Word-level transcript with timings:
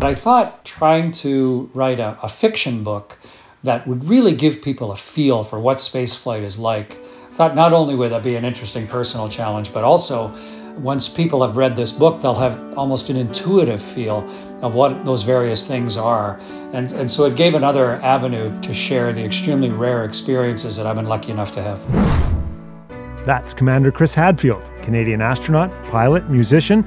But 0.00 0.08
I 0.08 0.14
thought 0.14 0.64
trying 0.64 1.12
to 1.12 1.70
write 1.74 2.00
a, 2.00 2.16
a 2.22 2.28
fiction 2.28 2.82
book 2.82 3.18
that 3.64 3.86
would 3.86 4.02
really 4.04 4.34
give 4.34 4.62
people 4.62 4.92
a 4.92 4.96
feel 4.96 5.44
for 5.44 5.60
what 5.60 5.76
spaceflight 5.76 6.40
is 6.40 6.58
like. 6.58 6.94
I 7.28 7.34
thought 7.34 7.54
not 7.54 7.74
only 7.74 7.94
would 7.94 8.10
that 8.10 8.22
be 8.22 8.34
an 8.36 8.46
interesting 8.46 8.86
personal 8.86 9.28
challenge, 9.28 9.74
but 9.74 9.84
also 9.84 10.34
once 10.78 11.06
people 11.06 11.46
have 11.46 11.58
read 11.58 11.76
this 11.76 11.92
book, 11.92 12.18
they'll 12.22 12.34
have 12.34 12.78
almost 12.78 13.10
an 13.10 13.18
intuitive 13.18 13.82
feel 13.82 14.26
of 14.62 14.74
what 14.74 15.04
those 15.04 15.22
various 15.22 15.68
things 15.68 15.98
are. 15.98 16.40
And, 16.72 16.90
and 16.92 17.10
so 17.10 17.26
it 17.26 17.36
gave 17.36 17.54
another 17.54 17.96
avenue 17.96 18.58
to 18.62 18.72
share 18.72 19.12
the 19.12 19.22
extremely 19.22 19.68
rare 19.68 20.06
experiences 20.06 20.76
that 20.76 20.86
I've 20.86 20.96
been 20.96 21.08
lucky 21.08 21.30
enough 21.30 21.52
to 21.52 21.62
have. 21.62 23.26
That's 23.26 23.52
Commander 23.52 23.92
Chris 23.92 24.14
Hadfield, 24.14 24.70
Canadian 24.80 25.20
astronaut, 25.20 25.70
pilot, 25.90 26.30
musician, 26.30 26.86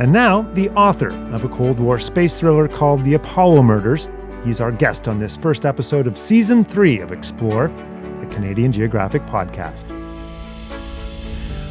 and 0.00 0.10
now 0.10 0.40
the 0.54 0.70
author 0.70 1.10
of 1.34 1.44
a 1.44 1.48
Cold 1.50 1.78
War 1.78 1.98
space 1.98 2.40
thriller 2.40 2.66
called 2.66 3.04
The 3.04 3.12
Apollo 3.12 3.62
Murders. 3.62 4.08
He's 4.42 4.58
our 4.58 4.72
guest 4.72 5.06
on 5.08 5.18
this 5.18 5.36
first 5.36 5.66
episode 5.66 6.06
of 6.06 6.16
Season 6.16 6.64
3 6.64 7.00
of 7.00 7.12
Explore, 7.12 7.68
the 7.68 8.34
Canadian 8.34 8.72
Geographic 8.72 9.20
podcast. 9.26 9.86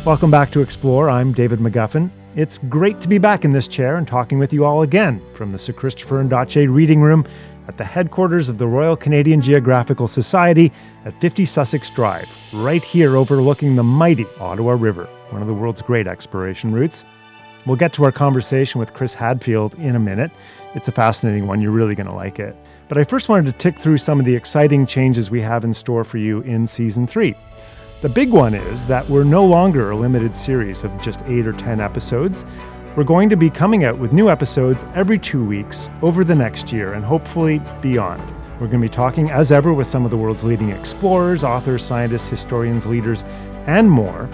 Welcome 0.06 0.30
back 0.30 0.52
to 0.52 0.62
Explore. 0.62 1.10
I'm 1.10 1.34
David 1.34 1.58
McGuffin. 1.58 2.12
It's 2.36 2.60
great 2.60 3.02
to 3.02 3.08
be 3.08 3.18
back 3.18 3.46
in 3.46 3.52
this 3.52 3.68
chair 3.68 3.96
and 3.96 4.08
talking 4.08 4.38
with 4.38 4.54
you 4.54 4.64
all 4.64 4.84
again 4.84 5.20
from 5.34 5.50
the 5.50 5.58
Sir 5.58 5.74
Christopher 5.74 6.24
Ondaatje 6.24 6.72
Reading 6.72 7.02
Room 7.02 7.28
at 7.68 7.78
the 7.78 7.84
headquarters 7.84 8.48
of 8.48 8.60
the 8.60 8.68
Royal 8.68 8.96
Canadian 8.96 9.42
Geographical 9.42 10.08
Society 10.08 10.72
at 11.04 11.20
50 11.20 11.46
Sussex 11.46 11.90
Drive, 11.90 12.30
right 12.54 12.84
here 12.84 13.18
overlooking 13.18 13.76
the 13.76 13.84
mighty 13.84 14.28
Ottawa 14.40 14.74
River, 14.74 15.06
one 15.32 15.42
of 15.42 15.48
the 15.48 15.54
world's 15.56 15.82
great 15.82 16.06
exploration 16.06 16.72
routes. 16.72 17.04
We'll 17.66 17.76
get 17.76 17.94
to 17.94 18.06
our 18.06 18.12
conversation 18.12 18.80
with 18.80 18.94
Chris 18.94 19.14
Hadfield 19.14 19.76
in 19.76 19.96
a 19.96 20.00
minute. 20.00 20.32
It's 20.76 20.88
a 20.88 20.92
fascinating 20.92 21.48
one. 21.48 21.62
You're 21.62 21.72
really 21.72 21.96
going 21.96 22.08
to 22.08 22.14
like 22.14 22.40
it. 22.40 22.56
But 22.88 22.98
I 22.98 23.04
first 23.04 23.30
wanted 23.30 23.46
to 23.46 23.58
tick 23.58 23.78
through 23.78 23.98
some 24.00 24.20
of 24.20 24.26
the 24.26 24.36
exciting 24.36 24.86
changes 24.86 25.30
we 25.30 25.42
have 25.42 25.64
in 25.64 25.74
store 25.74 26.04
for 26.04 26.18
you 26.18 26.42
in 26.42 26.66
season 26.66 27.06
three. 27.06 27.36
The 28.02 28.10
big 28.10 28.32
one 28.32 28.54
is 28.54 28.86
that 28.86 29.08
we're 29.10 29.26
no 29.26 29.46
longer 29.46 29.92
a 29.92 29.96
limited 29.96 30.36
series 30.36 30.84
of 30.84 31.02
just 31.02 31.22
eight 31.28 31.46
or 31.46 31.54
10 31.54 31.82
episodes. 31.82 32.46
We're 32.96 33.04
going 33.04 33.30
to 33.30 33.36
be 33.36 33.50
coming 33.50 33.84
out 33.84 34.00
with 34.00 34.14
new 34.14 34.30
episodes 34.30 34.86
every 34.96 35.20
two 35.20 35.46
weeks 35.46 35.90
over 36.02 36.24
the 36.24 36.36
next 36.36 36.72
year 36.72 36.94
and 36.94 37.04
hopefully 37.04 37.62
beyond. 37.82 38.22
We're 38.54 38.68
going 38.68 38.82
to 38.82 38.88
be 38.88 38.90
talking, 38.90 39.30
as 39.30 39.52
ever, 39.52 39.74
with 39.74 39.88
some 39.88 40.06
of 40.06 40.12
the 40.12 40.18
world's 40.18 40.44
leading 40.44 40.70
explorers, 40.70 41.44
authors, 41.44 41.84
scientists, 41.84 42.28
historians, 42.28 42.86
leaders, 42.86 43.24
and 43.68 43.90
more. 43.90 44.30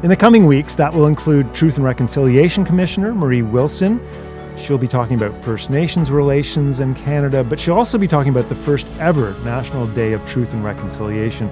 In 0.00 0.10
the 0.10 0.16
coming 0.16 0.46
weeks, 0.46 0.76
that 0.76 0.94
will 0.94 1.08
include 1.08 1.52
Truth 1.52 1.74
and 1.74 1.84
Reconciliation 1.84 2.64
Commissioner 2.64 3.12
Marie 3.12 3.42
Wilson. 3.42 4.00
She'll 4.56 4.78
be 4.78 4.86
talking 4.86 5.16
about 5.16 5.44
First 5.44 5.70
Nations 5.70 6.08
relations 6.08 6.78
in 6.78 6.94
Canada, 6.94 7.42
but 7.42 7.58
she'll 7.58 7.74
also 7.74 7.98
be 7.98 8.06
talking 8.06 8.30
about 8.30 8.48
the 8.48 8.54
first 8.54 8.86
ever 9.00 9.32
National 9.40 9.88
Day 9.88 10.12
of 10.12 10.24
Truth 10.24 10.52
and 10.52 10.62
Reconciliation, 10.62 11.48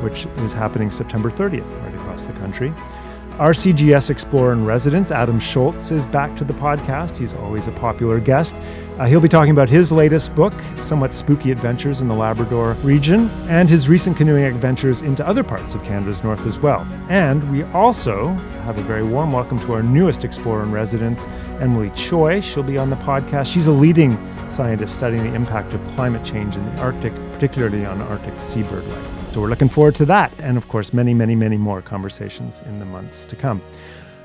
which 0.00 0.26
is 0.36 0.52
happening 0.52 0.92
September 0.92 1.28
30th 1.28 1.68
right 1.82 1.94
across 1.96 2.22
the 2.22 2.32
country. 2.34 2.72
RCGS 3.38 4.10
Explorer 4.10 4.52
in 4.52 4.64
Residence, 4.64 5.10
Adam 5.10 5.40
Shoalts, 5.40 5.90
is 5.90 6.06
back 6.06 6.36
to 6.36 6.44
the 6.44 6.54
podcast. 6.54 7.16
He's 7.16 7.34
always 7.34 7.66
a 7.66 7.72
popular 7.72 8.20
guest. 8.20 8.54
Uh, 8.98 9.06
he'll 9.06 9.20
be 9.20 9.28
talking 9.28 9.52
about 9.52 9.68
his 9.68 9.92
latest 9.92 10.34
book, 10.34 10.52
Somewhat 10.80 11.14
Spooky 11.14 11.52
Adventures 11.52 12.00
in 12.00 12.08
the 12.08 12.14
Labrador 12.14 12.72
region, 12.82 13.30
and 13.48 13.70
his 13.70 13.88
recent 13.88 14.16
canoeing 14.16 14.42
adventures 14.42 15.02
into 15.02 15.24
other 15.24 15.44
parts 15.44 15.76
of 15.76 15.84
Canada's 15.84 16.24
north 16.24 16.44
as 16.46 16.58
well. 16.58 16.80
And 17.08 17.48
we 17.52 17.62
also 17.62 18.30
have 18.64 18.76
a 18.76 18.82
very 18.82 19.04
warm 19.04 19.32
welcome 19.32 19.60
to 19.60 19.72
our 19.74 19.84
newest 19.84 20.24
Explorer 20.24 20.64
in 20.64 20.72
Residence, 20.72 21.28
Emily 21.60 21.90
Choy. 21.90 22.42
She'll 22.42 22.64
be 22.64 22.76
on 22.76 22.90
the 22.90 22.96
podcast. 22.96 23.52
She's 23.52 23.68
a 23.68 23.72
leading 23.72 24.18
scientist 24.50 24.94
studying 24.94 25.22
the 25.22 25.34
impact 25.34 25.74
of 25.74 25.80
climate 25.94 26.24
change 26.24 26.56
in 26.56 26.64
the 26.64 26.80
Arctic, 26.80 27.14
particularly 27.34 27.86
on 27.86 28.02
Arctic 28.02 28.40
seabird 28.40 28.84
life. 28.84 29.32
So 29.32 29.40
we're 29.40 29.48
looking 29.48 29.68
forward 29.68 29.94
to 29.94 30.06
that, 30.06 30.32
and 30.40 30.56
of 30.56 30.66
course, 30.66 30.92
many, 30.92 31.14
many, 31.14 31.36
many 31.36 31.56
more 31.56 31.82
conversations 31.82 32.62
in 32.66 32.80
the 32.80 32.84
months 32.84 33.24
to 33.26 33.36
come. 33.36 33.62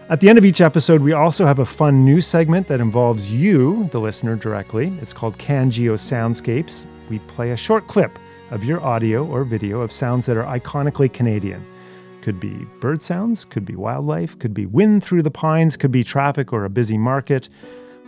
At 0.10 0.20
the 0.20 0.28
end 0.28 0.38
of 0.38 0.44
each 0.44 0.60
episode, 0.60 1.02
we 1.02 1.14
also 1.14 1.46
have 1.46 1.60
a 1.60 1.66
fun 1.66 2.04
news 2.04 2.28
segment 2.28 2.68
that 2.68 2.82
involves 2.82 3.32
you, 3.32 3.88
the 3.94 4.02
listener, 4.02 4.36
directly. 4.36 4.94
It's 5.02 5.14
called 5.14 5.38
CanGeo 5.38 5.94
Soundscapes. 5.94 6.86
We 7.10 7.20
play 7.20 7.52
a 7.52 7.58
short 7.58 7.88
clip 7.88 8.20
of 8.52 8.66
your 8.66 8.82
audio 8.82 9.26
or 9.26 9.46
video 9.46 9.80
of 9.80 9.94
sounds 9.94 10.26
that 10.26 10.36
are 10.36 10.44
iconically 10.44 11.12
Canadian. 11.12 11.66
Could 12.22 12.38
be 12.38 12.68
bird 12.82 13.02
sounds, 13.02 13.46
could 13.46 13.64
be 13.64 13.78
wildlife, 13.78 14.38
could 14.40 14.54
be 14.54 14.66
wind 14.66 15.06
through 15.06 15.22
the 15.22 15.32
pines, 15.32 15.78
could 15.78 15.92
be 15.92 16.04
traffic 16.04 16.52
or 16.52 16.66
a 16.66 16.70
busy 16.70 16.98
market. 16.98 17.48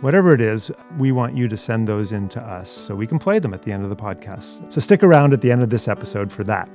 Whatever 0.02 0.34
it 0.34 0.42
is, 0.42 0.70
we 0.98 1.12
want 1.12 1.34
you 1.34 1.48
to 1.48 1.56
send 1.56 1.88
those 1.88 2.12
in 2.12 2.28
to 2.28 2.42
us 2.42 2.70
so 2.70 2.94
we 2.94 3.06
can 3.06 3.18
play 3.18 3.38
them 3.38 3.54
at 3.54 3.62
the 3.62 3.72
end 3.72 3.84
of 3.84 3.90
the 3.90 3.96
podcast. 3.96 4.70
So 4.70 4.82
stick 4.82 5.02
around 5.02 5.32
at 5.32 5.40
the 5.40 5.50
end 5.50 5.62
of 5.62 5.70
this 5.70 5.88
episode 5.88 6.30
for 6.30 6.44
that. 6.44 6.68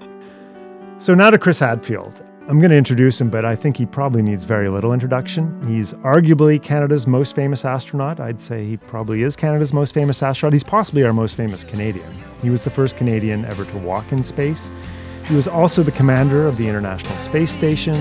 So 0.98 1.14
now 1.14 1.30
to 1.30 1.38
Chris 1.38 1.60
Hadfield. 1.60 2.24
I'm 2.48 2.60
going 2.60 2.72
to 2.72 2.76
introduce 2.76 3.22
him, 3.22 3.30
but 3.30 3.46
I 3.46 3.56
think 3.56 3.78
he 3.78 3.86
probably 3.86 4.24
needs 4.24 4.46
very 4.46 4.68
little 4.68 4.94
introduction. 4.94 5.64
He's 5.66 5.94
arguably 5.94 6.62
Canada's 6.62 7.06
most 7.06 7.36
famous 7.36 7.64
astronaut. 7.64 8.20
I'd 8.20 8.42
say 8.42 8.66
he 8.66 8.78
probably 8.78 9.22
is 9.22 9.36
Canada's 9.36 9.74
most 9.74 9.94
famous 9.94 10.24
astronaut. 10.24 10.54
He's 10.54 10.64
possibly 10.64 11.04
our 11.04 11.14
most 11.14 11.36
famous 11.36 11.64
Canadian. 11.64 12.12
He 12.42 12.50
was 12.50 12.64
the 12.64 12.72
first 12.72 12.98
Canadian 12.98 13.46
ever 13.46 13.64
to 13.64 13.78
walk 13.78 14.12
in 14.12 14.24
space. 14.24 14.72
He 15.26 15.36
was 15.36 15.48
also 15.48 15.84
the 15.84 15.92
commander 15.92 16.48
of 16.48 16.58
the 16.58 16.68
International 16.68 17.16
Space 17.18 17.52
Station, 17.52 17.96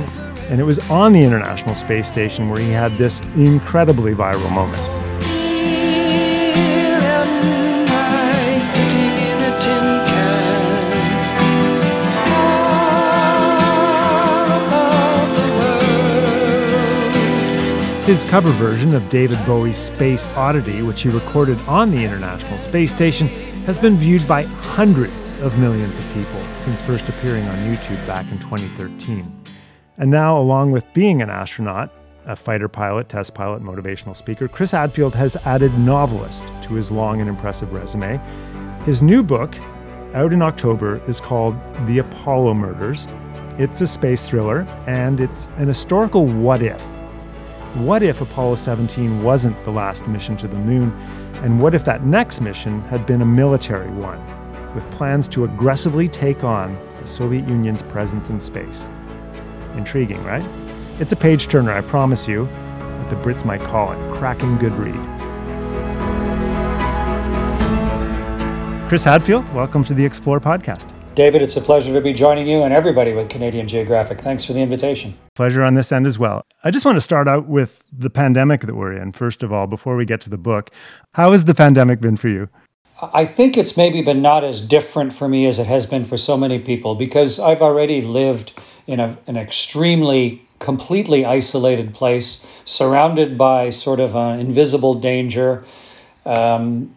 and 0.49 0.59
it 0.59 0.65
was 0.65 0.79
on 0.91 1.13
the 1.13 1.23
International 1.23 1.75
Space 1.75 2.09
Station 2.09 2.49
where 2.49 2.61
he 2.61 2.71
had 2.71 2.97
this 2.97 3.21
incredibly 3.37 4.15
viral 4.15 4.51
moment. 4.53 5.00
His 18.11 18.25
cover 18.25 18.51
version 18.51 18.93
of 18.97 19.09
David 19.09 19.39
Bowie's 19.47 19.77
Space 19.77 20.27
Oddity, 20.31 20.83
which 20.83 21.03
he 21.03 21.09
recorded 21.09 21.61
on 21.61 21.93
the 21.93 22.03
International 22.03 22.59
Space 22.59 22.91
Station, 22.91 23.29
has 23.67 23.79
been 23.79 23.95
viewed 23.95 24.27
by 24.27 24.43
hundreds 24.43 25.31
of 25.43 25.57
millions 25.61 26.01
of 26.01 26.05
people 26.13 26.45
since 26.53 26.83
first 26.83 27.09
appearing 27.09 27.45
on 27.45 27.57
YouTube 27.59 28.05
back 28.09 28.29
in 28.33 28.41
2013. 28.41 29.33
And 29.99 30.11
now, 30.11 30.37
along 30.37 30.73
with 30.73 30.93
being 30.93 31.23
an 31.23 31.31
astronaut, 31.31 31.93
a 32.27 32.35
fighter 32.35 32.67
pilot, 32.67 33.09
test 33.09 33.33
pilot, 33.33 33.63
motivational 33.63 34.17
speaker, 34.17 34.49
Chris 34.49 34.73
Hadfield 34.73 35.15
has 35.15 35.37
added 35.47 35.73
novelist 35.79 36.43
to 36.63 36.75
his 36.75 36.91
long 36.91 37.21
and 37.21 37.29
impressive 37.29 37.73
resume. 37.73 38.21
His 38.85 39.03
new 39.03 39.23
book, 39.23 39.55
out 40.15 40.33
in 40.33 40.43
October, 40.43 41.01
is 41.07 41.21
called 41.21 41.55
The 41.87 41.99
Apollo 41.99 42.55
Murders. 42.55 43.07
It's 43.57 43.81
a 43.83 43.87
space 43.87 44.29
thriller, 44.29 44.63
and 44.89 45.21
it's 45.21 45.47
an 45.59 45.69
historical 45.69 46.27
what 46.27 46.61
if 46.61 46.85
what 47.75 48.03
if 48.03 48.21
Apollo 48.21 48.57
17 48.57 49.23
wasn't 49.23 49.65
the 49.65 49.71
last 49.71 50.07
mission 50.09 50.37
to 50.39 50.49
the 50.49 50.57
moon? 50.57 50.91
And 51.45 51.63
what 51.63 51.73
if 51.73 51.85
that 51.85 52.05
next 52.05 52.41
mission 52.41 52.81
had 52.83 53.07
been 53.07 53.23
a 53.23 53.27
military 53.27 53.91
one, 53.91 54.21
with 54.75 54.89
plans 54.91 55.29
to 55.29 55.45
aggressively 55.45 56.09
take 56.09 56.43
on 56.43 56.77
the 57.01 57.07
Soviet 57.07 57.49
Union's 57.49 57.83
presence 57.83 58.29
in 58.29 58.41
space? 58.41 58.89
Intriguing, 59.77 60.23
right? 60.25 60.45
It's 60.99 61.13
a 61.13 61.17
page 61.17 61.47
turner, 61.47 61.71
I 61.71 61.81
promise 61.81 62.27
you, 62.27 62.47
what 62.47 63.09
the 63.09 63.17
Brits 63.17 63.45
might 63.45 63.61
call 63.61 63.93
it 63.93 64.19
cracking 64.19 64.57
good 64.59 64.73
read. 64.73 64.95
Chris 68.89 69.05
Hadfield, 69.05 69.49
welcome 69.55 69.85
to 69.85 69.95
the 69.95 70.05
Explore 70.05 70.41
podcast. 70.41 70.93
David, 71.21 71.43
it's 71.43 71.59
a 71.59 71.61
pleasure 71.61 71.93
to 71.93 72.01
be 72.01 72.15
joining 72.15 72.47
you 72.47 72.63
and 72.63 72.73
everybody 72.73 73.13
with 73.13 73.29
Canadian 73.29 73.69
Geographic. 73.69 74.23
Thanks 74.23 74.43
for 74.43 74.55
the 74.55 74.61
invitation. 74.63 75.13
Pleasure 75.35 75.63
on 75.63 75.75
this 75.75 75.93
end 75.93 76.07
as 76.07 76.19
well. 76.19 76.47
I 76.65 76.71
just 76.71 76.87
want 76.87 76.97
to 76.97 77.01
start 77.03 77.29
out 77.29 77.47
with 77.47 77.83
the 77.93 78.09
pandemic 78.09 78.63
that 78.63 78.75
we're 78.75 78.95
in, 78.95 79.13
first 79.13 79.43
of 79.43 79.53
all, 79.53 79.67
before 79.67 79.97
we 79.97 80.07
get 80.07 80.23
to 80.23 80.31
the 80.31 80.39
book. 80.39 80.71
How 81.13 81.33
has 81.33 81.45
the 81.45 81.55
pandemic 81.55 82.01
been 82.01 82.17
for 82.17 82.29
you? 82.29 82.49
I 83.03 83.27
think 83.27 83.59
it's 83.59 83.77
maybe 83.77 84.01
been 84.01 84.23
not 84.23 84.45
as 84.45 84.63
different 84.63 85.13
for 85.13 85.29
me 85.29 85.45
as 85.45 85.59
it 85.59 85.67
has 85.67 85.85
been 85.85 86.07
for 86.07 86.17
so 86.17 86.39
many 86.39 86.59
people 86.59 86.95
because 86.95 87.39
I've 87.39 87.61
already 87.61 88.01
lived 88.01 88.59
in 88.87 88.99
a, 88.99 89.19
an 89.27 89.37
extremely, 89.37 90.41
completely 90.59 91.27
isolated 91.27 91.93
place, 91.93 92.47
surrounded 92.65 93.37
by 93.37 93.69
sort 93.69 94.01
of 94.01 94.17
an 94.17 94.41
invisible 94.41 94.95
danger. 94.95 95.65
Um, 96.25 96.95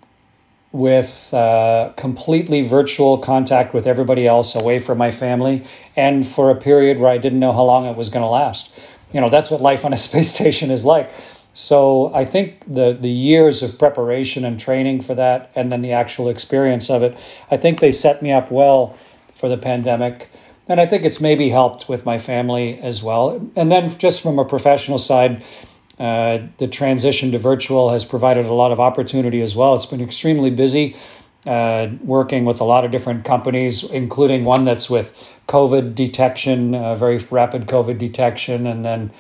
with 0.73 1.31
uh, 1.33 1.93
completely 1.95 2.63
virtual 2.63 3.19
contact 3.19 3.73
with 3.73 3.85
everybody 3.85 4.27
else 4.27 4.55
away 4.55 4.79
from 4.79 4.97
my 4.97 5.11
family 5.11 5.63
and 5.95 6.25
for 6.25 6.49
a 6.49 6.55
period 6.55 6.99
where 6.99 7.11
I 7.11 7.19
didn't 7.19 7.39
know 7.39 7.53
how 7.53 7.63
long 7.63 7.85
it 7.85 7.95
was 7.95 8.09
going 8.09 8.23
to 8.23 8.27
last. 8.27 8.77
You 9.13 9.21
know, 9.21 9.29
that's 9.29 9.51
what 9.51 9.61
life 9.61 9.85
on 9.85 9.93
a 9.93 9.97
space 10.09 10.33
station 10.33 10.71
is 10.71 10.83
like. 10.83 11.13
So 11.53 12.11
I 12.15 12.25
think 12.25 12.63
the 12.65 12.97
the 12.99 13.09
years 13.09 13.61
of 13.61 13.77
preparation 13.77 14.43
and 14.43 14.59
training 14.59 15.01
for 15.01 15.13
that 15.13 15.51
and 15.55 15.71
then 15.71 15.83
the 15.83 15.91
actual 15.91 16.27
experience 16.27 16.89
of 16.89 17.03
it, 17.03 17.15
I 17.51 17.57
think 17.57 17.79
they 17.79 17.91
set 17.91 18.23
me 18.23 18.31
up 18.31 18.51
well 18.51 18.97
for 19.35 19.47
the 19.47 19.57
pandemic. 19.57 20.29
And 20.67 20.81
I 20.81 20.87
think 20.87 21.03
it's 21.03 21.21
maybe 21.21 21.49
helped 21.49 21.87
with 21.87 22.05
my 22.05 22.17
family 22.17 22.79
as 22.79 23.03
well. 23.03 23.51
And 23.55 23.71
then 23.71 23.95
just 23.99 24.23
from 24.23 24.39
a 24.39 24.45
professional 24.45 24.97
side, 24.97 25.43
Uh, 25.99 26.39
the 26.57 26.67
transition 26.67 27.31
to 27.31 27.37
virtual 27.37 27.91
has 27.91 28.03
provided 28.03 28.45
a 28.45 28.53
lot 28.53 28.71
of 28.71 28.79
opportunity 28.79 29.41
as 29.41 29.55
well. 29.55 29.75
It's 29.75 29.85
been 29.85 30.01
extremely 30.01 30.49
busy 30.49 30.95
uh, 31.45 31.89
working 32.01 32.45
with 32.45 32.61
a 32.61 32.63
lot 32.63 32.85
of 32.85 32.91
different 32.91 33.25
companies, 33.25 33.89
including 33.91 34.43
one 34.43 34.65
that's 34.65 34.89
with 34.89 35.13
COVID 35.47 35.93
detection, 35.93 36.73
uh, 36.73 36.95
very 36.95 37.17
rapid 37.17 37.67
COVID 37.67 37.97
detection, 37.99 38.65
and 38.65 38.83
then 38.83 39.11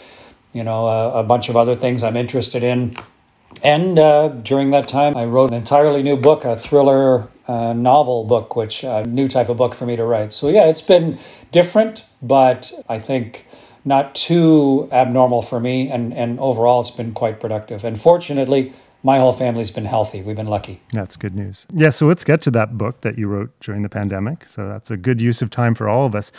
you 0.53 0.63
know 0.63 0.87
a, 0.87 1.19
a 1.19 1.23
bunch 1.23 1.49
of 1.49 1.55
other 1.57 1.75
things 1.75 2.03
I'm 2.03 2.17
interested 2.17 2.63
in. 2.63 2.95
And 3.63 3.99
uh, 3.99 4.29
during 4.29 4.71
that 4.71 4.87
time, 4.87 5.15
I 5.15 5.25
wrote 5.25 5.51
an 5.51 5.57
entirely 5.57 6.01
new 6.01 6.17
book, 6.17 6.43
a 6.43 6.55
thriller 6.55 7.27
uh, 7.47 7.73
novel 7.73 8.23
book, 8.23 8.55
which 8.55 8.83
a 8.83 9.03
new 9.05 9.27
type 9.27 9.49
of 9.49 9.57
book 9.57 9.75
for 9.75 9.85
me 9.85 9.95
to 9.95 10.05
write. 10.05 10.33
So 10.33 10.49
yeah, 10.49 10.65
it's 10.65 10.81
been 10.81 11.19
different, 11.51 12.05
but 12.21 12.71
I 12.89 12.99
think 12.99 13.45
not 13.85 14.15
too 14.15 14.87
abnormal 14.91 15.41
for 15.41 15.59
me, 15.59 15.89
and 15.89 16.13
and 16.13 16.39
overall, 16.39 16.81
it's 16.81 16.91
been 16.91 17.11
quite 17.11 17.39
productive. 17.39 17.83
And 17.83 17.99
fortunately, 17.99 18.73
my 19.03 19.17
whole 19.17 19.33
family's 19.33 19.71
been 19.71 19.85
healthy. 19.85 20.21
We've 20.21 20.35
been 20.35 20.47
lucky. 20.47 20.79
That's 20.93 21.17
good 21.17 21.35
news. 21.35 21.65
Yeah, 21.73 21.89
so 21.89 22.07
let's 22.07 22.23
get 22.23 22.41
to 22.43 22.51
that 22.51 22.77
book 22.77 23.01
that 23.01 23.17
you 23.17 23.27
wrote 23.27 23.51
during 23.59 23.81
the 23.81 23.89
pandemic. 23.89 24.45
So 24.45 24.67
that's 24.67 24.89
a 24.89 24.97
good 24.97 25.19
use 25.19 25.41
of 25.41 25.49
time 25.49 25.75
for 25.75 25.89
all 25.89 26.05
of 26.05 26.15
us. 26.15 26.31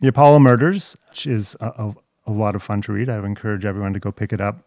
The 0.00 0.08
Apollo 0.08 0.40
Murders, 0.40 0.96
which 1.10 1.26
is 1.26 1.56
a, 1.60 1.66
a, 1.66 1.94
a 2.26 2.32
lot 2.32 2.56
of 2.56 2.62
fun 2.62 2.82
to 2.82 2.92
read. 2.92 3.08
I 3.08 3.16
would 3.16 3.26
encourage 3.26 3.64
everyone 3.64 3.92
to 3.92 4.00
go 4.00 4.10
pick 4.10 4.32
it 4.32 4.40
up. 4.40 4.64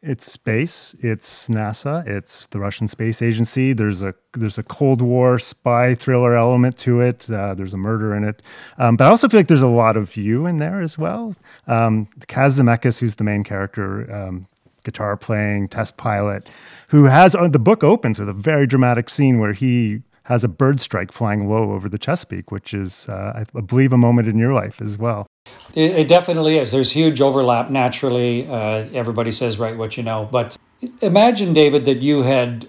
It's 0.00 0.30
space. 0.30 0.94
It's 1.00 1.48
NASA. 1.48 2.06
It's 2.06 2.46
the 2.48 2.60
Russian 2.60 2.86
Space 2.86 3.20
Agency. 3.20 3.72
There's 3.72 4.00
a 4.00 4.14
there's 4.34 4.56
a 4.56 4.62
Cold 4.62 5.02
War 5.02 5.40
spy 5.40 5.96
thriller 5.96 6.36
element 6.36 6.78
to 6.78 7.00
it. 7.00 7.28
Uh, 7.28 7.54
there's 7.54 7.74
a 7.74 7.78
murder 7.78 8.14
in 8.14 8.22
it, 8.22 8.40
um, 8.78 8.96
but 8.96 9.08
I 9.08 9.10
also 9.10 9.28
feel 9.28 9.40
like 9.40 9.48
there's 9.48 9.60
a 9.60 9.66
lot 9.66 9.96
of 9.96 10.16
you 10.16 10.46
in 10.46 10.58
there 10.58 10.80
as 10.80 10.96
well. 10.98 11.34
Um, 11.66 12.06
Kaz 12.28 12.60
Zemeckis, 12.60 13.00
who's 13.00 13.16
the 13.16 13.24
main 13.24 13.42
character, 13.42 14.08
um, 14.14 14.46
guitar 14.84 15.16
playing 15.16 15.66
test 15.68 15.96
pilot, 15.96 16.48
who 16.90 17.04
has 17.04 17.34
uh, 17.34 17.48
the 17.48 17.58
book 17.58 17.82
opens 17.82 18.20
with 18.20 18.28
a 18.28 18.32
very 18.32 18.68
dramatic 18.68 19.08
scene 19.08 19.40
where 19.40 19.52
he 19.52 20.02
has 20.28 20.44
a 20.44 20.48
bird 20.48 20.78
strike 20.78 21.10
flying 21.10 21.48
low 21.48 21.72
over 21.72 21.88
the 21.88 21.98
Chesapeake, 21.98 22.52
which 22.52 22.72
is, 22.72 23.08
uh, 23.08 23.32
I 23.34 23.60
believe, 23.62 23.92
a 23.92 23.98
moment 23.98 24.28
in 24.28 24.38
your 24.38 24.52
life 24.52 24.80
as 24.80 24.96
well. 24.96 25.26
It, 25.74 25.92
it 25.92 26.08
definitely 26.08 26.58
is. 26.58 26.70
There's 26.70 26.90
huge 26.90 27.20
overlap 27.20 27.70
naturally. 27.70 28.48
Uh, 28.48 28.88
everybody 28.92 29.32
says, 29.32 29.58
write 29.58 29.76
what 29.76 29.96
you 29.96 30.02
know. 30.02 30.28
But 30.30 30.56
imagine, 31.00 31.52
David, 31.54 31.84
that 31.84 31.98
you 31.98 32.22
had 32.22 32.68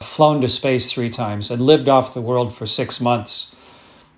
flown 0.00 0.40
to 0.40 0.48
space 0.48 0.92
three 0.92 1.10
times 1.10 1.50
and 1.50 1.60
lived 1.60 1.88
off 1.88 2.14
the 2.14 2.20
world 2.20 2.54
for 2.54 2.66
six 2.66 3.00
months. 3.00 3.54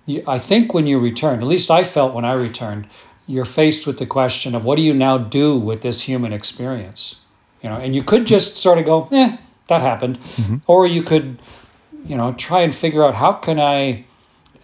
You, 0.07 0.23
I 0.27 0.39
think 0.39 0.73
when 0.73 0.87
you 0.87 0.99
return, 0.99 1.41
at 1.41 1.47
least 1.47 1.71
I 1.71 1.85
felt 1.85 2.15
when 2.15 2.25
I 2.25 2.33
returned, 2.33 2.87
you're 3.27 3.45
faced 3.45 3.87
with 3.87 3.99
the 3.99 4.07
question 4.07 4.55
of 4.55 4.65
what 4.65 4.77
do 4.77 4.83
you 4.83 4.95
now 4.95 5.19
do 5.19 5.57
with 5.57 5.83
this 5.83 6.03
human 6.03 6.33
experience? 6.33 7.21
You 7.63 7.71
know, 7.71 7.77
and 7.77 7.95
you 7.95 8.03
could 8.03 8.27
just 8.27 8.57
sort 8.57 8.79
of 8.79 8.85
go, 8.85 9.09
eh, 9.13 9.37
that 9.67 9.83
happened. 9.83 10.19
Mm-hmm. 10.19 10.57
Or 10.67 10.87
you 10.87 11.03
could, 11.03 11.39
you 12.07 12.17
know, 12.17 12.33
try 12.35 12.61
and 12.61 12.75
figure 12.75 13.05
out 13.05 13.15
how 13.15 13.33
can 13.33 13.59
I 13.59 14.06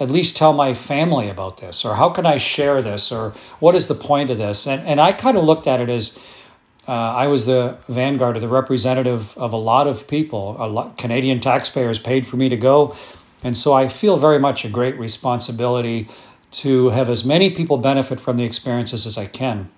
at 0.02 0.10
least 0.10 0.36
tell 0.36 0.52
my 0.52 0.74
family 0.74 1.28
about 1.28 1.58
this 1.58 1.84
or 1.84 1.94
how 1.94 2.10
can 2.10 2.26
I 2.26 2.36
share 2.36 2.82
this 2.82 3.12
or 3.12 3.30
what 3.60 3.74
is 3.76 3.86
the 3.86 3.94
point 3.94 4.30
of 4.30 4.38
this? 4.38 4.66
And, 4.66 4.84
and 4.86 5.00
I 5.00 5.12
kind 5.12 5.36
of 5.36 5.44
looked 5.44 5.68
at 5.68 5.80
it 5.80 5.88
as 5.88 6.18
uh, 6.88 6.92
I 6.92 7.28
was 7.28 7.46
the 7.46 7.78
vanguard 7.88 8.36
or 8.36 8.40
the 8.40 8.48
representative 8.48 9.38
of 9.38 9.52
a 9.52 9.56
lot 9.56 9.86
of 9.86 10.08
people. 10.08 10.56
A 10.58 10.66
lot, 10.66 10.98
Canadian 10.98 11.38
taxpayers 11.38 12.00
paid 12.00 12.26
for 12.26 12.36
me 12.36 12.48
to 12.48 12.56
go. 12.56 12.96
And 13.44 13.56
so 13.56 13.72
I 13.72 13.88
feel 13.88 14.16
very 14.16 14.40
much 14.40 14.64
a 14.64 14.68
great 14.68 14.98
responsibility 14.98 16.08
to 16.62 16.90
have 16.90 17.08
as 17.08 17.24
many 17.24 17.50
people 17.50 17.78
benefit 17.78 18.18
from 18.18 18.36
the 18.36 18.44
experiences 18.44 19.06
as 19.06 19.16
I 19.16 19.26
can. 19.26 19.70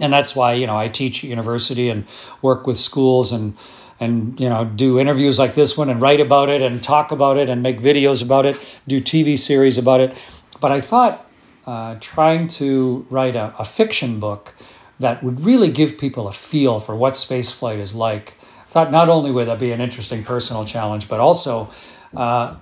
And 0.00 0.12
that's 0.12 0.34
why, 0.34 0.54
you 0.54 0.66
know, 0.66 0.76
I 0.76 0.88
teach 0.88 1.24
at 1.24 1.30
university 1.30 1.90
and 1.90 2.06
work 2.40 2.66
with 2.66 2.80
schools 2.80 3.32
and 3.32 3.54
and 4.00 4.38
you 4.38 4.48
know 4.48 4.64
do 4.64 4.98
interviews 4.98 5.38
like 5.38 5.54
this 5.54 5.76
one 5.76 5.90
and 5.90 6.00
write 6.00 6.20
about 6.20 6.48
it 6.48 6.62
and 6.62 6.82
talk 6.82 7.12
about 7.12 7.36
it 7.36 7.50
and 7.50 7.62
make 7.62 7.80
videos 7.80 8.22
about 8.22 8.46
it, 8.46 8.58
do 8.86 9.00
TV 9.00 9.38
series 9.38 9.78
about 9.78 10.00
it. 10.00 10.16
But 10.60 10.72
I 10.72 10.80
thought 10.80 11.26
uh, 11.66 11.96
trying 12.00 12.48
to 12.48 13.06
write 13.10 13.36
a, 13.36 13.54
a 13.58 13.64
fiction 13.64 14.20
book 14.20 14.54
that 15.00 15.22
would 15.22 15.40
really 15.40 15.70
give 15.70 15.98
people 15.98 16.26
a 16.28 16.32
feel 16.32 16.80
for 16.80 16.96
what 16.96 17.14
spaceflight 17.14 17.78
is 17.78 17.94
like. 17.94 18.36
I 18.42 18.70
thought 18.70 18.90
not 18.90 19.08
only 19.08 19.30
would 19.30 19.48
that 19.48 19.58
be 19.58 19.72
an 19.72 19.80
interesting 19.80 20.24
personal 20.24 20.64
challenge, 20.64 21.08
but 21.08 21.20
also 21.20 21.70
uh, 22.16 22.56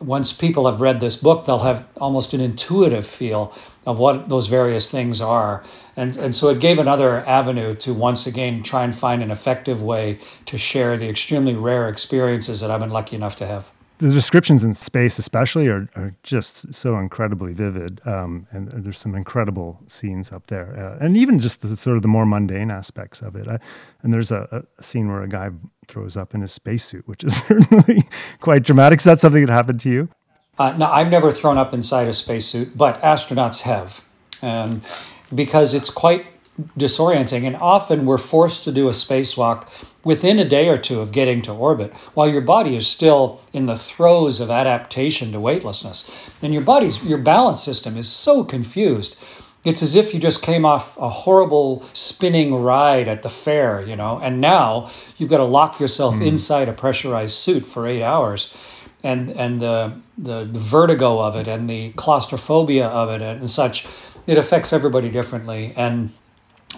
once 0.00 0.32
people 0.32 0.70
have 0.70 0.80
read 0.80 1.00
this 1.00 1.16
book, 1.16 1.44
they'll 1.44 1.58
have 1.58 1.86
almost 2.00 2.34
an 2.34 2.40
intuitive 2.40 3.06
feel 3.06 3.52
of 3.86 3.98
what 3.98 4.28
those 4.28 4.46
various 4.46 4.90
things 4.90 5.20
are. 5.20 5.64
And, 5.96 6.16
and 6.16 6.34
so 6.34 6.48
it 6.48 6.60
gave 6.60 6.78
another 6.78 7.26
avenue 7.26 7.74
to 7.76 7.92
once 7.92 8.26
again 8.26 8.62
try 8.62 8.84
and 8.84 8.94
find 8.94 9.22
an 9.22 9.30
effective 9.30 9.82
way 9.82 10.18
to 10.46 10.56
share 10.56 10.96
the 10.96 11.08
extremely 11.08 11.54
rare 11.54 11.88
experiences 11.88 12.60
that 12.60 12.70
I've 12.70 12.80
been 12.80 12.90
lucky 12.90 13.16
enough 13.16 13.36
to 13.36 13.46
have 13.46 13.70
the 14.02 14.10
descriptions 14.10 14.64
in 14.64 14.74
space, 14.74 15.16
especially, 15.20 15.68
are, 15.68 15.88
are 15.94 16.12
just 16.24 16.74
so 16.74 16.98
incredibly 16.98 17.52
vivid, 17.52 18.00
um, 18.04 18.48
and, 18.50 18.68
there's 18.72 18.98
some 18.98 19.14
incredible 19.14 19.80
scenes 19.86 20.32
up 20.32 20.48
there, 20.48 20.76
uh, 20.76 21.04
and 21.04 21.16
even 21.16 21.38
just 21.38 21.62
the 21.62 21.76
sort 21.76 21.96
of 21.96 22.02
the 22.02 22.08
more 22.08 22.26
mundane 22.26 22.72
aspects 22.72 23.22
of 23.22 23.36
it. 23.36 23.46
I, 23.46 23.60
and 24.02 24.12
there's 24.12 24.32
a, 24.32 24.64
a, 24.76 24.82
scene 24.82 25.08
where 25.08 25.22
a 25.22 25.28
guy 25.28 25.50
throws 25.86 26.16
up 26.16 26.34
in 26.34 26.40
his 26.40 26.50
spacesuit, 26.50 27.06
which 27.06 27.22
is 27.22 27.36
certainly 27.46 28.02
quite 28.40 28.64
dramatic. 28.64 28.98
Is 28.98 29.04
that 29.04 29.20
something 29.20 29.46
that 29.46 29.52
happened 29.52 29.80
to 29.82 29.88
you? 29.88 30.08
Uh, 30.58 30.76
no, 30.76 30.86
I've 30.86 31.08
never 31.08 31.32
thrown 31.32 31.56
up 31.56 31.72
inside 31.72 32.08
a 32.08 32.12
spacesuit, 32.12 32.76
but 32.76 33.00
astronauts 33.00 33.62
have, 33.62 34.04
and 34.42 34.82
because 35.34 35.72
it's 35.72 35.88
quite 35.88 36.26
disorienting, 36.78 37.46
and 37.46 37.56
often 37.56 38.04
we're 38.04 38.18
forced 38.18 38.64
to 38.64 38.72
do 38.72 38.88
a 38.88 38.92
spacewalk 38.92 39.66
within 40.04 40.38
a 40.38 40.44
day 40.44 40.68
or 40.68 40.76
two 40.76 41.00
of 41.00 41.10
getting 41.10 41.40
to 41.42 41.52
orbit 41.52 41.92
while 42.14 42.28
your 42.28 42.42
body 42.42 42.76
is 42.76 42.86
still 42.86 43.40
in 43.54 43.64
the 43.64 43.78
throes 43.78 44.40
of 44.40 44.50
adaptation 44.50 45.32
to 45.32 45.40
weightlessness. 45.40 46.28
And 46.42 46.52
your 46.52 46.62
body's 46.62 47.02
your 47.04 47.18
balance 47.18 47.62
system 47.62 47.96
is 47.96 48.08
so 48.10 48.44
confused. 48.44 49.16
It's 49.64 49.82
as 49.82 49.94
if 49.94 50.12
you 50.12 50.20
just 50.20 50.42
came 50.42 50.66
off 50.66 50.98
a 50.98 51.08
horrible 51.08 51.82
spinning 51.92 52.54
ride 52.56 53.08
at 53.08 53.22
the 53.22 53.30
fair, 53.30 53.80
you 53.80 53.96
know, 53.96 54.18
and 54.18 54.40
now 54.40 54.90
you've 55.16 55.30
got 55.30 55.38
to 55.38 55.44
lock 55.44 55.80
yourself 55.80 56.16
mm. 56.16 56.26
inside 56.26 56.68
a 56.68 56.72
pressurized 56.72 57.34
suit 57.34 57.64
for 57.64 57.86
eight 57.86 58.02
hours. 58.02 58.54
And, 59.04 59.30
and 59.30 59.60
the, 59.60 59.92
the 60.16 60.44
vertigo 60.44 61.18
of 61.20 61.34
it 61.34 61.48
and 61.48 61.68
the 61.68 61.90
claustrophobia 61.90 62.86
of 62.86 63.10
it 63.10 63.20
and 63.20 63.50
such, 63.50 63.86
it 64.26 64.38
affects 64.38 64.72
everybody 64.72 65.08
differently. 65.08 65.72
And 65.76 66.12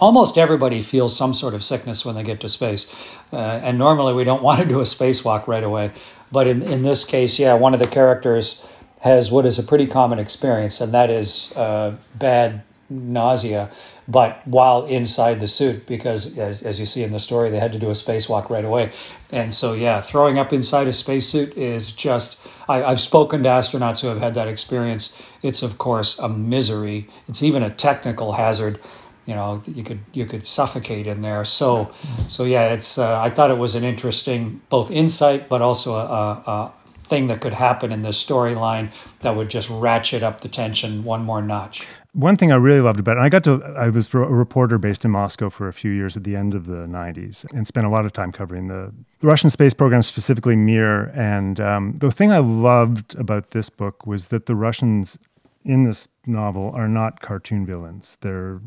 almost 0.01 0.39
everybody 0.39 0.83
feels 0.83 1.17
some 1.17 1.35
sort 1.35 1.55
of 1.55 1.63
sickness 1.63 2.05
when 2.05 2.15
they 2.15 2.23
get 2.23 2.41
to 2.41 2.49
space. 2.49 2.95
Uh, 3.33 3.61
and 3.63 3.79
normally 3.79 4.15
we 4.15 4.25
don't 4.25 4.43
want 4.49 4.61
to 4.61 4.67
do 4.67 4.81
a 4.81 4.85
spacewalk 4.85 5.47
right 5.47 5.65
away. 5.65 5.93
But 6.33 6.47
in, 6.47 6.63
in 6.63 6.83
this 6.83 7.05
case, 7.05 7.39
yeah, 7.39 7.55
one 7.55 7.75
of 7.75 7.81
the 7.81 7.87
characters 7.87 8.67
has 9.01 9.31
what 9.31 9.45
is 9.45 9.59
a 9.59 9.63
pretty 9.63 9.87
common 9.87 10.19
experience, 10.19 10.81
and 10.81 10.93
that 10.95 11.11
is 11.11 11.53
uh, 11.57 11.95
bad 12.15 12.63
nausea, 12.91 13.71
but 14.07 14.47
while 14.47 14.85
inside 14.85 15.41
the 15.41 15.49
suit, 15.49 15.87
because 15.87 16.39
as, 16.39 16.63
as 16.63 16.79
you 16.79 16.87
see 16.87 17.03
in 17.03 17.13
the 17.13 17.19
story, 17.19 17.51
they 17.51 17.59
had 17.59 17.73
to 17.73 17.79
do 17.79 17.89
a 17.89 17.93
spacewalk 17.93 18.51
right 18.51 18.65
away. 18.65 18.91
And 19.33 19.53
so, 19.53 19.73
yeah, 19.73 20.01
throwing 20.01 20.39
up 20.39 20.53
inside 20.53 20.87
a 20.87 20.93
spacesuit 20.93 21.57
is 21.57 21.93
just, 21.93 22.47
I, 22.69 22.85
I've 22.85 23.01
spoken 23.01 23.43
to 23.45 23.49
astronauts 23.49 24.01
who 24.01 24.09
have 24.09 24.21
had 24.21 24.35
that 24.35 24.49
experience. 24.49 25.21
It's, 25.43 25.63
of 25.63 25.79
course, 25.79 26.19
a 26.19 26.29
misery. 26.29 27.09
It's 27.29 27.43
even 27.43 27.63
a 27.63 27.71
technical 27.71 28.33
hazard 28.33 28.81
you 29.27 29.35
know 29.35 29.63
you 29.67 29.83
could 29.83 30.01
you 30.13 30.27
could 30.27 30.47
suffocate 30.47 31.07
in 31.07 31.23
there 31.23 31.45
so 31.45 31.91
so 32.29 32.45
yeah 32.45 32.73
it's 32.73 32.99
uh, 32.99 33.21
i 33.21 33.31
thought 33.31 33.51
it 33.51 33.59
was 33.59 33.75
an 33.75 33.85
interesting 33.85 34.61
both 34.69 34.91
insight 34.91 35.49
but 35.49 35.63
also 35.63 35.95
a, 35.95 36.43
a, 36.47 36.73
thing 37.05 37.27
that 37.27 37.43
could 37.43 37.53
happen 37.53 37.93
in 37.93 38.01
the 38.01 38.09
storyline 38.09 38.91
that 39.21 39.37
would 39.37 39.51
just 39.51 39.69
ratchet 39.69 40.23
up 40.23 40.41
the 40.41 40.49
tension 40.49 41.05
one 41.05 41.23
more 41.23 41.43
notch 41.43 41.87
one 42.15 42.37
thing 42.37 42.53
I 42.53 42.57
really 42.57 42.81
loved 42.81 43.01
about 43.01 43.17
it, 43.17 43.21
I 43.21 43.29
got 43.29 43.45
to, 43.45 43.63
I 43.77 43.89
was 43.89 44.13
a 44.15 44.19
reporter 44.19 44.79
based 44.79 45.05
in 45.05 45.11
Moscow 45.11 45.51
for 45.51 45.67
a 45.69 45.73
few 45.73 45.91
years 45.91 46.17
at 46.17 46.23
the 46.23 46.37
end 46.37 46.55
of 46.55 46.67
the 46.67 46.87
90s 46.87 47.45
and 47.53 47.67
spent 47.67 47.87
a 47.87 47.91
lot 47.91 48.07
of 48.07 48.13
time 48.13 48.31
covering 48.31 48.69
the, 48.69 48.93
the 49.21 49.27
Russian 49.27 49.51
space 49.51 49.75
program, 49.75 50.03
specifically 50.03 50.55
Mir. 50.55 51.11
And 51.15 51.59
um, 51.61 51.97
the 51.97 52.13
thing 52.13 52.31
I 52.33 52.39
loved 52.39 53.17
about 53.17 53.51
this 53.51 53.69
book 53.69 54.07
was 54.07 54.29
that 54.29 54.47
the 54.47 54.55
Russians 54.55 55.19
in 55.65 55.85
this 55.85 56.09
novel 56.25 56.71
are 56.75 56.89
not 56.89 57.21
cartoon 57.21 57.67
villains. 57.67 58.17
They're 58.21 58.61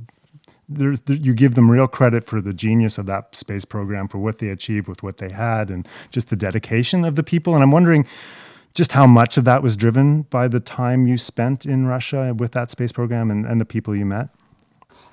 there's 0.69 1.01
you 1.07 1.33
give 1.33 1.55
them 1.55 1.71
real 1.71 1.87
credit 1.87 2.25
for 2.25 2.41
the 2.41 2.53
genius 2.53 2.97
of 2.97 3.05
that 3.05 3.33
space 3.35 3.63
program 3.63 4.07
for 4.07 4.17
what 4.17 4.39
they 4.39 4.49
achieved 4.49 4.87
with 4.89 5.01
what 5.01 5.17
they 5.17 5.29
had 5.29 5.69
and 5.69 5.87
just 6.11 6.27
the 6.27 6.35
dedication 6.35 7.05
of 7.05 7.15
the 7.15 7.23
people 7.23 7.53
and 7.53 7.63
i'm 7.63 7.71
wondering 7.71 8.05
just 8.77 8.91
how 8.91 9.07
much 9.07 9.37
of 9.37 9.43
that 9.45 9.63
was 9.63 9.75
driven 9.75 10.21
by 10.23 10.47
the 10.47 10.59
time 10.59 11.07
you 11.07 11.17
spent 11.17 11.65
in 11.65 11.87
russia 11.87 12.33
with 12.37 12.51
that 12.51 12.71
space 12.71 12.91
program 12.91 13.31
and, 13.31 13.45
and 13.45 13.59
the 13.59 13.65
people 13.65 13.95
you 13.95 14.05
met? 14.05 14.29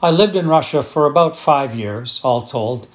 I 0.02 0.11
lived 0.11 0.37
in 0.37 0.47
russia 0.47 0.83
for 0.83 1.06
about 1.06 1.35
five 1.37 1.75
years 1.75 2.21
all 2.23 2.42
told. 2.42 2.87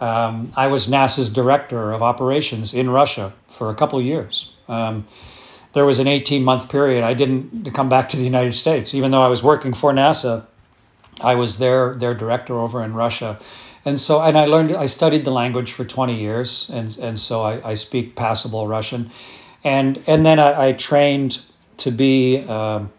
Um, 0.00 0.52
i 0.56 0.66
was 0.66 0.88
nasa's 0.88 1.30
director 1.30 1.92
of 1.92 2.02
operations 2.02 2.74
in 2.74 2.90
russia 2.90 3.32
for 3.46 3.70
a 3.70 3.74
couple 3.74 3.98
of 3.98 4.04
years. 4.04 4.52
Um, 4.68 5.06
there 5.72 5.86
was 5.86 5.98
an 5.98 6.06
18 6.06 6.42
month 6.42 6.68
period. 6.68 7.04
I 7.04 7.14
didn't 7.14 7.72
come 7.72 7.88
back 7.88 8.08
to 8.10 8.16
the 8.16 8.24
united 8.24 8.52
states. 8.52 8.94
Even 8.94 9.10
though 9.12 9.22
i 9.22 9.28
was 9.28 9.42
working 9.42 9.72
for 9.72 9.92
nasa 9.92 10.46
I 11.20 11.34
was 11.34 11.58
their 11.58 11.94
their 11.94 12.14
director 12.14 12.58
over 12.58 12.82
in 12.82 12.92
Russia, 12.92 13.38
And 13.86 14.00
so, 14.00 14.20
and 14.20 14.36
I 14.36 14.46
learned, 14.46 14.74
I 14.74 14.86
studied 14.86 15.24
the 15.24 15.30
language 15.30 15.70
for 15.70 15.84
20 15.84 16.12
years, 16.12 16.68
and, 16.70 16.98
and 16.98 17.20
so 17.20 17.42
I, 17.42 17.70
I 17.70 17.74
speak 17.74 18.16
passable 18.16 18.66
Russian. 18.66 19.10
And, 19.66 20.00
and 20.06 20.24
then 20.24 20.38
I, 20.38 20.68
I 20.68 20.72
trained 20.72 21.44
to 21.78 21.90
be 21.90 22.38
um, 22.44 22.92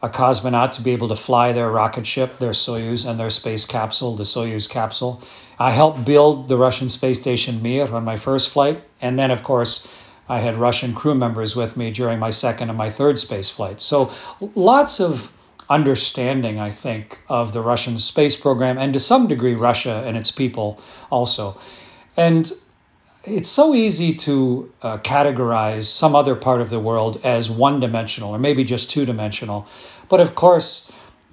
a 0.00 0.08
cosmonaut, 0.08 0.70
to 0.72 0.82
be 0.82 0.92
able 0.92 1.08
to 1.08 1.16
fly 1.16 1.52
their 1.52 1.68
rocket 1.68 2.06
ship, 2.06 2.38
their 2.38 2.52
Soyuz, 2.52 3.04
and 3.04 3.18
their 3.18 3.28
space 3.28 3.64
capsule, 3.64 4.14
the 4.14 4.22
Soyuz 4.22 4.70
capsule. 4.70 5.20
I 5.58 5.72
helped 5.72 6.04
build 6.04 6.46
the 6.46 6.56
Russian 6.56 6.88
space 6.88 7.20
station 7.20 7.60
Mir 7.60 7.92
on 7.92 8.04
my 8.04 8.16
first 8.16 8.50
flight. 8.50 8.84
And 9.00 9.18
then, 9.18 9.32
of 9.32 9.42
course, 9.42 9.92
I 10.28 10.38
had 10.38 10.56
Russian 10.56 10.94
crew 10.94 11.16
members 11.16 11.56
with 11.56 11.76
me 11.76 11.90
during 11.90 12.20
my 12.20 12.30
second 12.30 12.68
and 12.68 12.78
my 12.78 12.88
third 12.88 13.18
space 13.18 13.50
flight. 13.50 13.80
So 13.80 14.12
lots 14.54 15.00
of 15.00 15.32
understanding, 15.68 16.60
I 16.60 16.70
think, 16.70 17.18
of 17.28 17.52
the 17.52 17.62
Russian 17.62 17.98
space 17.98 18.36
program 18.36 18.78
and 18.78 18.92
to 18.92 19.00
some 19.00 19.26
degree 19.26 19.54
Russia 19.54 20.04
and 20.06 20.16
its 20.16 20.30
people 20.30 20.80
also. 21.10 21.58
And 22.16 22.52
it's 23.26 23.48
so 23.48 23.74
easy 23.74 24.14
to 24.14 24.72
uh, 24.82 24.98
categorize 24.98 25.84
some 25.84 26.14
other 26.14 26.34
part 26.34 26.60
of 26.60 26.70
the 26.70 26.78
world 26.78 27.20
as 27.24 27.50
one 27.50 27.80
dimensional 27.80 28.30
or 28.30 28.38
maybe 28.38 28.64
just 28.64 28.90
two 28.90 29.04
dimensional. 29.04 29.66
But 30.08 30.20
of 30.20 30.34
course, 30.34 30.92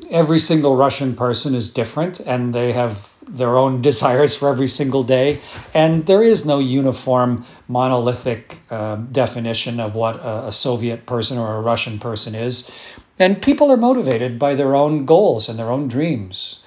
every 0.10 0.40
single 0.40 0.76
Russian 0.76 1.16
person 1.16 1.54
is 1.54 1.70
different 1.70 2.20
and 2.20 2.54
they 2.54 2.74
have 2.74 3.14
their 3.28 3.58
own 3.58 3.82
desires 3.90 4.36
for 4.36 4.50
every 4.50 4.68
single 4.68 5.04
day. 5.04 5.40
And 5.74 6.06
there 6.08 6.24
is 6.24 6.46
no 6.46 6.60
uniform, 6.60 7.46
monolithic 7.68 8.60
uh, 8.70 8.96
definition 8.96 9.80
of 9.80 9.96
what 9.96 10.18
a, 10.18 10.48
a 10.48 10.52
Soviet 10.52 11.06
person 11.06 11.38
or 11.38 11.56
a 11.56 11.62
Russian 11.62 12.00
person 12.00 12.34
is. 12.36 12.72
And 13.20 13.42
people 13.42 13.72
are 13.72 13.78
motivated 13.78 14.40
by 14.40 14.56
their 14.56 14.76
own 14.76 15.06
goals 15.06 15.48
and 15.48 15.60
their 15.60 15.70
own 15.70 15.88
dreams. 15.88 16.64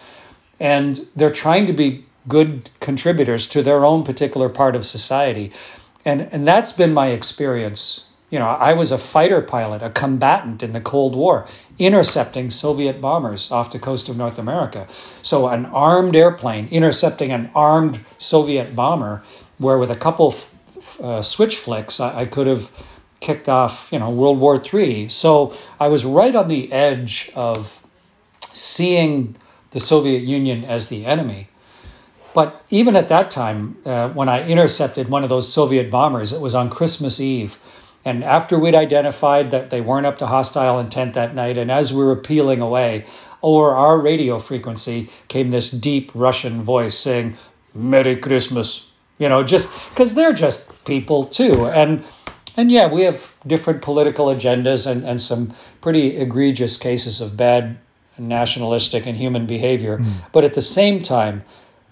And 0.60 1.06
they're 1.16 1.32
trying 1.32 1.66
to 1.66 1.72
be 1.72 2.05
good 2.28 2.70
contributors 2.80 3.46
to 3.48 3.62
their 3.62 3.84
own 3.84 4.04
particular 4.04 4.48
part 4.48 4.76
of 4.76 4.86
society. 4.86 5.52
And, 6.04 6.22
and 6.32 6.46
that's 6.46 6.72
been 6.72 6.94
my 6.94 7.08
experience. 7.08 8.12
You 8.30 8.38
know, 8.38 8.46
I 8.46 8.72
was 8.72 8.90
a 8.90 8.98
fighter 8.98 9.40
pilot, 9.40 9.82
a 9.82 9.90
combatant 9.90 10.62
in 10.62 10.72
the 10.72 10.80
Cold 10.80 11.14
War, 11.14 11.46
intercepting 11.78 12.50
Soviet 12.50 13.00
bombers 13.00 13.50
off 13.52 13.72
the 13.72 13.78
coast 13.78 14.08
of 14.08 14.16
North 14.16 14.38
America. 14.38 14.86
So, 15.22 15.48
an 15.48 15.66
armed 15.66 16.16
airplane 16.16 16.68
intercepting 16.68 17.30
an 17.30 17.50
armed 17.54 18.00
Soviet 18.18 18.74
bomber, 18.74 19.22
where 19.58 19.78
with 19.78 19.90
a 19.90 19.96
couple 19.96 20.34
uh, 21.00 21.22
switch 21.22 21.56
flicks, 21.56 22.00
I, 22.00 22.20
I 22.20 22.26
could 22.26 22.46
have 22.46 22.70
kicked 23.20 23.48
off, 23.48 23.88
you 23.92 23.98
know, 23.98 24.10
World 24.10 24.38
War 24.38 24.62
III. 24.62 25.08
So 25.08 25.56
I 25.80 25.88
was 25.88 26.04
right 26.04 26.34
on 26.34 26.48
the 26.48 26.70
edge 26.72 27.30
of 27.34 27.84
seeing 28.52 29.36
the 29.70 29.80
Soviet 29.80 30.22
Union 30.22 30.64
as 30.64 30.88
the 30.88 31.04
enemy. 31.04 31.48
But 32.36 32.62
even 32.68 32.96
at 32.96 33.08
that 33.08 33.30
time, 33.30 33.78
uh, 33.86 34.10
when 34.10 34.28
I 34.28 34.46
intercepted 34.46 35.08
one 35.08 35.22
of 35.22 35.30
those 35.30 35.50
Soviet 35.50 35.90
bombers, 35.90 36.34
it 36.34 36.42
was 36.42 36.54
on 36.54 36.68
Christmas 36.68 37.18
Eve. 37.18 37.56
And 38.04 38.22
after 38.22 38.58
we'd 38.58 38.74
identified 38.74 39.50
that 39.52 39.70
they 39.70 39.80
weren't 39.80 40.04
up 40.04 40.18
to 40.18 40.26
hostile 40.26 40.78
intent 40.78 41.14
that 41.14 41.34
night, 41.34 41.56
and 41.56 41.70
as 41.72 41.94
we 41.94 42.04
were 42.04 42.14
peeling 42.14 42.60
away, 42.60 43.06
over 43.42 43.70
our 43.74 43.98
radio 43.98 44.38
frequency 44.38 45.08
came 45.28 45.50
this 45.50 45.70
deep 45.70 46.10
Russian 46.14 46.62
voice 46.62 46.94
saying, 46.94 47.38
Merry 47.72 48.16
Christmas. 48.16 48.92
You 49.18 49.30
know, 49.30 49.42
just 49.42 49.72
because 49.88 50.14
they're 50.14 50.34
just 50.34 50.84
people 50.84 51.24
too. 51.24 51.64
And 51.68 52.04
and 52.58 52.70
yeah, 52.70 52.86
we 52.86 53.00
have 53.04 53.34
different 53.46 53.80
political 53.80 54.26
agendas 54.26 54.86
and, 54.86 55.06
and 55.06 55.22
some 55.22 55.54
pretty 55.80 56.18
egregious 56.18 56.76
cases 56.76 57.22
of 57.22 57.34
bad 57.34 57.78
nationalistic 58.18 59.06
and 59.06 59.16
human 59.16 59.46
behavior. 59.46 59.98
Mm. 59.98 60.12
But 60.32 60.44
at 60.44 60.52
the 60.52 60.60
same 60.60 61.02
time, 61.02 61.42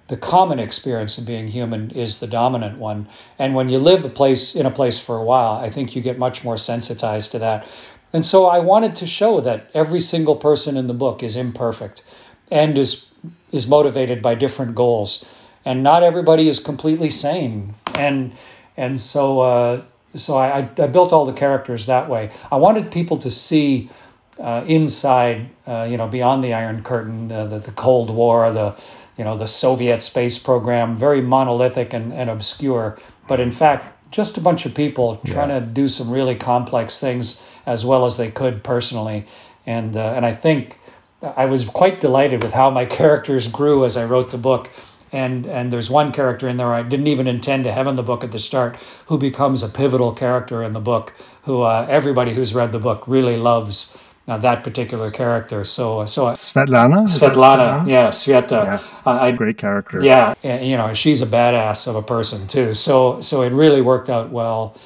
the 0.09 0.17
common 0.17 0.59
experience 0.59 1.17
of 1.17 1.27
being 1.27 1.49
human 1.49 1.91
is 1.91 2.21
the 2.21 2.27
dominant 2.27 2.79
one. 2.79 3.09
And 3.39 3.55
when 3.55 3.69
you 3.69 3.79
live 3.79 4.05
a 4.05 4.11
place 4.11 4.55
in 4.55 4.67
a 4.67 4.71
place 4.71 4.99
for 4.99 5.17
a 5.17 5.25
while, 5.25 5.53
I 5.53 5.71
think 5.71 5.97
you 5.97 6.03
get 6.03 6.19
much 6.19 6.45
more 6.45 6.57
sensitized 6.57 7.33
to 7.33 7.39
that. 7.39 7.67
And 8.13 8.25
so 8.25 8.47
I 8.47 8.59
wanted 8.59 8.95
to 8.97 9.07
show 9.07 9.41
that 9.41 9.71
every 9.75 10.01
single 10.01 10.37
person 10.37 10.77
in 10.77 10.87
the 10.87 10.95
book 10.95 11.23
is 11.23 11.37
imperfect 11.37 12.03
and 12.51 12.77
is 12.79 13.13
is 13.51 13.67
motivated 13.67 14.21
by 14.21 14.35
different 14.35 14.75
goals. 14.75 15.29
And 15.65 15.83
not 15.83 16.03
everybody 16.03 16.49
is 16.49 16.59
completely 16.61 17.11
sane. 17.11 17.75
And 17.95 18.33
and 18.77 19.01
so 19.01 19.41
uh, 19.41 19.83
so 20.15 20.37
I, 20.37 20.69
I 20.79 20.87
built 20.87 21.13
all 21.13 21.25
the 21.25 21.33
characters 21.33 21.87
that 21.87 22.09
way. 22.09 22.31
I 22.53 22.57
wanted 22.57 22.91
people 22.93 23.17
to 23.19 23.31
see 23.31 23.91
uh, 24.39 24.65
inside, 24.67 25.49
uh, 25.67 25.87
you 25.89 25.97
know, 25.97 26.09
beyond 26.09 26.43
the 26.43 26.55
Iron 26.55 26.83
Curtain, 26.83 27.31
uh, 27.31 27.47
the, 27.47 27.59
the 27.59 27.73
Cold 27.73 28.11
War, 28.11 28.51
the, 28.53 28.77
you 29.17 29.25
know, 29.25 29.37
the 29.37 29.47
Soviet 29.47 30.03
space 30.03 30.39
program, 30.39 30.97
very 30.97 31.21
monolithic 31.21 31.93
and, 31.93 32.13
and 32.13 32.29
obscure, 32.31 32.99
but 33.29 33.41
in 33.41 33.51
fact, 33.51 34.11
just 34.11 34.37
a 34.37 34.41
bunch 34.41 34.65
of 34.65 34.75
people 34.75 35.21
trying 35.27 35.49
yeah. 35.49 35.61
to 35.61 35.67
do 35.67 35.89
some 35.89 36.11
really 36.11 36.37
complex 36.37 37.01
things 37.01 37.49
as 37.67 37.85
well 37.85 38.05
as 38.05 38.17
they 38.17 38.31
could 38.31 38.63
personally. 38.63 39.27
And, 39.67 39.97
uh, 39.97 40.13
and 40.15 40.25
I 40.25 40.33
think 40.33 40.79
I 41.23 41.47
was 41.47 41.65
quite 41.65 42.01
delighted 42.01 42.43
with 42.43 42.53
how 42.53 42.71
my 42.71 42.85
characters 43.01 43.49
grew 43.49 43.85
as 43.85 43.97
I 43.97 44.05
wrote 44.05 44.31
the 44.31 44.39
book 44.39 44.71
and 45.15 45.47
and 45.47 45.73
there's 45.73 45.89
one 45.89 46.13
character 46.13 46.49
in 46.49 46.57
there 46.57 46.75
I 46.75 46.83
didn't 46.83 47.07
even 47.07 47.27
intend 47.29 47.65
to 47.65 47.73
have 47.73 47.87
in 47.87 47.95
the 47.95 48.03
book 48.03 48.25
at 48.25 48.33
the 48.33 48.39
start 48.39 48.77
who 49.07 49.17
becomes 49.17 49.63
a 49.63 49.69
pivotal 49.69 50.13
character 50.13 50.63
in 50.63 50.73
the 50.73 50.81
book 50.81 51.15
who 51.45 51.63
uh, 51.63 51.87
everybody 51.89 52.35
who's 52.35 52.53
read 52.53 52.73
the 52.73 52.81
book 52.81 53.05
really 53.07 53.37
loves 53.37 53.97
uh, 54.27 54.39
that 54.39 54.65
particular 54.65 55.11
character. 55.11 55.65
So 55.65 56.05
so 56.07 56.27
Svetlana 56.27 57.05
Svetlana, 57.07 57.87
yeah 57.87 58.09
Sveta. 58.09 58.65
Yeah. 58.65 58.81
I, 59.07 59.33
great 59.33 59.59
character. 59.59 60.03
yeah 60.03 60.35
you 60.43 60.77
know 60.77 60.95
she's 60.95 61.21
a 61.23 61.27
badass 61.27 61.87
of 61.89 61.97
a 61.97 62.03
person 62.03 62.47
too. 62.49 62.75
So 62.75 63.21
so 63.21 63.43
it 63.43 63.53
really 63.53 63.81
worked 63.81 64.11
out 64.11 64.31
well. 64.31 64.77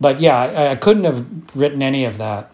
But 0.00 0.20
yeah 0.20 0.36
I, 0.36 0.70
I 0.72 0.76
couldn't 0.76 1.04
have 1.04 1.24
written 1.56 1.82
any 1.82 2.04
of 2.04 2.18
that 2.18 2.50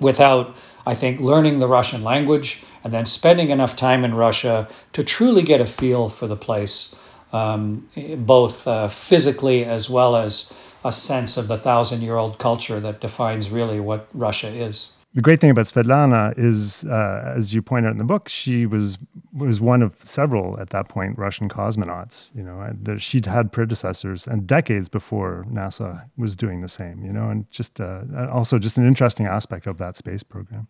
without 0.00 0.56
I 0.86 0.94
think 0.94 1.20
learning 1.20 1.58
the 1.58 1.66
Russian 1.66 2.04
language 2.04 2.62
and 2.84 2.92
then 2.92 3.04
spending 3.04 3.50
enough 3.50 3.74
time 3.74 4.04
in 4.04 4.14
Russia 4.14 4.68
to 4.92 5.02
truly 5.02 5.42
get 5.42 5.60
a 5.60 5.66
feel 5.66 6.08
for 6.08 6.28
the 6.28 6.36
place, 6.36 6.94
um, 7.32 7.88
both 8.18 8.66
uh, 8.68 8.86
physically 8.86 9.64
as 9.64 9.90
well 9.90 10.14
as 10.14 10.56
a 10.84 10.92
sense 10.92 11.36
of 11.36 11.48
the 11.48 11.58
thousand 11.58 12.02
year 12.02 12.14
old 12.14 12.38
culture 12.38 12.78
that 12.78 13.00
defines 13.00 13.50
really 13.50 13.80
what 13.80 14.06
Russia 14.14 14.48
is. 14.48 14.92
The 15.16 15.22
great 15.22 15.40
thing 15.40 15.50
about 15.50 15.66
Svetlana 15.66 16.38
is, 16.38 16.84
uh, 16.84 17.34
as 17.36 17.52
you 17.52 17.62
point 17.62 17.86
out 17.86 17.92
in 17.92 17.98
the 17.98 18.04
book, 18.04 18.28
she 18.28 18.66
was 18.66 18.98
was 19.32 19.60
one 19.60 19.82
of 19.82 19.92
several 20.02 20.60
at 20.60 20.70
that 20.70 20.88
point 20.88 21.18
Russian 21.18 21.48
cosmonauts. 21.48 22.30
You 22.36 22.44
know, 22.44 22.98
she'd 22.98 23.26
had 23.26 23.50
predecessors 23.50 24.26
and 24.28 24.46
decades 24.46 24.88
before 24.88 25.44
NASA 25.50 26.08
was 26.16 26.36
doing 26.36 26.60
the 26.60 26.68
same. 26.68 27.04
You 27.04 27.12
know, 27.12 27.28
and 27.30 27.50
just 27.50 27.80
uh, 27.80 28.02
also 28.30 28.58
just 28.58 28.78
an 28.78 28.86
interesting 28.86 29.26
aspect 29.26 29.66
of 29.66 29.78
that 29.78 29.96
space 29.96 30.22
program 30.22 30.68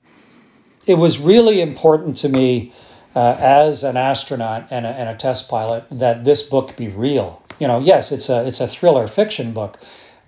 it 0.86 0.94
was 0.94 1.18
really 1.18 1.60
important 1.60 2.16
to 2.18 2.28
me 2.28 2.72
uh, 3.14 3.36
as 3.38 3.82
an 3.82 3.96
astronaut 3.96 4.66
and 4.70 4.86
a, 4.86 4.90
and 4.90 5.08
a 5.08 5.14
test 5.14 5.48
pilot 5.50 5.84
that 5.90 6.24
this 6.24 6.42
book 6.42 6.76
be 6.76 6.88
real. 6.88 7.42
You 7.58 7.66
know, 7.66 7.80
yes, 7.80 8.12
it's 8.12 8.28
a 8.28 8.46
it's 8.46 8.60
a 8.60 8.66
thriller 8.66 9.06
fiction 9.06 9.52
book, 9.52 9.78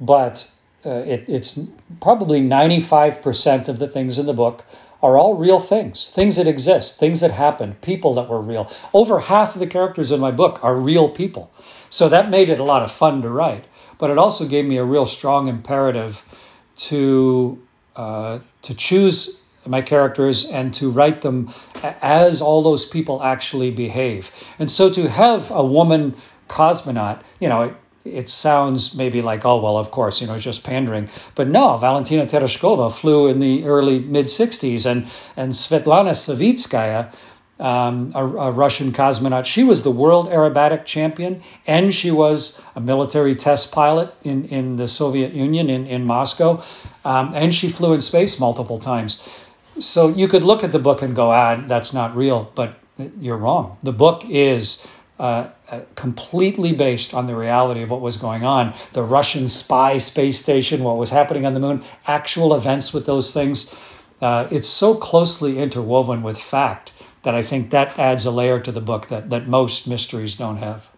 but 0.00 0.50
uh, 0.88 1.04
it, 1.06 1.28
it's 1.28 1.68
probably 2.00 2.40
ninety 2.40 2.80
five 2.80 3.22
percent 3.22 3.68
of 3.68 3.78
the 3.78 3.86
things 3.86 4.18
in 4.18 4.26
the 4.26 4.32
book 4.34 4.64
are 5.00 5.16
all 5.16 5.34
real 5.34 5.60
things, 5.60 6.08
things 6.08 6.34
that 6.36 6.48
exist, 6.48 6.98
things 6.98 7.20
that 7.20 7.30
happened, 7.30 7.80
people 7.82 8.14
that 8.14 8.28
were 8.28 8.40
real. 8.40 8.68
Over 8.92 9.20
half 9.20 9.54
of 9.54 9.60
the 9.60 9.66
characters 9.66 10.10
in 10.10 10.20
my 10.20 10.32
book 10.32 10.58
are 10.64 10.74
real 10.74 11.08
people, 11.08 11.52
so 11.90 12.08
that 12.08 12.30
made 12.30 12.48
it 12.48 12.58
a 12.58 12.64
lot 12.64 12.82
of 12.82 12.90
fun 12.90 13.22
to 13.22 13.28
write. 13.28 13.64
But 13.98 14.10
it 14.10 14.18
also 14.18 14.48
gave 14.48 14.64
me 14.64 14.78
a 14.78 14.84
real 14.84 15.06
strong 15.06 15.46
imperative 15.48 16.24
to 16.88 17.62
uh, 17.96 18.38
to 18.62 18.74
choose 18.74 19.44
my 19.66 19.82
characters 19.82 20.50
and 20.50 20.72
to 20.74 20.90
write 20.90 21.20
them 21.22 21.52
as 22.00 22.40
all 22.40 22.62
those 22.62 22.86
people 22.86 23.22
actually 23.22 23.70
behave. 23.70 24.30
And 24.58 24.70
so 24.70 24.90
to 24.90 25.08
have 25.08 25.50
a 25.50 25.64
woman 25.64 26.14
cosmonaut, 26.48 27.20
you 27.40 27.48
know, 27.48 27.74
it, 28.14 28.28
sounds 28.28 28.94
maybe 28.94 29.22
like, 29.22 29.44
oh, 29.44 29.60
well, 29.60 29.76
of 29.76 29.90
course, 29.90 30.20
you 30.20 30.26
know, 30.26 30.38
just 30.38 30.64
pandering. 30.64 31.08
But 31.34 31.48
no, 31.48 31.76
Valentina 31.76 32.26
Tereshkova 32.26 32.92
flew 32.92 33.28
in 33.28 33.38
the 33.38 33.64
early 33.64 34.00
mid 34.00 34.26
60s, 34.26 34.86
and, 34.90 35.06
and 35.36 35.52
Svetlana 35.52 36.12
Savitskaya, 36.12 37.12
um, 37.60 38.12
a, 38.14 38.24
a, 38.24 38.50
Russian 38.52 38.92
cosmonaut, 38.92 39.44
she 39.44 39.64
was 39.64 39.82
the 39.82 39.90
world 39.90 40.28
aerobatic 40.28 40.84
champion, 40.84 41.42
and 41.66 41.92
she 41.92 42.10
was 42.10 42.62
a 42.76 42.80
military 42.80 43.34
test 43.34 43.72
pilot 43.72 44.14
in, 44.22 44.44
in 44.46 44.76
the 44.76 44.86
Soviet 44.86 45.32
Union 45.32 45.68
in, 45.68 45.86
in 45.86 46.04
Moscow, 46.04 46.62
um, 47.04 47.32
and 47.34 47.52
she 47.52 47.68
flew 47.68 47.94
in 47.94 48.00
space 48.00 48.38
multiple 48.38 48.78
times. 48.78 49.28
So 49.80 50.08
you 50.08 50.28
could 50.28 50.44
look 50.44 50.62
at 50.62 50.72
the 50.72 50.78
book 50.78 51.02
and 51.02 51.14
go, 51.14 51.32
ah, 51.32 51.56
that's 51.66 51.92
not 51.92 52.16
real, 52.16 52.50
but 52.54 52.78
you're 53.20 53.36
wrong. 53.36 53.76
The 53.82 53.92
book 53.92 54.24
is 54.28 54.86
uh, 55.18 55.48
uh, 55.70 55.80
completely 55.94 56.72
based 56.72 57.12
on 57.12 57.26
the 57.26 57.34
reality 57.34 57.82
of 57.82 57.90
what 57.90 58.00
was 58.00 58.16
going 58.16 58.44
on 58.44 58.72
the 58.92 59.02
Russian 59.02 59.48
spy 59.48 59.98
space 59.98 60.40
station, 60.40 60.84
what 60.84 60.96
was 60.96 61.10
happening 61.10 61.44
on 61.44 61.54
the 61.54 61.60
moon, 61.60 61.82
actual 62.06 62.54
events 62.54 62.94
with 62.94 63.06
those 63.06 63.32
things. 63.32 63.74
Uh, 64.20 64.48
it's 64.50 64.68
so 64.68 64.94
closely 64.94 65.58
interwoven 65.58 66.22
with 66.22 66.38
fact 66.38 66.92
that 67.22 67.34
I 67.34 67.42
think 67.42 67.70
that 67.70 67.98
adds 67.98 68.24
a 68.24 68.30
layer 68.30 68.60
to 68.60 68.72
the 68.72 68.80
book 68.80 69.08
that, 69.08 69.30
that 69.30 69.46
most 69.46 69.88
mysteries 69.88 70.34
don't 70.34 70.56
have. 70.58 70.88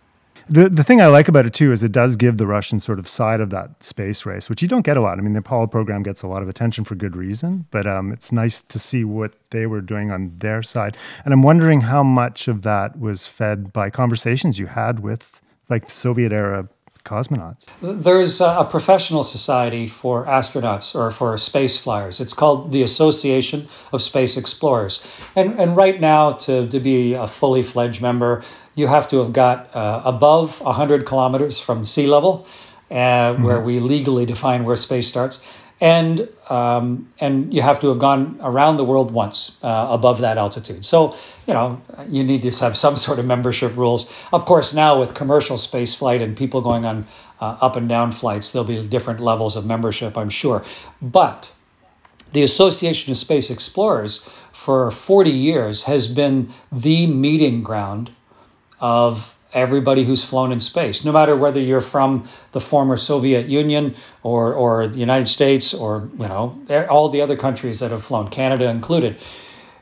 The 0.50 0.68
the 0.68 0.82
thing 0.82 1.00
I 1.00 1.06
like 1.06 1.28
about 1.28 1.46
it 1.46 1.54
too 1.54 1.70
is 1.70 1.84
it 1.84 1.92
does 1.92 2.16
give 2.16 2.36
the 2.36 2.46
Russian 2.46 2.80
sort 2.80 2.98
of 2.98 3.08
side 3.08 3.40
of 3.40 3.50
that 3.50 3.84
space 3.84 4.26
race, 4.26 4.50
which 4.50 4.62
you 4.62 4.66
don't 4.66 4.84
get 4.84 4.96
a 4.96 5.00
lot. 5.00 5.16
I 5.16 5.20
mean, 5.22 5.32
the 5.32 5.38
Apollo 5.38 5.68
program 5.68 6.02
gets 6.02 6.22
a 6.22 6.26
lot 6.26 6.42
of 6.42 6.48
attention 6.48 6.82
for 6.82 6.96
good 6.96 7.14
reason, 7.14 7.66
but 7.70 7.86
um, 7.86 8.10
it's 8.10 8.32
nice 8.32 8.60
to 8.62 8.78
see 8.80 9.04
what 9.04 9.32
they 9.50 9.66
were 9.66 9.80
doing 9.80 10.10
on 10.10 10.32
their 10.38 10.60
side. 10.64 10.96
And 11.24 11.32
I'm 11.32 11.42
wondering 11.42 11.82
how 11.82 12.02
much 12.02 12.48
of 12.48 12.62
that 12.62 12.98
was 12.98 13.28
fed 13.28 13.72
by 13.72 13.90
conversations 13.90 14.58
you 14.58 14.66
had 14.66 14.98
with 14.98 15.40
like 15.68 15.88
Soviet 15.88 16.32
era 16.32 16.68
cosmonauts. 17.04 17.66
There's 17.80 18.40
a 18.40 18.66
professional 18.68 19.22
society 19.22 19.86
for 19.86 20.26
astronauts 20.26 20.94
or 20.94 21.10
for 21.10 21.36
space 21.38 21.76
flyers. 21.76 22.20
It's 22.20 22.32
called 22.32 22.72
the 22.72 22.82
Association 22.82 23.68
of 23.92 24.02
Space 24.02 24.36
Explorers. 24.36 25.06
And, 25.36 25.58
and 25.58 25.76
right 25.76 26.00
now, 26.00 26.32
to, 26.32 26.68
to 26.68 26.80
be 26.80 27.14
a 27.14 27.26
fully 27.26 27.62
fledged 27.62 28.02
member, 28.02 28.42
you 28.74 28.86
have 28.86 29.08
to 29.08 29.18
have 29.18 29.32
got 29.32 29.74
uh, 29.74 30.02
above 30.04 30.60
100 30.60 31.06
kilometers 31.06 31.58
from 31.58 31.84
sea 31.84 32.06
level, 32.06 32.46
uh, 32.90 32.94
mm-hmm. 32.94 33.42
where 33.42 33.60
we 33.60 33.80
legally 33.80 34.26
define 34.26 34.64
where 34.64 34.76
space 34.76 35.08
starts. 35.08 35.44
And 35.80 36.28
um, 36.50 37.10
and 37.20 37.54
you 37.54 37.62
have 37.62 37.80
to 37.80 37.88
have 37.88 37.98
gone 37.98 38.38
around 38.42 38.76
the 38.76 38.84
world 38.84 39.12
once 39.12 39.62
uh, 39.64 39.86
above 39.90 40.20
that 40.20 40.36
altitude. 40.36 40.84
So 40.84 41.16
you 41.46 41.54
know 41.54 41.80
you 42.08 42.22
need 42.22 42.42
to 42.42 42.50
have 42.64 42.76
some 42.76 42.96
sort 43.06 43.18
of 43.18 43.24
membership 43.26 43.76
rules. 43.76 44.12
Of 44.32 44.44
course, 44.44 44.74
now 44.74 44.98
with 44.98 45.14
commercial 45.14 45.56
space 45.56 45.94
flight 45.94 46.20
and 46.20 46.36
people 46.36 46.60
going 46.60 46.84
on 46.84 47.06
uh, 47.40 47.56
up 47.60 47.76
and 47.76 47.88
down 47.88 48.12
flights, 48.12 48.52
there'll 48.52 48.68
be 48.68 48.86
different 48.88 49.20
levels 49.20 49.56
of 49.56 49.64
membership, 49.64 50.18
I'm 50.18 50.30
sure. 50.30 50.64
But 51.00 51.52
the 52.32 52.42
Association 52.42 53.10
of 53.10 53.16
Space 53.16 53.50
Explorers 53.50 54.28
for 54.52 54.90
40 54.90 55.30
years 55.30 55.84
has 55.84 56.06
been 56.06 56.50
the 56.70 57.06
meeting 57.06 57.62
ground 57.62 58.12
of 58.78 59.34
everybody 59.52 60.04
who's 60.04 60.24
flown 60.24 60.52
in 60.52 60.60
space, 60.60 61.04
no 61.04 61.12
matter 61.12 61.36
whether 61.36 61.60
you're 61.60 61.80
from 61.80 62.24
the 62.52 62.60
former 62.60 62.96
Soviet 62.96 63.46
Union 63.46 63.94
or, 64.22 64.54
or 64.54 64.86
the 64.86 64.98
United 64.98 65.28
States 65.28 65.74
or, 65.74 66.08
you 66.18 66.26
know, 66.26 66.58
all 66.88 67.08
the 67.08 67.20
other 67.20 67.36
countries 67.36 67.80
that 67.80 67.90
have 67.90 68.04
flown, 68.04 68.28
Canada 68.28 68.68
included. 68.68 69.16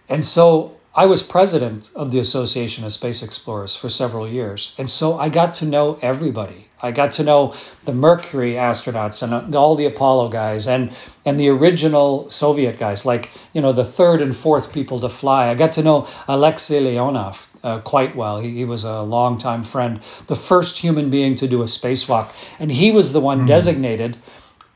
And 0.09 0.25
so 0.25 0.77
I 0.95 1.07
was 1.07 1.23
president 1.23 1.91
of 1.95 2.11
the 2.11 2.19
Association 2.19 2.85
of 2.85 2.93
Space 2.93 3.23
Explorers 3.23 3.77
for 3.77 3.89
several 3.89 4.27
years. 4.27 4.75
And 4.79 4.89
so 4.89 5.19
I 5.19 5.29
got 5.29 5.55
to 5.55 5.67
know 5.67 5.99
everybody. 6.03 6.69
I 6.81 6.93
got 6.93 7.13
to 7.13 7.25
know 7.25 7.55
the 7.85 7.93
Mercury 7.93 8.53
astronauts 8.53 9.23
and 9.23 9.55
uh, 9.55 9.59
all 9.59 9.75
the 9.75 9.87
Apollo 9.87 10.29
guys 10.29 10.69
and, 10.69 10.93
and 11.25 11.39
the 11.39 11.49
original 11.49 12.31
Soviet 12.31 12.79
guys, 12.79 13.05
like, 13.05 13.31
you 13.53 13.61
know, 13.61 13.73
the 13.73 13.85
third 13.85 14.23
and 14.23 14.35
fourth 14.35 14.73
people 14.73 15.01
to 15.01 15.09
fly. 15.09 15.49
I 15.49 15.55
got 15.55 15.73
to 15.73 15.83
know 15.83 16.07
Alexei 16.29 16.81
Leonov, 16.81 17.48
uh, 17.63 17.81
quite 17.81 18.17
well. 18.17 18.41
He, 18.41 18.51
he 18.51 18.65
was 18.65 18.85
a 18.85 19.03
longtime 19.03 19.63
friend, 19.63 20.01
the 20.27 20.37
first 20.37 20.79
human 20.79 21.11
being 21.11 21.37
to 21.37 21.49
do 21.49 21.63
a 21.63 21.67
spacewalk, 21.67 22.33
and 22.59 22.71
he 22.71 22.91
was 22.91 23.13
the 23.13 23.21
one 23.21 23.43
mm. 23.43 23.47
designated 23.47 24.17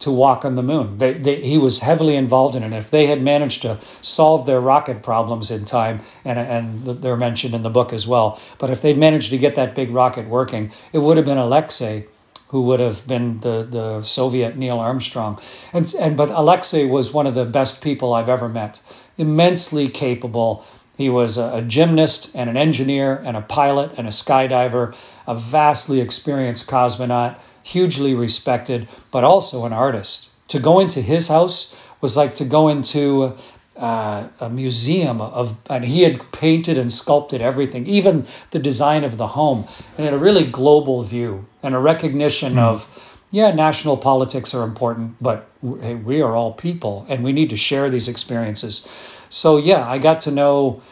to 0.00 0.10
walk 0.10 0.44
on 0.44 0.56
the 0.56 0.62
moon. 0.62 0.98
They, 0.98 1.12
they, 1.12 1.40
he 1.40 1.58
was 1.58 1.78
heavily 1.78 2.16
involved 2.16 2.56
in 2.56 2.64
it. 2.64 2.72
If 2.72 2.90
they 2.90 3.06
had 3.06 3.22
managed 3.22 3.62
to 3.62 3.78
solve 4.00 4.46
their 4.46 4.60
rocket 4.60 5.02
problems 5.02 5.50
in 5.50 5.64
time, 5.64 6.00
and, 6.24 6.38
and 6.38 6.84
they're 7.02 7.16
mentioned 7.16 7.54
in 7.54 7.62
the 7.62 7.70
book 7.70 7.92
as 7.92 8.06
well, 8.06 8.40
but 8.58 8.68
if 8.68 8.82
they'd 8.82 8.98
managed 8.98 9.30
to 9.30 9.38
get 9.38 9.54
that 9.54 9.74
big 9.74 9.90
rocket 9.90 10.26
working, 10.26 10.72
it 10.92 10.98
would 10.98 11.16
have 11.16 11.26
been 11.26 11.38
Alexei 11.38 12.06
who 12.52 12.60
would 12.60 12.80
have 12.80 13.06
been 13.06 13.38
the, 13.38 13.66
the 13.70 14.02
Soviet 14.02 14.58
Neil 14.58 14.78
Armstrong. 14.78 15.40
And, 15.72 15.92
and 15.94 16.18
but 16.18 16.28
Alexei 16.28 16.84
was 16.84 17.10
one 17.10 17.26
of 17.26 17.32
the 17.32 17.46
best 17.46 17.82
people 17.82 18.12
I've 18.12 18.28
ever 18.28 18.46
met. 18.46 18.82
Immensely 19.16 19.88
capable, 19.88 20.62
he 21.02 21.10
was 21.10 21.36
a, 21.36 21.58
a 21.58 21.62
gymnast 21.62 22.34
and 22.34 22.48
an 22.48 22.56
engineer 22.56 23.20
and 23.24 23.36
a 23.36 23.42
pilot 23.42 23.98
and 23.98 24.06
a 24.06 24.10
skydiver, 24.10 24.94
a 25.26 25.34
vastly 25.34 26.00
experienced 26.00 26.70
cosmonaut, 26.70 27.36
hugely 27.62 28.14
respected, 28.14 28.88
but 29.10 29.24
also 29.24 29.66
an 29.66 29.72
artist. 29.72 30.30
To 30.48 30.58
go 30.58 30.80
into 30.80 31.00
his 31.00 31.28
house 31.28 31.76
was 32.00 32.16
like 32.16 32.34
to 32.36 32.44
go 32.44 32.68
into 32.68 33.36
uh, 33.76 34.28
a 34.40 34.50
museum 34.50 35.20
of, 35.20 35.56
and 35.70 35.84
he 35.84 36.02
had 36.02 36.30
painted 36.32 36.78
and 36.78 36.92
sculpted 36.92 37.40
everything, 37.40 37.86
even 37.86 38.26
the 38.50 38.58
design 38.58 39.02
of 39.04 39.16
the 39.16 39.28
home, 39.28 39.66
and 39.96 40.04
had 40.04 40.14
a 40.14 40.18
really 40.18 40.44
global 40.44 41.02
view 41.02 41.46
and 41.62 41.74
a 41.74 41.78
recognition 41.78 42.54
mm. 42.54 42.58
of, 42.58 42.86
yeah, 43.30 43.50
national 43.50 43.96
politics 43.96 44.54
are 44.54 44.64
important, 44.64 45.16
but 45.20 45.48
hey, 45.80 45.94
we 45.94 46.20
are 46.20 46.36
all 46.36 46.52
people 46.52 47.06
and 47.08 47.24
we 47.24 47.32
need 47.32 47.50
to 47.50 47.56
share 47.56 47.88
these 47.88 48.08
experiences. 48.08 48.86
So 49.30 49.56
yeah, 49.56 49.88
I 49.88 49.96
got 49.98 50.20
to 50.22 50.30
know 50.30 50.82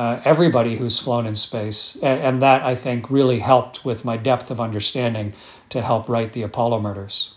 uh, 0.00 0.18
everybody 0.24 0.76
who's 0.76 0.98
flown 0.98 1.26
in 1.26 1.34
space, 1.34 1.94
and, 1.96 2.18
and 2.22 2.42
that 2.42 2.62
I 2.62 2.74
think 2.74 3.10
really 3.10 3.38
helped 3.38 3.84
with 3.84 4.02
my 4.02 4.16
depth 4.16 4.50
of 4.50 4.58
understanding 4.58 5.34
to 5.68 5.82
help 5.82 6.08
write 6.08 6.32
the 6.32 6.42
Apollo 6.42 6.80
murders. 6.80 7.34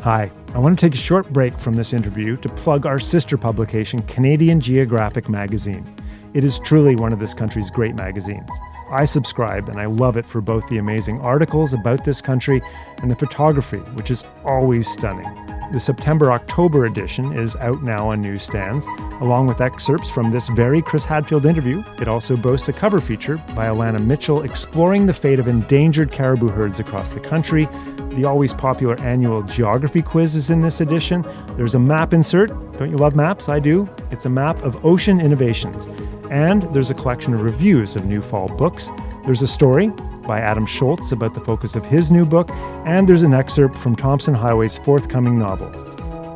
Hi, 0.00 0.32
I 0.54 0.58
want 0.58 0.78
to 0.78 0.86
take 0.86 0.94
a 0.94 1.02
short 1.02 1.30
break 1.34 1.58
from 1.58 1.74
this 1.74 1.92
interview 1.92 2.38
to 2.38 2.48
plug 2.48 2.86
our 2.86 2.98
sister 2.98 3.36
publication, 3.36 4.00
Canadian 4.04 4.58
Geographic 4.58 5.28
Magazine. 5.28 5.84
It 6.32 6.44
is 6.44 6.58
truly 6.60 6.96
one 6.96 7.12
of 7.12 7.18
this 7.18 7.34
country's 7.34 7.70
great 7.70 7.94
magazines. 7.94 8.48
I 8.90 9.04
subscribe 9.04 9.68
and 9.68 9.78
I 9.78 9.84
love 9.84 10.16
it 10.16 10.24
for 10.24 10.40
both 10.40 10.66
the 10.68 10.78
amazing 10.78 11.20
articles 11.20 11.74
about 11.74 12.04
this 12.04 12.22
country 12.22 12.62
and 13.02 13.10
the 13.10 13.16
photography, 13.16 13.80
which 13.96 14.10
is 14.10 14.24
always 14.46 14.88
stunning. 14.88 15.26
The 15.72 15.80
September 15.80 16.30
October 16.30 16.86
edition 16.86 17.32
is 17.32 17.56
out 17.56 17.82
now 17.82 18.10
on 18.10 18.22
newsstands, 18.22 18.86
along 19.20 19.48
with 19.48 19.60
excerpts 19.60 20.08
from 20.08 20.30
this 20.30 20.48
very 20.48 20.80
Chris 20.80 21.04
Hadfield 21.04 21.44
interview. 21.44 21.82
It 22.00 22.06
also 22.06 22.36
boasts 22.36 22.68
a 22.68 22.72
cover 22.72 23.00
feature 23.00 23.36
by 23.48 23.66
Alanna 23.66 23.98
Mitchell 23.98 24.42
exploring 24.42 25.06
the 25.06 25.12
fate 25.12 25.40
of 25.40 25.48
endangered 25.48 26.12
caribou 26.12 26.48
herds 26.48 26.78
across 26.78 27.12
the 27.12 27.20
country. 27.20 27.66
The 28.10 28.24
always 28.24 28.54
popular 28.54 28.98
annual 29.00 29.42
geography 29.42 30.02
quiz 30.02 30.36
is 30.36 30.50
in 30.50 30.60
this 30.60 30.80
edition. 30.80 31.26
There's 31.56 31.74
a 31.74 31.80
map 31.80 32.14
insert. 32.14 32.50
Don't 32.78 32.90
you 32.90 32.96
love 32.96 33.16
maps? 33.16 33.48
I 33.48 33.58
do. 33.58 33.88
It's 34.12 34.24
a 34.24 34.30
map 34.30 34.62
of 34.62 34.84
ocean 34.84 35.20
innovations. 35.20 35.88
And 36.30 36.62
there's 36.72 36.90
a 36.90 36.94
collection 36.94 37.34
of 37.34 37.42
reviews 37.42 37.96
of 37.96 38.04
new 38.04 38.22
fall 38.22 38.46
books. 38.48 38.92
There's 39.24 39.42
a 39.42 39.48
story 39.48 39.92
by 40.26 40.40
Adam 40.40 40.66
Shoalts 40.66 41.12
about 41.12 41.34
the 41.34 41.40
focus 41.40 41.76
of 41.76 41.84
his 41.84 42.10
new 42.10 42.24
book, 42.24 42.50
and 42.84 43.08
there's 43.08 43.22
an 43.22 43.34
excerpt 43.34 43.76
from 43.76 43.96
Tomson 43.96 44.34
Highway's 44.34 44.78
forthcoming 44.78 45.38
novel. 45.38 45.68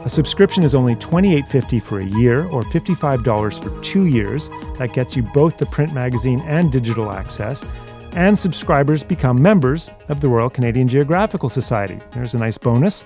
A 0.04 0.08
subscription 0.08 0.62
is 0.62 0.74
only 0.74 0.94
$28.50 0.96 1.82
for 1.82 2.00
a 2.00 2.06
year 2.06 2.46
or 2.46 2.62
$55 2.62 3.62
for 3.62 3.82
two 3.82 4.06
years. 4.06 4.48
That 4.78 4.94
gets 4.94 5.14
you 5.14 5.22
both 5.22 5.58
the 5.58 5.66
print 5.66 5.92
magazine 5.92 6.40
and 6.46 6.72
digital 6.72 7.12
access. 7.12 7.66
And 8.12 8.38
subscribers 8.38 9.04
become 9.04 9.40
members 9.40 9.90
of 10.08 10.22
the 10.22 10.28
Royal 10.28 10.48
Canadian 10.48 10.88
Geographical 10.88 11.50
Society. 11.50 12.00
There's 12.12 12.32
a 12.32 12.38
nice 12.38 12.56
bonus. 12.56 13.04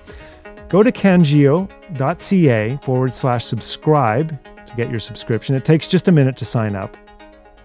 Go 0.69 0.83
to 0.83 0.91
cangeo.ca 0.91 2.79
forward 2.81 3.13
slash 3.13 3.45
subscribe 3.45 4.65
to 4.65 4.75
get 4.75 4.89
your 4.89 4.99
subscription. 4.99 5.53
It 5.55 5.65
takes 5.65 5.87
just 5.87 6.07
a 6.07 6.11
minute 6.11 6.37
to 6.37 6.45
sign 6.45 6.75
up. 6.75 6.95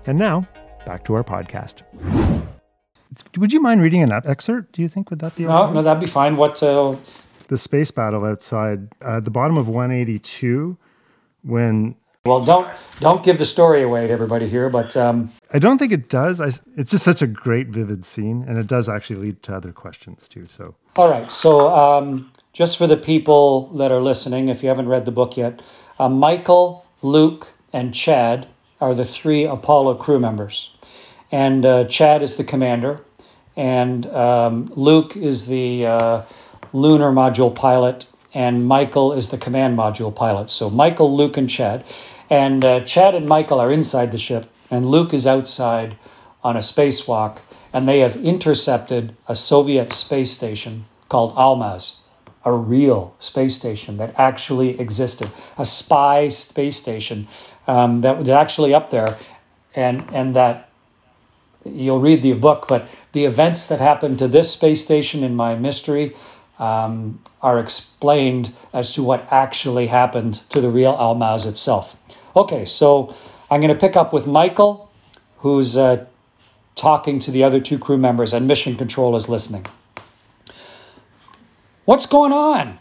And 0.06 0.18
now, 0.18 0.46
back 0.84 1.04
to 1.04 1.14
our 1.14 1.24
podcast. 1.24 1.82
Would 3.36 3.52
you 3.52 3.60
mind 3.60 3.82
reading 3.82 4.02
an 4.02 4.12
excerpt? 4.12 4.72
Do 4.72 4.82
you 4.82 4.88
think 4.88 5.10
would 5.10 5.18
that 5.20 5.34
be? 5.34 5.44
No, 5.44 5.72
no, 5.72 5.82
that'd 5.82 6.00
be 6.00 6.06
fine. 6.06 6.36
What? 6.36 6.62
Uh... 6.62 6.96
The 7.48 7.58
space 7.58 7.90
battle 7.90 8.24
outside 8.24 8.88
uh, 9.02 9.16
at 9.16 9.24
the 9.24 9.30
bottom 9.30 9.56
of 9.56 9.68
182, 9.68 10.76
when. 11.42 11.96
Well, 12.26 12.44
don't 12.44 12.70
don't 13.00 13.24
give 13.24 13.38
the 13.38 13.46
story 13.46 13.82
away 13.82 14.06
to 14.06 14.12
everybody 14.12 14.46
here, 14.46 14.68
but 14.68 14.94
um... 14.96 15.30
I 15.52 15.58
don't 15.58 15.78
think 15.78 15.90
it 15.90 16.10
does. 16.10 16.40
I, 16.40 16.48
it's 16.76 16.90
just 16.90 17.02
such 17.02 17.22
a 17.22 17.26
great, 17.26 17.68
vivid 17.68 18.04
scene, 18.04 18.44
and 18.46 18.58
it 18.58 18.66
does 18.66 18.88
actually 18.88 19.16
lead 19.16 19.42
to 19.44 19.56
other 19.56 19.72
questions 19.72 20.28
too. 20.28 20.46
So. 20.46 20.74
All 20.96 21.10
right. 21.10 21.32
So, 21.32 21.74
um, 21.74 22.30
just 22.52 22.76
for 22.76 22.86
the 22.86 22.96
people 22.96 23.68
that 23.78 23.90
are 23.90 24.00
listening, 24.02 24.48
if 24.48 24.62
you 24.62 24.68
haven't 24.68 24.88
read 24.88 25.06
the 25.06 25.12
book 25.12 25.36
yet, 25.36 25.62
uh, 25.98 26.08
Michael, 26.10 26.84
Luke, 27.00 27.48
and 27.72 27.94
Chad 27.94 28.46
are 28.80 28.94
the 28.94 29.04
three 29.04 29.44
Apollo 29.44 29.94
crew 29.94 30.20
members 30.20 30.70
and 31.32 31.64
uh, 31.64 31.84
Chad 31.84 32.22
is 32.22 32.36
the 32.36 32.44
commander, 32.44 33.00
and 33.56 34.06
um, 34.06 34.66
Luke 34.76 35.16
is 35.16 35.46
the 35.46 35.86
uh, 35.86 36.22
lunar 36.72 37.12
module 37.12 37.54
pilot, 37.54 38.06
and 38.34 38.66
Michael 38.66 39.12
is 39.12 39.28
the 39.30 39.38
command 39.38 39.78
module 39.78 40.14
pilot. 40.14 40.50
So 40.50 40.70
Michael, 40.70 41.16
Luke, 41.16 41.36
and 41.36 41.48
Chad, 41.48 41.84
and 42.28 42.64
uh, 42.64 42.80
Chad 42.80 43.14
and 43.14 43.28
Michael 43.28 43.60
are 43.60 43.70
inside 43.70 44.12
the 44.12 44.18
ship, 44.18 44.50
and 44.70 44.86
Luke 44.86 45.12
is 45.12 45.26
outside 45.26 45.96
on 46.42 46.56
a 46.56 46.60
spacewalk, 46.60 47.40
and 47.72 47.88
they 47.88 48.00
have 48.00 48.16
intercepted 48.16 49.14
a 49.28 49.34
Soviet 49.34 49.92
space 49.92 50.30
station 50.30 50.86
called 51.08 51.34
Almaz. 51.34 51.96
A 52.42 52.54
real 52.54 53.14
space 53.18 53.54
station 53.54 53.98
that 53.98 54.18
actually 54.18 54.80
existed, 54.80 55.28
a 55.58 55.64
spy 55.64 56.28
space 56.28 56.76
station 56.76 57.28
um, 57.66 58.00
that 58.00 58.16
was 58.16 58.30
actually 58.30 58.72
up 58.72 58.88
there, 58.88 59.18
and 59.74 60.02
and 60.14 60.34
that 60.34 60.69
you'll 61.64 62.00
read 62.00 62.22
the 62.22 62.32
book, 62.32 62.66
but 62.68 62.88
the 63.12 63.24
events 63.24 63.66
that 63.68 63.80
happened 63.80 64.18
to 64.18 64.28
this 64.28 64.52
space 64.52 64.84
station 64.84 65.24
in 65.24 65.34
my 65.34 65.54
mystery 65.54 66.14
um, 66.58 67.20
are 67.42 67.58
explained 67.58 68.52
as 68.72 68.92
to 68.92 69.02
what 69.02 69.26
actually 69.30 69.86
happened 69.86 70.34
to 70.50 70.60
the 70.60 70.68
real 70.68 70.94
Almaz 70.94 71.46
itself. 71.46 71.96
Okay, 72.36 72.64
so 72.64 73.14
I'm 73.50 73.60
going 73.60 73.72
to 73.72 73.80
pick 73.80 73.96
up 73.96 74.12
with 74.12 74.26
Michael 74.26 74.90
who's 75.40 75.76
uh, 75.76 76.06
talking 76.74 77.18
to 77.18 77.30
the 77.30 77.42
other 77.42 77.60
two 77.60 77.78
crew 77.78 77.96
members, 77.96 78.32
and 78.32 78.46
mission 78.46 78.76
control 78.76 79.16
is 79.16 79.28
listening. 79.28 79.66
What's 81.84 82.06
going 82.06 82.32
on? 82.32 82.78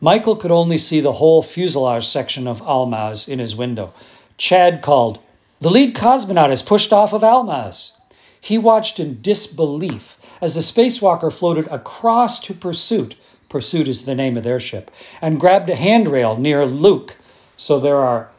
Michael 0.00 0.34
could 0.34 0.50
only 0.50 0.78
see 0.78 1.00
the 1.00 1.12
whole 1.12 1.42
fuselage 1.42 2.06
section 2.06 2.46
of 2.46 2.62
Almaz 2.62 3.28
in 3.28 3.38
his 3.38 3.54
window. 3.54 3.92
Chad 4.38 4.80
called, 4.80 5.18
The 5.60 5.70
lead 5.70 5.94
cosmonaut 5.94 6.50
is 6.50 6.62
pushed 6.62 6.92
off 6.92 7.12
of 7.12 7.20
Almaz. 7.20 7.92
He 8.40 8.58
watched 8.58 8.98
in 8.98 9.20
disbelief 9.20 10.16
as 10.40 10.54
the 10.54 10.60
spacewalker 10.60 11.32
floated 11.32 11.66
across 11.68 12.40
to 12.40 12.54
Pursuit. 12.54 13.14
Pursuit 13.48 13.88
is 13.88 14.04
the 14.04 14.14
name 14.14 14.36
of 14.36 14.44
their 14.44 14.60
ship, 14.60 14.90
and 15.20 15.40
grabbed 15.40 15.68
a 15.68 15.76
handrail 15.76 16.36
near 16.36 16.64
Luke. 16.64 17.16
So 17.56 17.78
there 17.78 17.98
are 17.98 18.30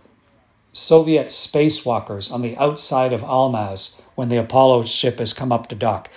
Soviet 0.73 1.27
spacewalkers 1.27 2.31
on 2.31 2.41
the 2.41 2.57
outside 2.57 3.11
of 3.11 3.21
Almaz 3.21 4.01
when 4.15 4.29
the 4.29 4.37
Apollo 4.37 4.83
ship 4.83 5.19
has 5.19 5.33
come 5.33 5.51
up 5.51 5.67
to 5.67 5.75
dock. 5.75 6.09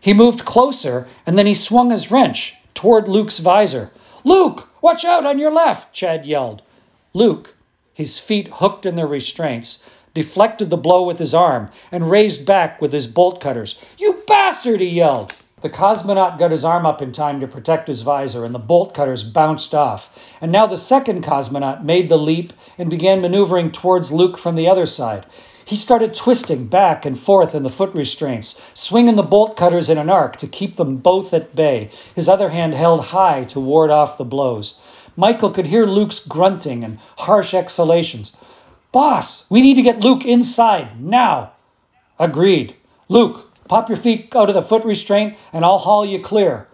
He 0.00 0.14
moved 0.14 0.44
closer 0.44 1.08
and 1.26 1.36
then 1.36 1.46
he 1.46 1.54
swung 1.54 1.90
his 1.90 2.12
wrench 2.12 2.54
toward 2.74 3.08
Luke's 3.08 3.38
visor. 3.38 3.90
Luke, 4.22 4.68
watch 4.80 5.04
out 5.04 5.26
on 5.26 5.40
your 5.40 5.50
left, 5.50 5.92
Chad 5.92 6.24
yelled. 6.24 6.62
Luke, 7.14 7.56
his 7.92 8.18
feet 8.18 8.46
hooked 8.48 8.86
in 8.86 8.94
their 8.94 9.06
restraints, 9.06 9.90
deflected 10.16 10.70
the 10.70 10.78
blow 10.78 11.04
with 11.04 11.18
his 11.18 11.34
arm 11.34 11.70
and 11.92 12.10
raised 12.10 12.46
back 12.46 12.80
with 12.80 12.90
his 12.90 13.06
bolt 13.06 13.38
cutters. 13.38 13.84
You 13.98 14.24
bastard, 14.26 14.80
he 14.80 14.88
yelled. 14.88 15.36
The 15.60 15.68
cosmonaut 15.68 16.38
got 16.38 16.52
his 16.52 16.64
arm 16.64 16.86
up 16.86 17.02
in 17.02 17.12
time 17.12 17.38
to 17.40 17.46
protect 17.46 17.86
his 17.86 18.00
visor, 18.00 18.42
and 18.42 18.54
the 18.54 18.58
bolt 18.58 18.94
cutters 18.94 19.22
bounced 19.22 19.74
off. 19.74 20.18
And 20.40 20.50
now 20.50 20.64
the 20.66 20.78
second 20.78 21.22
cosmonaut 21.22 21.84
made 21.84 22.08
the 22.08 22.16
leap 22.16 22.54
and 22.78 22.88
began 22.88 23.20
maneuvering 23.20 23.72
towards 23.72 24.10
Luke 24.10 24.38
from 24.38 24.54
the 24.54 24.66
other 24.66 24.86
side. 24.86 25.26
He 25.66 25.76
started 25.76 26.14
twisting 26.14 26.66
back 26.66 27.04
and 27.04 27.18
forth 27.18 27.54
in 27.54 27.62
the 27.62 27.68
foot 27.68 27.94
restraints, 27.94 28.62
swinging 28.72 29.16
the 29.16 29.22
bolt 29.22 29.54
cutters 29.54 29.90
in 29.90 29.98
an 29.98 30.08
arc 30.08 30.36
to 30.36 30.46
keep 30.46 30.76
them 30.76 30.96
both 30.96 31.34
at 31.34 31.54
bay, 31.54 31.90
his 32.14 32.26
other 32.26 32.48
hand 32.48 32.72
held 32.72 33.06
high 33.06 33.44
to 33.44 33.60
ward 33.60 33.90
off 33.90 34.16
the 34.16 34.24
blows. 34.24 34.80
Michael 35.14 35.50
could 35.50 35.66
hear 35.66 35.84
Luke's 35.84 36.20
grunting 36.20 36.84
and 36.84 36.98
harsh 37.18 37.52
exhalations. 37.52 38.34
Boss, 38.96 39.50
we 39.50 39.60
need 39.60 39.74
to 39.74 39.82
get 39.82 40.00
Luke 40.00 40.24
inside 40.24 40.98
now. 41.02 41.52
Agreed. 42.18 42.76
Luke, 43.10 43.52
pop 43.68 43.90
your 43.90 43.98
feet 43.98 44.34
out 44.34 44.48
of 44.48 44.54
the 44.54 44.62
foot 44.62 44.86
restraint 44.86 45.36
and 45.52 45.66
I'll 45.66 45.76
haul 45.76 46.06
you 46.06 46.18
clear. 46.18 46.66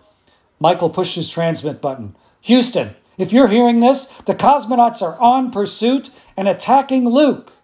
Michael 0.61 0.89
pushed 0.89 1.17
his 1.17 1.29
transmit 1.29 1.81
button. 1.81 2.15
Houston, 2.43 2.95
if 3.19 3.33
you're 3.33 3.49
hearing 3.49 3.81
this, 3.81 4.07
the 4.19 4.37
cosmonauts 4.37 5.03
are 5.03 5.21
on 5.21 5.51
pursuit 5.51 6.11
and 6.37 6.47
attacking 6.47 7.09
Luke. 7.09 7.55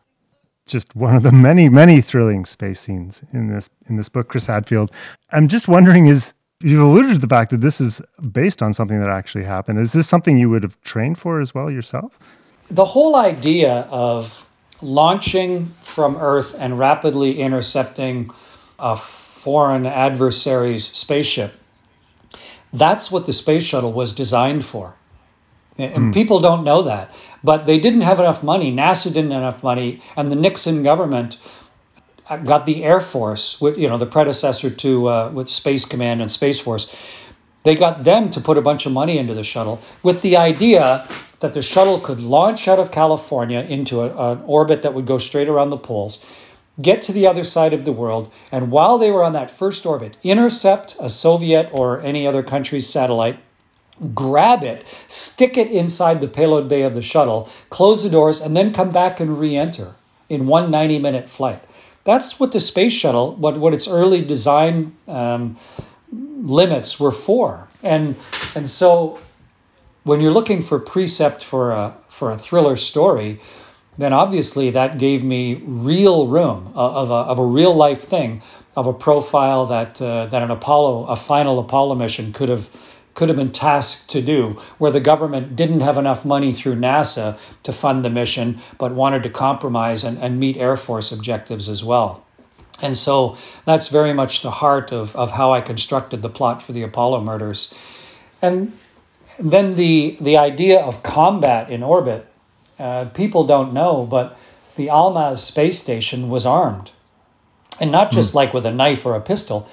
Just 0.66 0.96
one 0.96 1.14
of 1.14 1.22
the 1.22 1.30
many, 1.30 1.68
many 1.68 2.00
thrilling 2.00 2.44
space 2.44 2.80
scenes 2.80 3.22
in 3.32 3.46
this 3.46 3.70
in 3.88 3.94
this 3.94 4.08
book, 4.08 4.26
Chris 4.26 4.46
Hadfield. 4.46 4.90
I'm 5.30 5.46
just 5.46 5.68
wondering, 5.68 6.06
is 6.06 6.34
you've 6.64 6.82
alluded 6.82 7.14
to 7.14 7.20
the 7.20 7.28
fact 7.28 7.52
that 7.52 7.60
this 7.60 7.80
is 7.80 8.02
based 8.32 8.60
on 8.60 8.72
something 8.72 8.98
that 8.98 9.08
actually 9.08 9.44
happened. 9.44 9.78
Is 9.78 9.92
this 9.92 10.08
something 10.08 10.36
you 10.36 10.50
would 10.50 10.64
have 10.64 10.80
trained 10.80 11.16
for 11.16 11.40
as 11.40 11.54
well 11.54 11.70
yourself? 11.70 12.18
The 12.70 12.84
whole 12.84 13.14
idea 13.14 13.86
of 13.90 14.46
launching 14.80 15.66
from 15.82 16.16
Earth 16.16 16.54
and 16.58 16.78
rapidly 16.78 17.40
intercepting 17.40 18.30
a 18.78 18.96
foreign 18.96 19.86
adversary's 19.86 20.84
spaceship, 20.84 21.54
that's 22.72 23.10
what 23.10 23.26
the 23.26 23.32
space 23.32 23.64
shuttle 23.64 23.92
was 23.92 24.12
designed 24.12 24.64
for. 24.64 24.94
And 25.78 26.12
mm. 26.12 26.14
people 26.14 26.40
don't 26.40 26.64
know 26.64 26.82
that. 26.82 27.14
But 27.42 27.66
they 27.66 27.78
didn't 27.78 28.00
have 28.00 28.18
enough 28.18 28.42
money. 28.42 28.72
NASA 28.72 29.12
didn't 29.12 29.30
have 29.30 29.42
enough 29.42 29.62
money. 29.62 30.02
And 30.16 30.30
the 30.30 30.36
Nixon 30.36 30.82
government 30.82 31.38
got 32.44 32.66
the 32.66 32.84
Air 32.84 33.00
Force, 33.00 33.60
you 33.62 33.88
know, 33.88 33.96
the 33.96 34.06
predecessor 34.06 34.70
to 34.70 35.08
uh, 35.08 35.30
with 35.32 35.48
Space 35.48 35.84
Command 35.84 36.20
and 36.20 36.30
Space 36.30 36.58
Force. 36.58 36.94
They 37.68 37.74
got 37.74 38.02
them 38.02 38.30
to 38.30 38.40
put 38.40 38.56
a 38.56 38.62
bunch 38.62 38.86
of 38.86 38.92
money 38.92 39.18
into 39.18 39.34
the 39.34 39.44
shuttle 39.44 39.78
with 40.02 40.22
the 40.22 40.38
idea 40.38 41.06
that 41.40 41.52
the 41.52 41.60
shuttle 41.60 42.00
could 42.00 42.18
launch 42.18 42.66
out 42.66 42.78
of 42.78 42.90
California 42.90 43.60
into 43.60 44.00
a, 44.00 44.32
an 44.32 44.42
orbit 44.46 44.80
that 44.80 44.94
would 44.94 45.04
go 45.04 45.18
straight 45.18 45.50
around 45.50 45.68
the 45.68 45.76
poles, 45.76 46.24
get 46.80 47.02
to 47.02 47.12
the 47.12 47.26
other 47.26 47.44
side 47.44 47.74
of 47.74 47.84
the 47.84 47.92
world, 47.92 48.32
and 48.50 48.70
while 48.70 48.96
they 48.96 49.10
were 49.10 49.22
on 49.22 49.34
that 49.34 49.50
first 49.50 49.84
orbit, 49.84 50.16
intercept 50.22 50.96
a 50.98 51.10
Soviet 51.10 51.68
or 51.70 52.00
any 52.00 52.26
other 52.26 52.42
country's 52.42 52.88
satellite, 52.88 53.38
grab 54.14 54.64
it, 54.64 54.88
stick 55.06 55.58
it 55.58 55.70
inside 55.70 56.22
the 56.22 56.26
payload 56.26 56.70
bay 56.70 56.84
of 56.84 56.94
the 56.94 57.02
shuttle, 57.02 57.50
close 57.68 58.02
the 58.02 58.08
doors, 58.08 58.40
and 58.40 58.56
then 58.56 58.72
come 58.72 58.90
back 58.90 59.20
and 59.20 59.38
re 59.38 59.54
enter 59.54 59.94
in 60.30 60.46
one 60.46 60.70
90 60.70 61.00
minute 61.00 61.28
flight. 61.28 61.62
That's 62.04 62.40
what 62.40 62.52
the 62.52 62.60
space 62.60 62.94
shuttle, 62.94 63.36
what, 63.36 63.58
what 63.58 63.74
its 63.74 63.86
early 63.86 64.24
design 64.24 64.96
um, 65.06 65.58
limits 66.48 66.98
were 66.98 67.12
for. 67.12 67.68
And, 67.82 68.16
and 68.56 68.68
so 68.68 69.20
when 70.02 70.20
you're 70.20 70.32
looking 70.32 70.62
for 70.62 70.80
precept 70.80 71.44
for 71.44 71.70
a 71.70 71.94
for 72.08 72.30
a 72.32 72.38
thriller 72.38 72.74
story, 72.74 73.38
then 73.98 74.12
obviously 74.12 74.70
that 74.70 74.98
gave 74.98 75.22
me 75.22 75.54
real 75.64 76.26
room 76.26 76.72
of 76.74 77.10
a, 77.10 77.14
of 77.14 77.38
a 77.38 77.44
real 77.44 77.74
life 77.74 78.02
thing, 78.02 78.42
of 78.76 78.86
a 78.86 78.92
profile 78.92 79.66
that 79.66 80.00
uh, 80.02 80.26
that 80.26 80.42
an 80.42 80.50
Apollo, 80.50 81.06
a 81.06 81.14
final 81.14 81.58
Apollo 81.58 81.94
mission 81.94 82.32
could 82.32 82.48
have 82.48 82.68
could 83.14 83.28
have 83.28 83.36
been 83.36 83.52
tasked 83.52 84.10
to 84.10 84.22
do, 84.22 84.50
where 84.78 84.92
the 84.92 85.00
government 85.00 85.56
didn't 85.56 85.80
have 85.80 85.96
enough 85.96 86.24
money 86.24 86.52
through 86.52 86.76
NASA 86.76 87.36
to 87.64 87.72
fund 87.72 88.04
the 88.04 88.10
mission, 88.10 88.58
but 88.78 88.92
wanted 88.92 89.24
to 89.24 89.30
compromise 89.30 90.04
and, 90.04 90.18
and 90.18 90.38
meet 90.38 90.56
Air 90.56 90.76
Force 90.76 91.12
objectives 91.12 91.68
as 91.68 91.82
well. 91.82 92.24
And 92.80 92.96
so 92.96 93.36
that's 93.64 93.88
very 93.88 94.12
much 94.12 94.42
the 94.42 94.50
heart 94.50 94.92
of, 94.92 95.14
of 95.16 95.32
how 95.32 95.52
I 95.52 95.60
constructed 95.60 96.22
the 96.22 96.28
plot 96.28 96.62
for 96.62 96.72
the 96.72 96.82
Apollo 96.82 97.22
murders. 97.22 97.74
And 98.40 98.72
then 99.38 99.76
the 99.76 100.16
the 100.20 100.36
idea 100.36 100.80
of 100.80 101.02
combat 101.02 101.70
in 101.70 101.82
orbit, 101.82 102.26
uh, 102.78 103.06
people 103.06 103.44
don't 103.44 103.72
know, 103.72 104.06
but 104.06 104.38
the 104.76 104.88
Almaz 104.88 105.38
space 105.38 105.80
station 105.80 106.28
was 106.28 106.44
armed, 106.46 106.90
and 107.80 107.90
not 107.90 108.10
just 108.10 108.32
mm. 108.32 108.36
like 108.36 108.54
with 108.54 108.66
a 108.66 108.72
knife 108.72 109.06
or 109.06 109.14
a 109.14 109.20
pistol, 109.20 109.68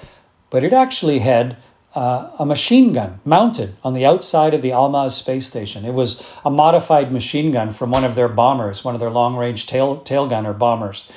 but 0.50 0.64
it 0.64 0.72
actually 0.72 1.20
had 1.20 1.56
uh, 1.94 2.30
a 2.38 2.46
machine 2.46 2.92
gun 2.92 3.20
mounted 3.24 3.74
on 3.82 3.94
the 3.94 4.06
outside 4.06 4.54
of 4.54 4.62
the 4.62 4.70
Almaz 4.70 5.12
space 5.12 5.46
station. 5.46 5.84
It 5.84 5.94
was 5.94 6.24
a 6.44 6.50
modified 6.50 7.12
machine 7.12 7.50
gun 7.50 7.70
from 7.70 7.90
one 7.90 8.04
of 8.04 8.14
their 8.14 8.28
bombers, 8.28 8.84
one 8.84 8.94
of 8.94 9.00
their 9.00 9.10
long 9.10 9.36
range 9.36 9.66
tail 9.66 9.98
tail 9.98 10.28
gunner 10.28 10.52
bombers. 10.52 11.10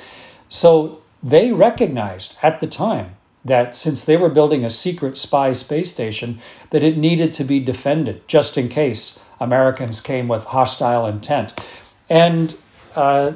So 0.48 0.99
they 1.22 1.52
recognized 1.52 2.36
at 2.42 2.60
the 2.60 2.66
time 2.66 3.16
that 3.44 3.74
since 3.74 4.04
they 4.04 4.16
were 4.16 4.28
building 4.28 4.64
a 4.64 4.70
secret 4.70 5.16
spy 5.16 5.52
space 5.52 5.92
station, 5.92 6.38
that 6.70 6.84
it 6.84 6.96
needed 6.96 7.32
to 7.34 7.44
be 7.44 7.60
defended 7.60 8.26
just 8.28 8.58
in 8.58 8.68
case 8.68 9.24
Americans 9.40 10.00
came 10.00 10.28
with 10.28 10.44
hostile 10.44 11.06
intent. 11.06 11.54
And 12.08 12.54
uh, 12.94 13.32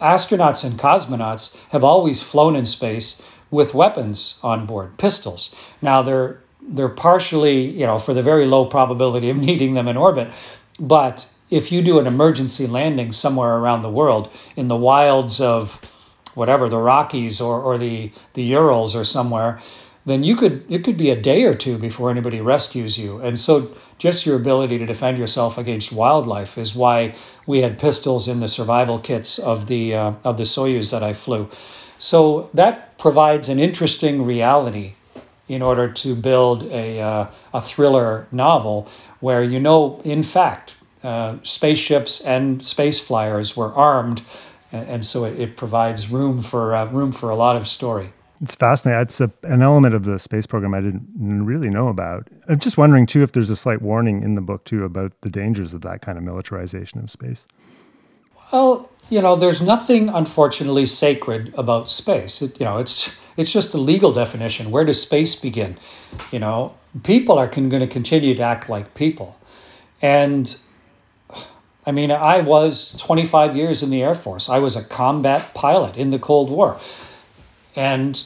astronauts 0.00 0.64
and 0.64 0.78
cosmonauts 0.78 1.64
have 1.68 1.84
always 1.84 2.22
flown 2.22 2.56
in 2.56 2.64
space 2.64 3.24
with 3.50 3.74
weapons 3.74 4.40
on 4.42 4.66
board, 4.66 4.96
pistols. 4.98 5.54
Now 5.80 6.02
they're 6.02 6.38
they're 6.64 6.88
partially, 6.88 7.66
you 7.66 7.84
know, 7.84 7.98
for 7.98 8.14
the 8.14 8.22
very 8.22 8.46
low 8.46 8.64
probability 8.64 9.30
of 9.30 9.36
needing 9.44 9.74
them 9.74 9.88
in 9.88 9.96
orbit, 9.96 10.30
but 10.78 11.32
if 11.50 11.70
you 11.70 11.82
do 11.82 11.98
an 11.98 12.06
emergency 12.06 12.66
landing 12.66 13.12
somewhere 13.12 13.56
around 13.56 13.82
the 13.82 13.90
world 13.90 14.30
in 14.56 14.68
the 14.68 14.76
wilds 14.76 15.40
of 15.40 15.80
whatever 16.34 16.68
the 16.68 16.78
Rockies 16.78 17.40
or, 17.40 17.60
or 17.60 17.78
the 17.78 18.10
the 18.34 18.42
Urals 18.42 18.94
or 18.94 19.04
somewhere, 19.04 19.60
then 20.04 20.22
you 20.22 20.36
could 20.36 20.64
it 20.70 20.84
could 20.84 20.96
be 20.96 21.10
a 21.10 21.20
day 21.20 21.44
or 21.44 21.54
two 21.54 21.78
before 21.78 22.10
anybody 22.10 22.40
rescues 22.40 22.98
you. 22.98 23.18
And 23.18 23.38
so 23.38 23.70
just 23.98 24.26
your 24.26 24.36
ability 24.36 24.78
to 24.78 24.86
defend 24.86 25.18
yourself 25.18 25.58
against 25.58 25.92
wildlife 25.92 26.58
is 26.58 26.74
why 26.74 27.14
we 27.46 27.60
had 27.60 27.78
pistols 27.78 28.28
in 28.28 28.40
the 28.40 28.48
survival 28.48 28.98
kits 28.98 29.38
of 29.38 29.66
the 29.66 29.94
uh, 29.94 30.12
of 30.24 30.36
the 30.36 30.44
Soyuz 30.44 30.90
that 30.90 31.02
I 31.02 31.12
flew. 31.12 31.48
So 31.98 32.50
that 32.54 32.98
provides 32.98 33.48
an 33.48 33.60
interesting 33.60 34.24
reality 34.24 34.94
in 35.48 35.62
order 35.62 35.88
to 35.88 36.14
build 36.14 36.64
a, 36.64 37.00
uh, 37.00 37.26
a 37.52 37.60
thriller 37.60 38.26
novel 38.32 38.88
where 39.20 39.42
you 39.42 39.60
know, 39.60 40.00
in 40.04 40.22
fact, 40.22 40.74
uh, 41.04 41.36
spaceships 41.42 42.24
and 42.24 42.64
space 42.64 42.98
flyers 42.98 43.56
were 43.56 43.72
armed 43.74 44.22
and 44.72 45.04
so 45.04 45.24
it, 45.24 45.38
it 45.38 45.56
provides 45.56 46.10
room 46.10 46.42
for 46.42 46.74
uh, 46.74 46.86
room 46.86 47.12
for 47.12 47.30
a 47.30 47.36
lot 47.36 47.56
of 47.56 47.68
story. 47.68 48.12
It's 48.42 48.56
fascinating. 48.56 49.02
It's 49.02 49.20
a, 49.20 49.30
an 49.44 49.62
element 49.62 49.94
of 49.94 50.04
the 50.04 50.18
space 50.18 50.46
program 50.46 50.74
I 50.74 50.80
didn't 50.80 51.46
really 51.46 51.70
know 51.70 51.86
about. 51.86 52.26
I'm 52.48 52.58
just 52.58 52.76
wondering 52.76 53.06
too 53.06 53.22
if 53.22 53.30
there's 53.32 53.50
a 53.50 53.56
slight 53.56 53.80
warning 53.80 54.22
in 54.24 54.34
the 54.34 54.40
book 54.40 54.64
too 54.64 54.84
about 54.84 55.12
the 55.20 55.30
dangers 55.30 55.74
of 55.74 55.82
that 55.82 56.02
kind 56.02 56.18
of 56.18 56.24
militarization 56.24 56.98
of 57.00 57.08
space. 57.08 57.46
Well, 58.52 58.90
you 59.10 59.22
know, 59.22 59.36
there's 59.36 59.62
nothing 59.62 60.08
unfortunately 60.08 60.86
sacred 60.86 61.54
about 61.56 61.88
space. 61.88 62.42
It, 62.42 62.58
you 62.58 62.66
know, 62.66 62.78
it's 62.78 63.18
it's 63.36 63.52
just 63.52 63.74
a 63.74 63.78
legal 63.78 64.12
definition. 64.12 64.70
Where 64.70 64.84
does 64.84 65.00
space 65.00 65.34
begin? 65.34 65.78
You 66.32 66.40
know, 66.40 66.74
people 67.04 67.38
are 67.38 67.46
going 67.46 67.70
to 67.80 67.86
continue 67.86 68.34
to 68.34 68.42
act 68.42 68.68
like 68.68 68.94
people, 68.94 69.38
and 70.02 70.54
I 71.84 71.90
mean, 71.90 72.12
I 72.12 72.40
was 72.40 72.96
25 72.98 73.56
years 73.56 73.82
in 73.82 73.90
the 73.90 74.02
Air 74.02 74.14
Force. 74.14 74.48
I 74.48 74.58
was 74.58 74.76
a 74.76 74.84
combat 74.84 75.52
pilot 75.54 75.96
in 75.96 76.10
the 76.10 76.18
Cold 76.18 76.50
War. 76.50 76.78
And 77.74 78.22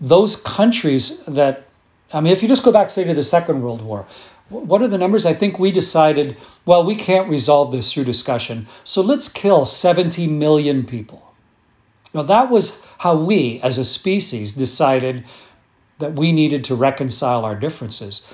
those 0.00 0.40
countries 0.40 1.24
that, 1.26 1.64
I 2.12 2.20
mean, 2.20 2.32
if 2.32 2.42
you 2.42 2.48
just 2.48 2.64
go 2.64 2.70
back, 2.70 2.90
say, 2.90 3.04
to 3.04 3.14
the 3.14 3.22
Second 3.22 3.62
World 3.62 3.82
War, 3.82 4.06
what 4.48 4.80
are 4.80 4.86
the 4.86 4.98
numbers? 4.98 5.26
I 5.26 5.34
think 5.34 5.58
we 5.58 5.72
decided, 5.72 6.36
well, 6.64 6.84
we 6.84 6.94
can't 6.94 7.28
resolve 7.28 7.72
this 7.72 7.92
through 7.92 8.04
discussion, 8.04 8.68
so 8.84 9.02
let's 9.02 9.28
kill 9.28 9.64
70 9.64 10.28
million 10.28 10.84
people. 10.84 11.34
You 12.12 12.20
know, 12.20 12.26
that 12.26 12.48
was 12.48 12.86
how 12.98 13.16
we 13.16 13.60
as 13.62 13.76
a 13.76 13.84
species 13.84 14.52
decided 14.52 15.24
that 15.98 16.12
we 16.12 16.30
needed 16.30 16.62
to 16.64 16.76
reconcile 16.76 17.44
our 17.44 17.56
differences, 17.56 18.24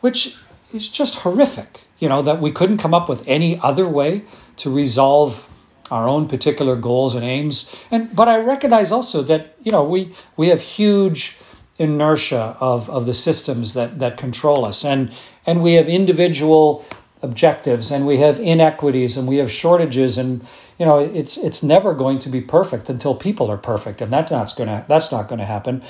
which 0.00 0.36
is 0.72 0.88
just 0.88 1.16
horrific, 1.16 1.86
you 1.98 2.08
know, 2.08 2.22
that 2.22 2.40
we 2.40 2.50
couldn't 2.50 2.78
come 2.78 2.94
up 2.94 3.08
with 3.08 3.22
any 3.26 3.58
other 3.60 3.88
way 3.88 4.22
to 4.58 4.74
resolve 4.74 5.48
our 5.90 6.08
own 6.08 6.26
particular 6.26 6.76
goals 6.76 7.14
and 7.14 7.24
aims. 7.24 7.74
And 7.90 8.14
but 8.14 8.28
I 8.28 8.38
recognize 8.38 8.92
also 8.92 9.22
that, 9.22 9.56
you 9.62 9.72
know, 9.72 9.84
we 9.84 10.14
we 10.36 10.48
have 10.48 10.60
huge 10.60 11.36
inertia 11.78 12.56
of, 12.60 12.88
of 12.90 13.06
the 13.06 13.14
systems 13.14 13.74
that, 13.74 13.98
that 13.98 14.16
control 14.16 14.64
us. 14.64 14.84
And 14.84 15.12
and 15.46 15.62
we 15.62 15.74
have 15.74 15.88
individual 15.88 16.84
objectives 17.22 17.90
and 17.90 18.06
we 18.06 18.18
have 18.18 18.40
inequities 18.40 19.16
and 19.16 19.28
we 19.28 19.36
have 19.36 19.50
shortages 19.50 20.18
and 20.18 20.44
you 20.78 20.84
know 20.84 20.98
it's 20.98 21.36
it's 21.36 21.62
never 21.62 21.94
going 21.94 22.18
to 22.18 22.28
be 22.28 22.40
perfect 22.40 22.88
until 22.90 23.14
people 23.14 23.48
are 23.50 23.56
perfect 23.56 24.00
and 24.00 24.12
that's 24.12 24.30
not 24.30 24.52
going 24.56 24.68
to 24.68 24.84
that's 24.88 25.12
not 25.12 25.28
going 25.28 25.38
to 25.38 25.44
happen 25.44 25.82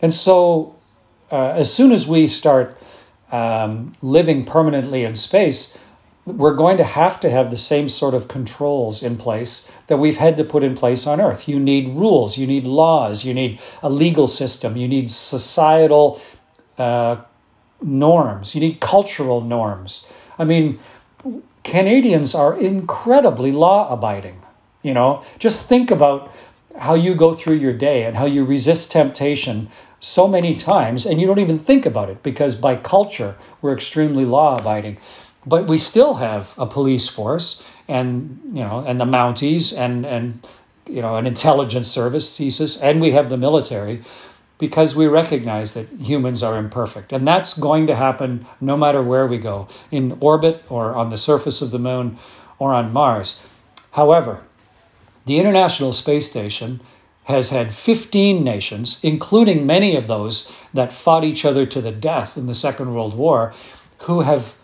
and 0.00 0.14
so 0.14 0.76
uh, 1.32 1.48
as 1.48 1.72
soon 1.72 1.90
as 1.90 2.06
we 2.06 2.28
start 2.28 2.78
um, 3.32 3.92
living 4.02 4.44
permanently 4.44 5.04
in 5.04 5.14
space 5.14 5.82
we're 6.24 6.54
going 6.54 6.76
to 6.76 6.84
have 6.84 7.20
to 7.20 7.30
have 7.30 7.52
the 7.52 7.56
same 7.56 7.88
sort 7.88 8.12
of 8.12 8.26
controls 8.26 9.00
in 9.00 9.16
place 9.16 9.72
that 9.86 9.96
we've 9.96 10.16
had 10.16 10.36
to 10.36 10.42
put 10.42 10.64
in 10.64 10.74
place 10.74 11.06
on 11.06 11.20
earth 11.20 11.48
you 11.48 11.58
need 11.58 11.88
rules 11.96 12.38
you 12.38 12.46
need 12.46 12.64
laws 12.64 13.24
you 13.24 13.34
need 13.34 13.60
a 13.82 13.90
legal 13.90 14.28
system 14.28 14.76
you 14.76 14.88
need 14.88 15.10
societal 15.10 16.20
uh, 16.78 17.16
norms 17.82 18.54
you 18.54 18.60
need 18.60 18.80
cultural 18.80 19.40
norms 19.40 20.10
i 20.38 20.44
mean 20.44 20.78
Canadians 21.66 22.32
are 22.32 22.56
incredibly 22.56 23.50
law 23.50 23.92
abiding. 23.92 24.40
You 24.82 24.94
know, 24.94 25.24
just 25.40 25.68
think 25.68 25.90
about 25.90 26.32
how 26.78 26.94
you 26.94 27.16
go 27.16 27.34
through 27.34 27.56
your 27.56 27.72
day 27.72 28.04
and 28.04 28.16
how 28.16 28.26
you 28.26 28.44
resist 28.44 28.92
temptation 28.92 29.68
so 30.00 30.28
many 30.28 30.54
times 30.56 31.06
and 31.06 31.20
you 31.20 31.26
don't 31.26 31.38
even 31.38 31.58
think 31.58 31.86
about 31.86 32.10
it 32.10 32.22
because 32.22 32.54
by 32.54 32.76
culture 32.76 33.36
we're 33.60 33.74
extremely 33.74 34.24
law 34.24 34.58
abiding. 34.58 34.98
But 35.46 35.66
we 35.66 35.78
still 35.78 36.14
have 36.14 36.54
a 36.58 36.66
police 36.66 37.08
force 37.08 37.68
and 37.88 38.40
you 38.52 38.64
know 38.64 38.84
and 38.86 39.00
the 39.00 39.04
Mounties 39.04 39.76
and 39.76 40.04
and 40.04 40.46
you 40.88 41.00
know 41.00 41.16
an 41.16 41.26
intelligence 41.26 41.88
service 41.88 42.38
CSIS 42.38 42.82
and 42.82 43.00
we 43.00 43.12
have 43.12 43.28
the 43.28 43.36
military 43.36 44.02
because 44.58 44.96
we 44.96 45.06
recognize 45.06 45.74
that 45.74 45.88
humans 46.00 46.42
are 46.42 46.56
imperfect. 46.56 47.12
And 47.12 47.26
that's 47.26 47.58
going 47.58 47.86
to 47.88 47.94
happen 47.94 48.46
no 48.60 48.76
matter 48.76 49.02
where 49.02 49.26
we 49.26 49.38
go, 49.38 49.68
in 49.90 50.16
orbit 50.20 50.64
or 50.68 50.94
on 50.94 51.10
the 51.10 51.18
surface 51.18 51.60
of 51.60 51.70
the 51.70 51.78
moon 51.78 52.18
or 52.58 52.72
on 52.72 52.92
Mars. 52.92 53.46
However, 53.92 54.42
the 55.26 55.38
International 55.38 55.92
Space 55.92 56.30
Station 56.30 56.80
has 57.26 57.50
had 57.50 57.74
15 57.74 58.42
nations, 58.42 59.00
including 59.02 59.66
many 59.66 59.96
of 59.96 60.06
those 60.06 60.54
that 60.72 60.92
fought 60.92 61.24
each 61.24 61.44
other 61.44 61.66
to 61.66 61.80
the 61.80 61.92
death 61.92 62.36
in 62.36 62.46
the 62.46 62.54
Second 62.54 62.94
World 62.94 63.16
War, 63.16 63.52
who 64.02 64.22
have 64.22 64.54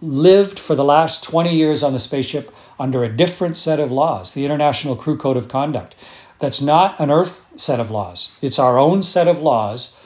lived 0.00 0.58
for 0.58 0.74
the 0.74 0.84
last 0.84 1.22
20 1.24 1.54
years 1.54 1.82
on 1.82 1.92
the 1.92 1.98
spaceship 1.98 2.54
under 2.78 3.04
a 3.04 3.16
different 3.16 3.56
set 3.56 3.80
of 3.80 3.92
laws, 3.92 4.34
the 4.34 4.44
International 4.44 4.96
Crew 4.96 5.16
Code 5.16 5.36
of 5.36 5.48
Conduct 5.48 5.94
that's 6.38 6.60
not 6.60 6.98
an 7.00 7.10
earth 7.10 7.48
set 7.56 7.80
of 7.80 7.90
laws. 7.90 8.36
It's 8.42 8.58
our 8.58 8.78
own 8.78 9.02
set 9.02 9.28
of 9.28 9.40
laws 9.40 10.02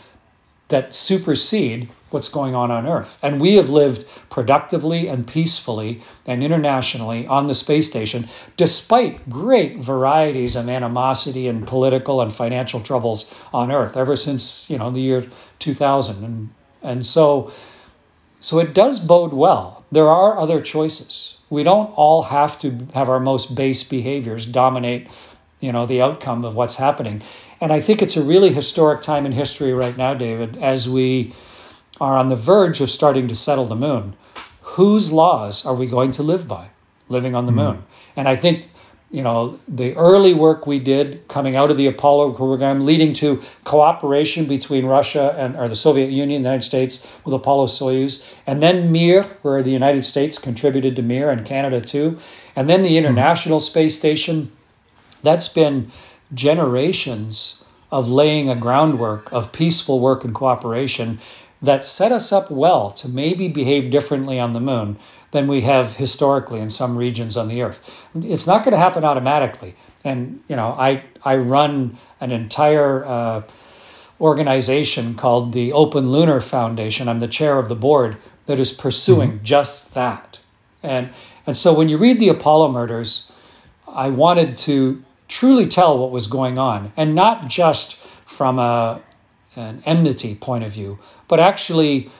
that 0.69 0.95
supersede 0.95 1.89
what's 2.13 2.29
going 2.29 2.55
on 2.55 2.71
on 2.71 2.87
Earth. 2.87 3.19
And 3.23 3.41
we 3.41 3.55
have 3.57 3.69
lived 3.69 4.05
productively 4.31 5.09
and 5.09 5.27
peacefully 5.27 6.01
and 6.27 6.43
internationally 6.43 7.27
on 7.27 7.45
the 7.47 7.55
space 7.55 7.89
station, 7.89 8.29
despite 8.57 9.29
great 9.29 9.79
varieties 9.79 10.57
of 10.57 10.69
animosity 10.69 11.49
and 11.49 11.67
political 11.67 12.21
and 12.21 12.33
financial 12.33 12.81
troubles 12.81 13.35
on 13.53 13.71
Earth 13.71 13.97
ever 13.97 14.17
since 14.17 14.69
you 14.71 14.79
know 14.79 14.91
the 14.91 15.01
year 15.01 15.27
2000. 15.59 16.25
And 16.25 16.51
and 16.83 17.07
so 17.07 17.53
so 18.41 18.59
it 18.59 18.75
does 18.75 18.99
bode 18.99 19.33
well. 19.33 19.85
There 19.93 20.09
are 20.09 20.39
other 20.39 20.61
choices. 20.61 21.37
We 21.51 21.63
don't 21.63 21.93
all 21.97 22.23
have 22.23 22.59
to 22.61 22.87
have 22.95 23.09
our 23.09 23.21
most 23.21 23.55
base 23.55 23.83
behaviors 23.83 24.47
dominate 24.47 25.09
you 25.61 25.73
know 25.73 25.87
the 25.87 26.03
outcome 26.03 26.45
of 26.45 26.55
what's 26.55 26.77
happening 26.77 27.23
and 27.61 27.73
i 27.73 27.81
think 27.81 28.03
it's 28.03 28.17
a 28.17 28.23
really 28.23 28.53
historic 28.53 29.03
time 29.03 29.27
in 29.27 29.33
history 29.33 29.73
right 29.73 29.97
now 29.97 30.15
david 30.15 30.57
as 30.59 30.89
we 30.89 31.33
are 32.01 32.17
on 32.17 32.29
the 32.29 32.37
verge 32.37 32.81
of 32.81 32.91
starting 32.91 33.29
to 33.29 33.35
settle 33.35 33.67
the 33.67 33.77
moon 33.77 34.15
whose 34.63 35.13
laws 35.13 35.67
are 35.67 35.75
we 35.75 35.87
going 35.87 36.11
to 36.11 36.23
live 36.23 36.47
by 36.47 36.69
living 37.09 37.35
on 37.35 37.47
the 37.47 37.53
mm-hmm. 37.53 37.75
moon 37.75 37.85
and 38.17 38.29
i 38.29 38.37
think 38.37 38.67
you 39.11 39.23
know 39.23 39.59
the 39.67 39.95
early 39.97 40.33
work 40.33 40.67
we 40.67 40.79
did 40.79 41.27
coming 41.29 41.57
out 41.57 41.71
of 41.71 41.77
the 41.77 41.87
apollo 41.87 42.33
program 42.33 42.81
leading 42.81 43.13
to 43.13 43.43
cooperation 43.65 44.47
between 44.47 44.87
russia 44.87 45.35
and 45.37 45.57
or 45.57 45.69
the 45.69 45.77
soviet 45.77 46.11
union 46.11 46.43
the 46.43 46.49
united 46.49 46.65
states 46.65 47.13
with 47.25 47.35
apollo 47.35 47.67
soyuz 47.67 48.33
and 48.47 48.63
then 48.63 48.91
mir 48.93 49.25
where 49.43 49.63
the 49.63 49.71
united 49.71 50.05
states 50.05 50.39
contributed 50.39 50.95
to 50.95 51.03
mir 51.03 51.31
and 51.31 51.45
canada 51.45 51.81
too 51.81 52.19
and 52.55 52.69
then 52.69 52.83
the 52.83 52.89
mm-hmm. 52.89 52.99
international 52.99 53.59
mm-hmm. 53.59 53.73
space 53.73 53.99
station 53.99 54.51
that's 55.23 55.49
been 55.49 55.91
generations 56.33 57.65
of 57.91 58.09
laying 58.09 58.49
a 58.49 58.55
groundwork 58.55 59.33
of 59.33 59.51
peaceful 59.53 59.99
work 59.99 60.25
and 60.25 60.35
cooperation 60.35 61.19
that 61.63 61.85
set 61.85 62.13
us 62.13 62.33
up 62.33 62.51
well 62.51 62.91
to 62.91 63.09
maybe 63.09 63.49
behave 63.49 63.91
differently 63.91 64.41
on 64.41 64.53
the 64.53 64.61
moon 64.61 64.99
than 65.31 65.47
we 65.47 65.61
have 65.61 65.97
historically 65.97 66.59
in 66.61 66.71
some 66.71 66.97
regions 66.97 67.37
on 67.37 67.49
the 67.49 67.63
earth. 67.63 68.07
It's 68.15 68.47
not 68.47 68.65
going 68.65 68.73
to 68.73 68.79
happen 68.79 69.05
automatically. 69.05 69.77
And, 70.05 70.43
you 70.49 70.57
know, 70.57 70.71
I, 70.71 71.05
I 71.25 71.37
run 71.37 71.99
an 72.21 72.33
entire 72.33 73.05
uh, 73.05 73.43
organization 74.21 75.15
called 75.15 75.53
the 75.53 75.73
Open 75.73 76.11
Lunar 76.11 76.41
Foundation. 76.41 77.09
I'm 77.09 77.21
the 77.21 77.29
chair 77.29 77.59
of 77.59 77.69
the 77.69 77.77
board 77.77 78.17
that 78.47 78.59
is 78.59 78.73
pursuing 78.73 79.33
mm-hmm. 79.33 79.45
just 79.45 79.95
that. 79.95 80.41
And, 80.83 81.11
and 81.47 81.57
so 81.57 81.75
when 81.75 81.89
you 81.89 81.99
read 81.99 82.19
the 82.19 82.31
Apollo 82.31 82.73
murders, 82.73 83.31
I 83.87 84.09
wanted 84.09 84.57
to 84.59 85.05
truly 85.29 85.67
tell 85.67 85.99
what 85.99 86.11
was 86.11 86.27
going 86.27 86.59
on, 86.59 86.93
and 86.97 87.15
not 87.15 87.47
just 87.47 87.97
from 88.27 88.59
a, 88.59 89.01
an 89.55 89.83
enmity 89.85 90.35
point 90.35 90.65
of 90.65 90.73
view, 90.73 90.99
but 91.31 91.39
actually 91.39 92.11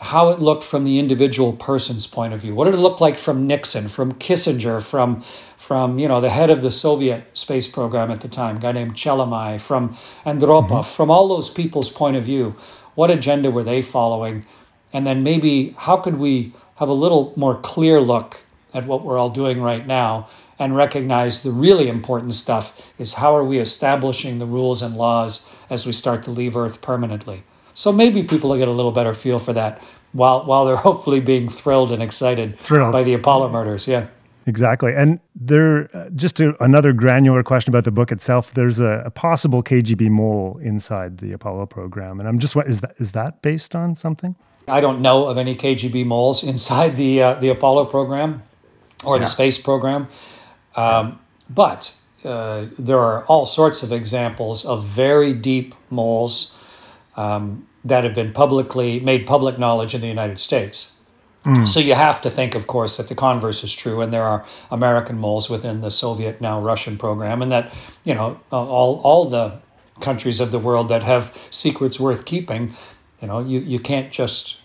how 0.00 0.28
it 0.28 0.40
looked 0.40 0.64
from 0.64 0.84
the 0.84 0.98
individual 0.98 1.52
person's 1.52 2.06
point 2.06 2.34
of 2.34 2.40
view. 2.40 2.54
What 2.54 2.64
did 2.64 2.74
it 2.74 2.78
look 2.78 3.00
like 3.00 3.16
from 3.16 3.46
Nixon, 3.46 3.88
from 3.88 4.12
Kissinger, 4.14 4.82
from 4.82 5.22
from 5.56 5.98
you 5.98 6.08
know 6.08 6.20
the 6.20 6.30
head 6.30 6.50
of 6.50 6.62
the 6.62 6.70
Soviet 6.70 7.24
space 7.38 7.66
program 7.66 8.10
at 8.10 8.20
the 8.20 8.28
time, 8.28 8.56
a 8.56 8.60
guy 8.60 8.72
named 8.72 8.94
Chelomey, 8.94 9.60
from 9.60 9.90
Andropov, 10.24 10.68
mm-hmm. 10.68 10.96
from 10.96 11.10
all 11.10 11.28
those 11.28 11.48
people's 11.48 11.90
point 11.90 12.16
of 12.16 12.24
view. 12.24 12.56
What 12.96 13.10
agenda 13.10 13.50
were 13.50 13.64
they 13.64 13.82
following? 13.82 14.44
And 14.92 15.06
then 15.06 15.22
maybe 15.22 15.74
how 15.78 15.96
could 15.96 16.18
we 16.18 16.52
have 16.76 16.88
a 16.88 17.00
little 17.04 17.32
more 17.36 17.60
clear 17.60 18.00
look 18.00 18.42
at 18.74 18.86
what 18.86 19.04
we're 19.04 19.18
all 19.18 19.30
doing 19.30 19.60
right 19.60 19.86
now 19.86 20.28
and 20.58 20.74
recognize 20.74 21.42
the 21.42 21.50
really 21.50 21.88
important 21.88 22.34
stuff 22.34 22.92
is 22.98 23.14
how 23.14 23.36
are 23.36 23.44
we 23.44 23.58
establishing 23.58 24.38
the 24.38 24.46
rules 24.46 24.82
and 24.82 24.96
laws 24.96 25.54
as 25.70 25.86
we 25.86 25.92
start 25.92 26.22
to 26.24 26.30
leave 26.30 26.56
Earth 26.56 26.80
permanently. 26.80 27.44
So 27.76 27.92
maybe 27.92 28.22
people 28.22 28.50
will 28.50 28.56
get 28.56 28.68
a 28.68 28.72
little 28.72 28.90
better 28.90 29.12
feel 29.12 29.38
for 29.38 29.52
that 29.52 29.82
while 30.12 30.44
while 30.44 30.64
they're 30.64 30.76
hopefully 30.90 31.20
being 31.20 31.48
thrilled 31.48 31.92
and 31.92 32.02
excited 32.02 32.58
thrilled. 32.58 32.92
by 32.92 33.04
the 33.04 33.14
Apollo 33.14 33.50
murders. 33.50 33.86
Yeah. 33.86 34.08
Exactly. 34.48 34.94
And 34.94 35.18
there, 35.34 35.90
uh, 35.92 36.08
just 36.10 36.36
to, 36.36 36.54
another 36.62 36.92
granular 36.92 37.42
question 37.42 37.72
about 37.72 37.82
the 37.82 37.90
book 37.90 38.12
itself. 38.12 38.54
There's 38.54 38.78
a, 38.78 39.02
a, 39.04 39.10
possible 39.10 39.60
KGB 39.60 40.08
mole 40.08 40.60
inside 40.62 41.18
the 41.18 41.32
Apollo 41.32 41.66
program, 41.66 42.20
and 42.20 42.28
I'm 42.28 42.38
just 42.38 42.54
what 42.54 42.68
is 42.68 42.80
that 42.80 42.94
is 42.98 43.12
that 43.12 43.42
based 43.42 43.74
on 43.74 43.94
something? 43.94 44.36
I 44.68 44.80
don't 44.80 45.00
know 45.00 45.26
of 45.26 45.36
any 45.36 45.54
KGB 45.54 46.06
moles 46.06 46.44
inside 46.44 46.96
the 46.96 47.22
uh, 47.22 47.34
the 47.34 47.48
Apollo 47.48 47.86
program 47.86 48.42
or 49.04 49.16
yeah. 49.16 49.20
the 49.22 49.26
space 49.26 49.58
program. 49.60 50.08
Um, 50.76 51.18
but 51.50 51.94
uh, 52.24 52.66
there 52.78 52.98
are 52.98 53.24
all 53.26 53.46
sorts 53.46 53.82
of 53.82 53.92
examples 53.92 54.64
of 54.64 54.84
very 54.84 55.32
deep 55.32 55.74
moles 55.90 56.56
um, 57.16 57.66
that 57.84 58.04
have 58.04 58.14
been 58.14 58.32
publicly 58.32 59.00
made 59.00 59.26
public 59.26 59.58
knowledge 59.58 59.94
in 59.94 60.00
the 60.00 60.08
United 60.08 60.40
States. 60.40 60.92
Mm. 61.44 61.66
So 61.68 61.78
you 61.78 61.94
have 61.94 62.20
to 62.22 62.30
think, 62.30 62.54
of 62.54 62.66
course, 62.66 62.96
that 62.96 63.08
the 63.08 63.14
converse 63.14 63.62
is 63.62 63.72
true, 63.72 64.00
and 64.00 64.12
there 64.12 64.24
are 64.24 64.44
American 64.70 65.18
moles 65.18 65.48
within 65.48 65.80
the 65.80 65.90
Soviet 65.90 66.40
now 66.40 66.60
Russian 66.60 66.98
program, 66.98 67.40
and 67.40 67.52
that 67.52 67.72
you 68.04 68.14
know 68.14 68.40
all 68.50 69.00
all 69.02 69.24
the 69.26 69.60
countries 70.00 70.40
of 70.40 70.50
the 70.50 70.58
world 70.58 70.88
that 70.88 71.02
have 71.02 71.32
secrets 71.50 71.98
worth 71.98 72.24
keeping, 72.24 72.74
you 73.20 73.28
know, 73.28 73.40
you 73.40 73.60
you 73.60 73.78
can't 73.78 74.10
just 74.10 74.56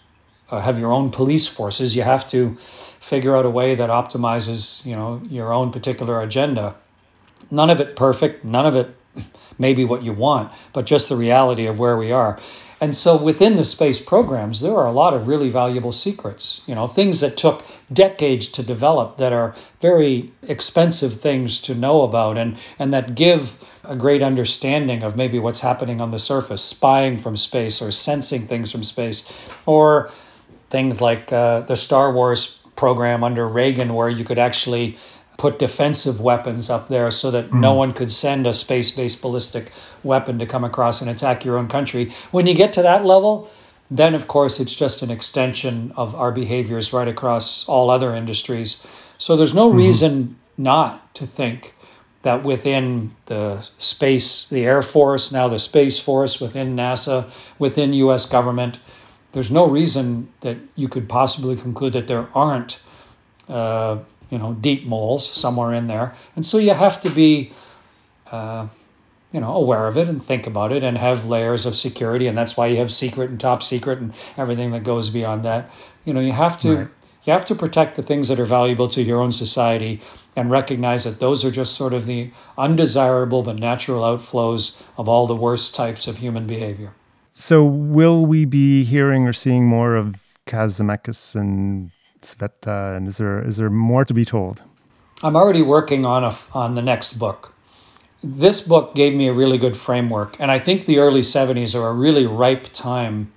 uh, 0.49 0.59
have 0.59 0.79
your 0.79 0.91
own 0.91 1.11
police 1.11 1.47
forces. 1.47 1.95
You 1.95 2.03
have 2.03 2.29
to 2.29 2.55
figure 2.99 3.35
out 3.35 3.45
a 3.45 3.49
way 3.49 3.75
that 3.75 3.89
optimizes, 3.89 4.85
you 4.85 4.95
know, 4.95 5.21
your 5.29 5.53
own 5.53 5.71
particular 5.71 6.21
agenda. 6.21 6.75
None 7.49 7.69
of 7.69 7.79
it 7.79 7.95
perfect, 7.95 8.43
none 8.43 8.65
of 8.65 8.75
it 8.75 8.95
maybe 9.57 9.85
what 9.85 10.03
you 10.03 10.13
want, 10.13 10.51
but 10.73 10.85
just 10.85 11.09
the 11.09 11.15
reality 11.15 11.65
of 11.65 11.79
where 11.79 11.97
we 11.97 12.11
are. 12.11 12.39
And 12.81 12.97
so 12.97 13.15
within 13.15 13.57
the 13.57 13.63
space 13.63 14.03
programs, 14.03 14.59
there 14.59 14.75
are 14.75 14.87
a 14.87 14.91
lot 14.91 15.13
of 15.13 15.27
really 15.27 15.51
valuable 15.51 15.91
secrets, 15.91 16.63
you 16.65 16.73
know, 16.73 16.87
things 16.87 17.21
that 17.21 17.37
took 17.37 17.63
decades 17.93 18.47
to 18.49 18.63
develop 18.63 19.17
that 19.17 19.31
are 19.31 19.53
very 19.81 20.31
expensive 20.41 21.21
things 21.21 21.61
to 21.61 21.75
know 21.75 22.01
about 22.01 22.39
and, 22.39 22.57
and 22.79 22.91
that 22.91 23.13
give 23.13 23.63
a 23.83 23.95
great 23.95 24.23
understanding 24.23 25.03
of 25.03 25.15
maybe 25.15 25.37
what's 25.37 25.59
happening 25.59 26.01
on 26.01 26.09
the 26.09 26.17
surface, 26.17 26.63
spying 26.63 27.19
from 27.19 27.37
space 27.37 27.83
or 27.83 27.91
sensing 27.91 28.41
things 28.41 28.71
from 28.71 28.83
space, 28.83 29.31
or 29.67 30.09
things 30.71 31.01
like 31.01 31.31
uh, 31.31 31.61
the 31.61 31.75
Star 31.75 32.11
Wars 32.11 32.63
program 32.75 33.23
under 33.23 33.47
Reagan, 33.47 33.93
where 33.93 34.09
you 34.09 34.23
could 34.23 34.39
actually 34.39 34.97
put 35.41 35.57
defensive 35.57 36.21
weapons 36.21 36.69
up 36.69 36.87
there 36.87 37.09
so 37.09 37.31
that 37.31 37.49
mm. 37.49 37.59
no 37.59 37.73
one 37.73 37.93
could 37.93 38.11
send 38.11 38.45
a 38.45 38.53
space 38.53 38.91
based 38.91 39.23
ballistic 39.23 39.71
weapon 40.03 40.37
to 40.37 40.45
come 40.45 40.63
across 40.63 41.01
and 41.01 41.09
attack 41.09 41.43
your 41.43 41.57
own 41.57 41.67
country. 41.67 42.11
When 42.29 42.45
you 42.45 42.53
get 42.53 42.73
to 42.73 42.83
that 42.83 43.05
level, 43.05 43.49
then 43.89 44.13
of 44.13 44.27
course 44.27 44.59
it's 44.59 44.75
just 44.75 45.01
an 45.01 45.09
extension 45.09 45.93
of 45.97 46.13
our 46.13 46.31
behaviors 46.31 46.93
right 46.93 47.07
across 47.07 47.67
all 47.67 47.89
other 47.89 48.13
industries. 48.13 48.85
So 49.17 49.35
there's 49.35 49.55
no 49.55 49.69
mm-hmm. 49.69 49.79
reason 49.79 50.39
not 50.59 51.15
to 51.15 51.25
think 51.25 51.73
that 52.21 52.43
within 52.43 53.15
the 53.25 53.67
space, 53.79 54.47
the 54.47 54.63
Air 54.63 54.83
Force, 54.83 55.31
now 55.31 55.47
the 55.47 55.57
Space 55.57 55.97
Force, 55.97 56.39
within 56.39 56.75
NASA, 56.75 57.31
within 57.57 57.93
US 57.93 58.29
government, 58.29 58.77
there's 59.31 59.49
no 59.49 59.67
reason 59.67 60.31
that 60.41 60.57
you 60.75 60.87
could 60.87 61.09
possibly 61.09 61.55
conclude 61.55 61.93
that 61.93 62.05
there 62.05 62.29
aren't 62.35 62.79
uh, 63.49 63.97
you 64.31 64.39
know 64.39 64.53
deep 64.53 64.85
moles 64.85 65.29
somewhere 65.29 65.73
in 65.73 65.85
there. 65.87 66.15
And 66.35 66.43
so 66.43 66.57
you 66.57 66.73
have 66.73 66.99
to 67.01 67.09
be 67.11 67.51
uh, 68.31 68.67
you 69.31 69.39
know 69.39 69.53
aware 69.53 69.87
of 69.87 69.97
it 69.97 70.07
and 70.07 70.23
think 70.23 70.47
about 70.47 70.71
it 70.71 70.83
and 70.83 70.97
have 70.97 71.25
layers 71.25 71.67
of 71.67 71.75
security. 71.75 72.25
And 72.25 72.35
that's 72.35 72.57
why 72.57 72.67
you 72.67 72.77
have 72.77 72.91
secret 72.91 73.29
and 73.29 73.39
top 73.39 73.61
secret 73.61 73.99
and 73.99 74.13
everything 74.37 74.71
that 74.71 74.83
goes 74.83 75.09
beyond 75.09 75.43
that. 75.43 75.69
You 76.05 76.13
know 76.13 76.21
you 76.21 76.31
have 76.31 76.59
to 76.61 76.75
right. 76.75 76.87
you 77.25 77.33
have 77.33 77.45
to 77.47 77.55
protect 77.55 77.95
the 77.95 78.03
things 78.03 78.29
that 78.29 78.39
are 78.39 78.45
valuable 78.45 78.87
to 78.89 79.03
your 79.03 79.21
own 79.21 79.31
society 79.31 80.01
and 80.35 80.49
recognize 80.49 81.03
that 81.03 81.19
those 81.19 81.43
are 81.43 81.51
just 81.51 81.75
sort 81.75 81.93
of 81.93 82.05
the 82.05 82.31
undesirable 82.57 83.43
but 83.43 83.59
natural 83.59 84.01
outflows 84.01 84.81
of 84.97 85.09
all 85.09 85.27
the 85.27 85.35
worst 85.35 85.75
types 85.75 86.07
of 86.07 86.17
human 86.17 86.47
behavior. 86.47 86.93
So 87.33 87.65
will 87.65 88.25
we 88.25 88.45
be 88.45 88.83
hearing 88.85 89.27
or 89.27 89.33
seeing 89.33 89.65
more 89.65 89.95
of 89.95 90.15
Kaz 90.47 90.79
Zemeckis 90.79 91.35
and 91.35 91.91
Sveta, 92.21 92.95
and 92.95 93.07
is 93.07 93.17
there 93.17 93.41
is 93.45 93.57
there 93.57 93.69
more 93.69 94.05
to 94.05 94.13
be 94.13 94.25
told? 94.25 94.61
I'm 95.23 95.35
already 95.35 95.61
working 95.61 96.05
on 96.05 96.23
a 96.23 96.35
on 96.53 96.75
the 96.75 96.81
next 96.81 97.19
book. 97.19 97.53
This 98.23 98.61
book 98.61 98.93
gave 98.93 99.15
me 99.15 99.27
a 99.27 99.33
really 99.33 99.57
good 99.57 99.75
framework, 99.75 100.35
and 100.39 100.51
I 100.51 100.59
think 100.59 100.85
the 100.85 100.99
early 100.99 101.21
70s 101.21 101.73
are 101.73 101.87
a 101.89 101.93
really 101.93 102.27
ripe 102.27 102.71
time 102.71 103.31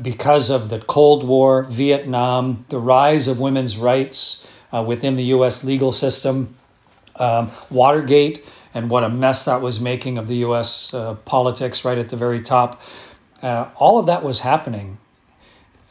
because 0.00 0.48
of 0.48 0.68
the 0.68 0.78
Cold 0.78 1.24
War, 1.24 1.64
Vietnam, 1.64 2.64
the 2.68 2.78
rise 2.78 3.28
of 3.28 3.40
women's 3.40 3.76
rights 3.76 4.48
uh, 4.72 4.82
within 4.82 5.16
the 5.16 5.24
U.S. 5.24 5.64
legal 5.64 5.92
system, 5.92 6.54
um, 7.16 7.50
Watergate, 7.68 8.46
and 8.74 8.88
what 8.88 9.04
a 9.04 9.08
mess 9.08 9.44
that 9.44 9.60
was 9.60 9.80
making 9.80 10.18
of 10.18 10.28
the 10.28 10.36
U.S. 10.36 10.94
Uh, 10.94 11.14
politics 11.24 11.84
right 11.84 11.98
at 11.98 12.08
the 12.08 12.16
very 12.16 12.40
top. 12.40 12.80
Uh, 13.42 13.68
all 13.76 13.98
of 13.98 14.06
that 14.06 14.22
was 14.22 14.40
happening. 14.40 14.98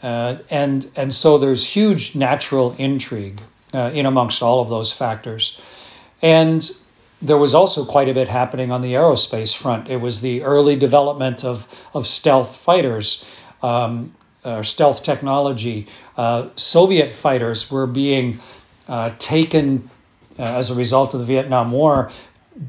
Uh, 0.02 0.38
and, 0.50 0.90
and 0.96 1.14
so 1.14 1.38
there's 1.38 1.66
huge 1.66 2.16
natural 2.16 2.76
intrigue 2.78 3.42
uh, 3.74 3.92
in 3.94 4.06
amongst 4.06 4.42
all 4.42 4.60
of 4.60 4.70
those 4.70 4.92
factors. 4.92 5.62
And 6.22 6.70
there 7.22 7.38
was 7.38 7.54
also 7.54 7.86
quite 7.86 8.10
a 8.10 8.14
bit 8.14 8.28
happening 8.28 8.72
on 8.72 8.82
the 8.82 8.94
aerospace 8.94 9.56
front. 9.56 9.90
It 9.90 10.02
was 10.02 10.22
the 10.22 10.44
early 10.44 10.76
development 10.76 11.46
of, 11.46 11.68
of 11.94 12.08
stealth 12.08 12.56
fighters, 12.56 13.26
um, 13.62 14.14
uh, 14.44 14.64
stealth 14.64 15.04
technology. 15.04 15.88
Uh, 16.18 16.50
Soviet 16.56 17.12
fighters 17.12 17.70
were 17.70 17.86
being 17.86 18.40
uh, 18.88 19.12
taken 19.20 19.90
uh, 20.40 20.44
as 20.44 20.72
a 20.72 20.76
result 20.76 21.14
of 21.14 21.20
the 21.20 21.26
Vietnam 21.28 21.72
War 21.72 22.10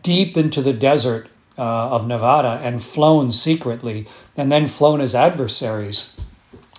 deep 0.02 0.36
into 0.36 0.60
the 0.60 0.72
desert 0.72 1.28
of 1.58 2.08
Nevada 2.08 2.60
and 2.64 2.82
flown 2.82 3.30
secretly, 3.30 4.08
and 4.36 4.50
then 4.50 4.66
flown 4.66 5.00
as 5.00 5.14
adversaries 5.14 6.18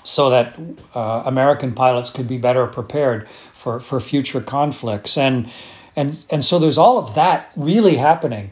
so 0.03 0.29
that 0.29 0.59
uh, 0.93 1.23
American 1.25 1.73
pilots 1.73 2.09
could 2.09 2.27
be 2.27 2.37
better 2.37 2.67
prepared 2.67 3.27
for, 3.53 3.79
for 3.79 3.99
future 3.99 4.41
conflicts. 4.41 5.17
And, 5.17 5.49
and, 5.95 6.25
and 6.29 6.43
so 6.43 6.59
there's 6.59 6.77
all 6.77 6.97
of 6.97 7.15
that 7.15 7.51
really 7.55 7.95
happening. 7.95 8.51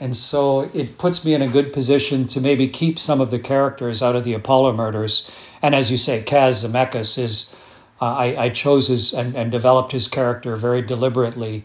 And 0.00 0.16
so 0.16 0.68
it 0.74 0.98
puts 0.98 1.24
me 1.24 1.34
in 1.34 1.42
a 1.42 1.48
good 1.48 1.72
position 1.72 2.26
to 2.28 2.40
maybe 2.40 2.66
keep 2.66 2.98
some 2.98 3.20
of 3.20 3.30
the 3.30 3.38
characters 3.38 4.02
out 4.02 4.16
of 4.16 4.24
the 4.24 4.32
Apollo 4.32 4.72
murders. 4.74 5.30
And 5.62 5.74
as 5.74 5.90
you 5.90 5.96
say, 5.96 6.22
Kaz 6.22 6.64
Zemeckis 6.66 7.16
is, 7.16 7.56
uh, 8.02 8.06
I, 8.06 8.44
I 8.44 8.48
chose 8.48 8.88
his 8.88 9.14
and, 9.14 9.36
and 9.36 9.52
developed 9.52 9.92
his 9.92 10.08
character 10.08 10.56
very 10.56 10.82
deliberately 10.82 11.64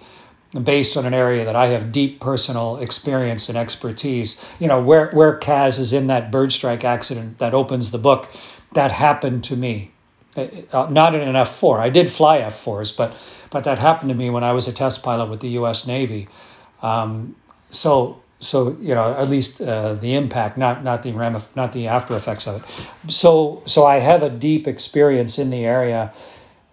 based 0.63 0.95
on 0.97 1.05
an 1.05 1.13
area 1.13 1.45
that 1.45 1.55
I 1.55 1.67
have 1.67 1.91
deep 1.91 2.19
personal 2.19 2.77
experience 2.77 3.49
and 3.49 3.57
expertise. 3.57 4.47
You 4.59 4.67
know, 4.67 4.81
where, 4.81 5.09
where 5.11 5.37
Kaz 5.37 5.79
is 5.79 5.91
in 5.91 6.07
that 6.07 6.31
bird 6.31 6.51
strike 6.51 6.83
accident 6.83 7.39
that 7.39 7.53
opens 7.53 7.91
the 7.91 7.97
book, 7.97 8.29
that 8.73 8.91
happened 8.91 9.43
to 9.45 9.55
me. 9.55 9.91
Uh, 10.37 10.47
uh 10.71 10.87
not 10.89 11.15
in 11.15 11.21
an 11.21 11.35
F 11.35 11.55
four. 11.55 11.79
I 11.79 11.89
did 11.89 12.11
fly 12.11 12.39
F 12.39 12.55
fours, 12.55 12.91
but 12.91 13.15
but 13.49 13.63
that 13.63 13.79
happened 13.79 14.09
to 14.09 14.15
me 14.15 14.29
when 14.29 14.43
I 14.43 14.53
was 14.53 14.67
a 14.67 14.73
test 14.73 15.03
pilot 15.03 15.29
with 15.29 15.39
the 15.39 15.49
U.S. 15.49 15.87
Navy. 15.87 16.27
Um, 16.81 17.35
so 17.69 18.21
so 18.39 18.77
you 18.79 18.95
know 18.95 19.13
at 19.13 19.29
least 19.29 19.61
uh, 19.61 19.93
the 19.93 20.15
impact, 20.15 20.57
not 20.57 20.83
not 20.83 21.03
the 21.03 21.11
ramif- 21.11 21.55
not 21.55 21.73
the 21.73 21.87
after 21.87 22.15
effects 22.15 22.47
of 22.47 22.63
it. 22.63 23.11
So 23.11 23.61
so 23.65 23.85
I 23.85 23.99
have 23.99 24.23
a 24.23 24.29
deep 24.29 24.67
experience 24.67 25.39
in 25.39 25.49
the 25.49 25.65
area, 25.65 26.13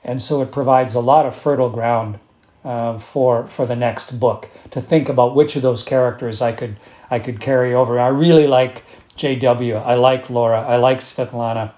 and 0.05 0.23
so 0.23 0.43
it 0.43 0.53
provides 0.53 0.95
a 0.95 1.01
lot 1.01 1.27
of 1.27 1.35
fertile 1.35 1.71
ground 1.71 2.19
uh, 2.65 2.99
for 2.99 3.47
for 3.49 3.67
the 3.67 3.77
next 3.77 4.21
book 4.21 4.49
to 4.71 4.81
think 4.81 5.09
about 5.09 5.35
which 5.35 5.57
of 5.57 5.63
those 5.63 5.83
characters 5.83 6.43
I 6.43 6.53
could 6.53 6.77
I 7.11 7.19
could 7.19 7.41
carry 7.41 7.75
over. 7.75 7.99
I 7.99 8.09
really 8.09 8.47
like 8.47 8.85
J.W. 9.17 9.77
I 9.77 9.95
like 9.95 10.29
Laura. 10.29 10.61
I 10.61 10.77
like 10.77 10.99
Svetlana. 10.99 11.73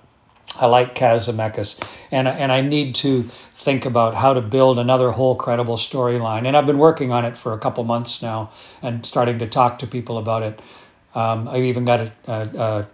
I 0.59 0.67
like 0.67 0.95
Kaz 0.95 1.29
Zemeckis, 1.29 1.83
and 2.11 2.29
and 2.29 2.53
I 2.53 2.61
need 2.61 2.95
to 2.97 3.23
think 3.23 3.87
about 3.87 4.15
how 4.15 4.33
to 4.33 4.41
build 4.41 4.79
another 4.79 5.11
whole 5.11 5.35
credible 5.35 5.77
storyline. 5.77 6.47
And 6.47 6.57
I've 6.57 6.67
been 6.67 6.79
working 6.79 7.13
on 7.13 7.25
it 7.25 7.37
for 7.37 7.53
a 7.53 7.59
couple 7.59 7.85
months 7.85 8.23
now, 8.23 8.51
and 8.83 9.05
starting 9.05 9.39
to 9.41 9.47
talk 9.47 9.79
to 9.81 9.87
people 9.87 10.19
about 10.19 10.43
it. 10.43 10.61
Um, 11.15 11.49
I've 11.49 11.65
even 11.65 11.85
got 11.85 12.01
a, 12.01 12.13
a, 12.27 12.33
a, 12.59 12.89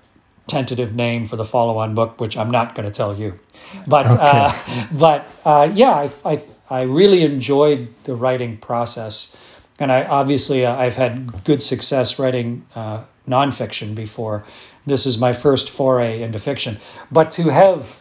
tentative 0.47 0.95
name 0.95 1.27
for 1.27 1.37
the 1.37 1.45
follow-on 1.45 1.95
book, 1.95 2.21
which 2.21 2.37
I'm 2.37 2.51
not 2.51 2.75
going 2.75 2.85
to 2.85 2.93
tell 2.93 3.19
you. 3.19 3.39
But 3.87 4.07
okay. 4.07 4.19
uh, 4.21 4.87
but 4.93 5.27
uh, 5.45 5.71
yeah, 5.75 5.91
I, 5.91 6.11
I 6.25 6.43
I 6.71 6.83
really 6.83 7.23
enjoyed 7.23 7.89
the 8.05 8.15
writing 8.15 8.57
process, 8.59 9.37
and 9.79 9.93
I 9.93 10.05
obviously 10.05 10.65
uh, 10.67 10.77
I've 10.77 10.97
had 10.97 11.45
good 11.45 11.63
success 11.63 12.19
writing 12.19 12.65
uh, 12.75 13.05
nonfiction 13.29 13.95
before 13.95 14.45
this 14.87 15.07
is 15.07 15.19
my 15.19 15.33
first 15.33 15.71
foray 15.71 16.23
into 16.23 16.39
fiction. 16.39 16.79
But 17.11 17.31
to 17.33 17.45
have, 17.45 18.01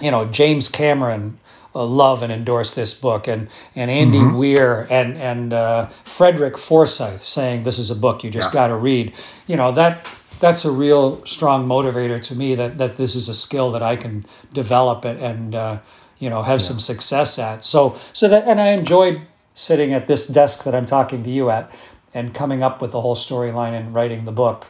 you 0.00 0.10
know, 0.10 0.26
James 0.26 0.68
Cameron 0.68 1.38
uh, 1.74 1.84
love 1.84 2.22
and 2.22 2.32
endorse 2.32 2.74
this 2.74 2.98
book, 2.98 3.28
and 3.28 3.48
and 3.74 3.90
Andy 3.90 4.18
mm-hmm. 4.18 4.36
Weir 4.36 4.86
and 4.90 5.16
and 5.16 5.52
uh, 5.52 5.86
Frederick 6.04 6.58
Forsyth 6.58 7.24
saying 7.24 7.62
this 7.62 7.78
is 7.78 7.90
a 7.90 7.96
book 7.96 8.24
you 8.24 8.30
just 8.30 8.50
yeah. 8.50 8.54
got 8.54 8.66
to 8.68 8.76
read. 8.76 9.14
You 9.46 9.56
know 9.56 9.72
that 9.72 10.06
that's 10.38 10.64
a 10.64 10.70
real 10.70 11.24
strong 11.24 11.66
motivator 11.66 12.22
to 12.22 12.34
me 12.34 12.54
that 12.54 12.78
that 12.78 12.96
this 12.96 13.14
is 13.14 13.28
a 13.28 13.34
skill 13.34 13.70
that 13.72 13.82
I 13.82 13.96
can 13.96 14.26
develop 14.52 15.04
and, 15.04 15.18
and 15.20 15.54
uh, 15.54 15.78
you 16.18 16.30
know 16.30 16.42
have 16.42 16.60
yeah. 16.60 16.66
some 16.66 16.80
success 16.80 17.38
at. 17.38 17.64
So 17.64 17.98
so 18.12 18.28
that 18.28 18.46
and 18.46 18.60
I 18.60 18.68
enjoyed 18.68 19.22
sitting 19.54 19.94
at 19.94 20.06
this 20.06 20.28
desk 20.28 20.64
that 20.64 20.74
I'm 20.74 20.86
talking 20.86 21.24
to 21.24 21.30
you 21.30 21.48
at 21.48 21.70
and 22.16 22.34
coming 22.34 22.62
up 22.62 22.80
with 22.80 22.90
the 22.92 23.00
whole 23.00 23.16
storyline 23.16 23.72
and 23.72 23.94
writing 23.94 24.24
the 24.24 24.32
book 24.32 24.66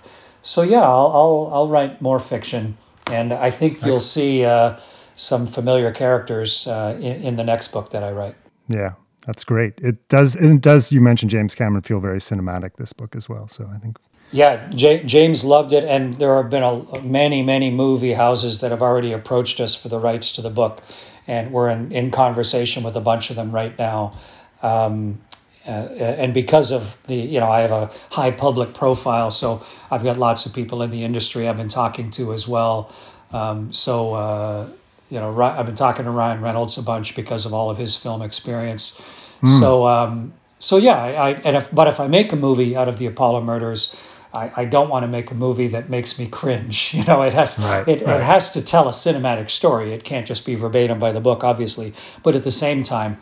so 0.46 0.62
yeah, 0.62 0.82
I'll, 0.82 1.10
I'll, 1.12 1.50
I'll 1.52 1.68
write 1.68 2.00
more 2.00 2.20
fiction, 2.20 2.76
and 3.10 3.32
I 3.32 3.50
think 3.50 3.84
you'll 3.84 3.98
see 3.98 4.44
uh, 4.44 4.78
some 5.16 5.44
familiar 5.44 5.90
characters 5.90 6.68
uh, 6.68 6.96
in, 7.00 7.22
in 7.22 7.36
the 7.36 7.42
next 7.42 7.72
book 7.72 7.90
that 7.90 8.04
I 8.04 8.12
write. 8.12 8.36
Yeah, 8.68 8.92
that's 9.26 9.42
great. 9.42 9.74
It 9.78 10.08
does. 10.08 10.36
It 10.36 10.60
does. 10.60 10.92
You 10.92 11.00
mentioned 11.00 11.32
James 11.32 11.56
Cameron 11.56 11.82
feel 11.82 11.98
very 11.98 12.20
cinematic 12.20 12.76
this 12.76 12.92
book 12.92 13.16
as 13.16 13.28
well. 13.28 13.48
So 13.48 13.68
I 13.74 13.78
think. 13.78 13.98
Yeah, 14.30 14.68
J- 14.70 15.02
James 15.02 15.44
loved 15.44 15.72
it, 15.72 15.82
and 15.82 16.14
there 16.14 16.36
have 16.36 16.48
been 16.48 16.62
a, 16.62 17.02
many, 17.02 17.42
many 17.42 17.70
movie 17.72 18.12
houses 18.12 18.60
that 18.60 18.70
have 18.70 18.82
already 18.82 19.12
approached 19.12 19.58
us 19.58 19.74
for 19.74 19.88
the 19.88 19.98
rights 19.98 20.30
to 20.32 20.42
the 20.42 20.50
book, 20.50 20.80
and 21.26 21.50
we're 21.50 21.70
in, 21.70 21.90
in 21.90 22.12
conversation 22.12 22.84
with 22.84 22.94
a 22.94 23.00
bunch 23.00 23.30
of 23.30 23.36
them 23.36 23.50
right 23.50 23.76
now. 23.78 24.14
Um, 24.62 25.20
uh, 25.66 25.70
and 25.70 26.32
because 26.32 26.70
of 26.70 26.98
the 27.06 27.16
you 27.16 27.40
know 27.40 27.50
I 27.50 27.60
have 27.60 27.72
a 27.72 27.90
high 28.10 28.30
public 28.30 28.74
profile, 28.74 29.30
so 29.30 29.64
I've 29.90 30.04
got 30.04 30.16
lots 30.16 30.46
of 30.46 30.54
people 30.54 30.82
in 30.82 30.90
the 30.90 31.02
industry 31.04 31.48
I've 31.48 31.56
been 31.56 31.68
talking 31.68 32.10
to 32.12 32.32
as 32.32 32.46
well. 32.46 32.92
Um, 33.32 33.72
so 33.72 34.14
uh, 34.14 34.68
you 35.10 35.18
know 35.18 35.40
I've 35.40 35.66
been 35.66 35.74
talking 35.74 36.04
to 36.04 36.10
Ryan 36.10 36.40
Reynolds 36.40 36.78
a 36.78 36.82
bunch 36.82 37.16
because 37.16 37.46
of 37.46 37.52
all 37.52 37.70
of 37.70 37.78
his 37.78 37.96
film 37.96 38.22
experience. 38.22 39.00
Mm. 39.42 39.60
So 39.60 39.86
um, 39.86 40.32
so 40.58 40.76
yeah, 40.76 40.96
I, 40.96 41.08
I 41.08 41.30
and 41.44 41.56
if, 41.56 41.70
but 41.72 41.88
if 41.88 42.00
I 42.00 42.06
make 42.06 42.32
a 42.32 42.36
movie 42.36 42.76
out 42.76 42.88
of 42.88 42.98
the 42.98 43.06
Apollo 43.06 43.42
murders, 43.42 43.96
I, 44.32 44.52
I 44.56 44.64
don't 44.64 44.88
want 44.88 45.02
to 45.02 45.08
make 45.08 45.30
a 45.30 45.34
movie 45.34 45.68
that 45.68 45.88
makes 45.88 46.18
me 46.18 46.26
cringe. 46.26 46.92
You 46.96 47.04
know, 47.04 47.22
it 47.22 47.34
has 47.34 47.58
right, 47.58 47.86
it, 47.86 48.02
right. 48.02 48.20
it 48.20 48.22
has 48.22 48.52
to 48.52 48.62
tell 48.62 48.88
a 48.88 48.92
cinematic 48.92 49.50
story. 49.50 49.92
It 49.92 50.04
can't 50.04 50.26
just 50.26 50.46
be 50.46 50.54
verbatim 50.54 50.98
by 50.98 51.12
the 51.12 51.20
book, 51.20 51.44
obviously. 51.44 51.92
But 52.22 52.34
at 52.34 52.42
the 52.42 52.50
same 52.50 52.82
time, 52.84 53.18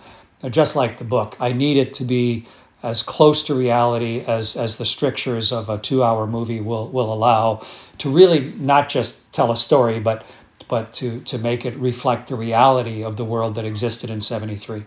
just 0.51 0.77
like 0.77 0.99
the 0.99 1.05
book, 1.05 1.37
I 1.41 1.53
need 1.53 1.77
it 1.77 1.95
to 1.95 2.05
be 2.05 2.47
as 2.83 3.03
close 3.03 3.43
to 3.45 3.55
reality 3.55 4.21
as 4.27 4.57
as 4.57 4.77
the 4.77 4.85
strictures 4.85 5.53
of 5.53 5.69
a 5.71 5.79
two-hour 5.79 6.27
movie 6.27 6.61
will 6.61 6.89
will 6.91 7.13
allow 7.13 7.63
to 7.99 8.11
really 8.11 8.53
not 8.59 8.89
just 8.89 9.33
tell 9.33 9.51
a 9.51 9.57
story, 9.57 9.99
but 9.99 10.25
but 10.69 10.93
to 10.95 11.21
to 11.21 11.39
make 11.39 11.65
it 11.65 11.75
reflect 11.77 12.29
the 12.29 12.37
reality 12.37 13.03
of 13.03 13.17
the 13.17 13.25
world 13.25 13.55
that 13.55 13.65
existed 13.65 14.11
in 14.11 14.21
73. 14.21 14.85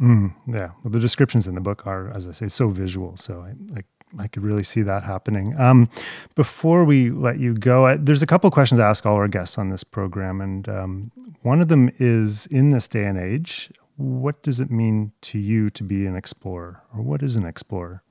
Mm, 0.00 0.34
yeah, 0.46 0.70
well, 0.82 0.90
the 0.90 1.00
descriptions 1.00 1.46
in 1.46 1.54
the 1.54 1.60
book 1.60 1.86
are, 1.86 2.10
as 2.14 2.26
I 2.26 2.32
say, 2.32 2.48
so 2.48 2.68
visual. 2.68 3.16
So 3.16 3.40
I, 3.40 3.78
I, 3.78 4.24
I 4.24 4.28
could 4.28 4.42
really 4.42 4.62
see 4.62 4.82
that 4.82 5.02
happening. 5.02 5.58
Um, 5.58 5.88
before 6.34 6.84
we 6.84 7.10
let 7.10 7.38
you 7.38 7.54
go, 7.54 7.86
I, 7.86 7.96
there's 7.96 8.22
a 8.22 8.26
couple 8.26 8.50
questions 8.50 8.78
I 8.78 8.88
ask 8.88 9.06
all 9.06 9.14
our 9.14 9.28
guests 9.28 9.56
on 9.56 9.70
this 9.70 9.84
program, 9.84 10.42
and 10.42 10.68
um, 10.68 11.10
one 11.42 11.62
of 11.62 11.68
them 11.68 11.90
is: 11.98 12.46
in 12.46 12.70
this 12.70 12.86
day 12.86 13.04
and 13.04 13.18
age, 13.18 13.70
what 13.96 14.42
does 14.42 14.60
it 14.60 14.70
mean 14.70 15.12
to 15.22 15.38
you 15.38 15.70
to 15.70 15.82
be 15.82 16.06
an 16.06 16.16
explorer, 16.16 16.82
or 16.94 17.02
what 17.02 17.22
is 17.22 17.36
an 17.36 17.44
explorer? 17.44 18.02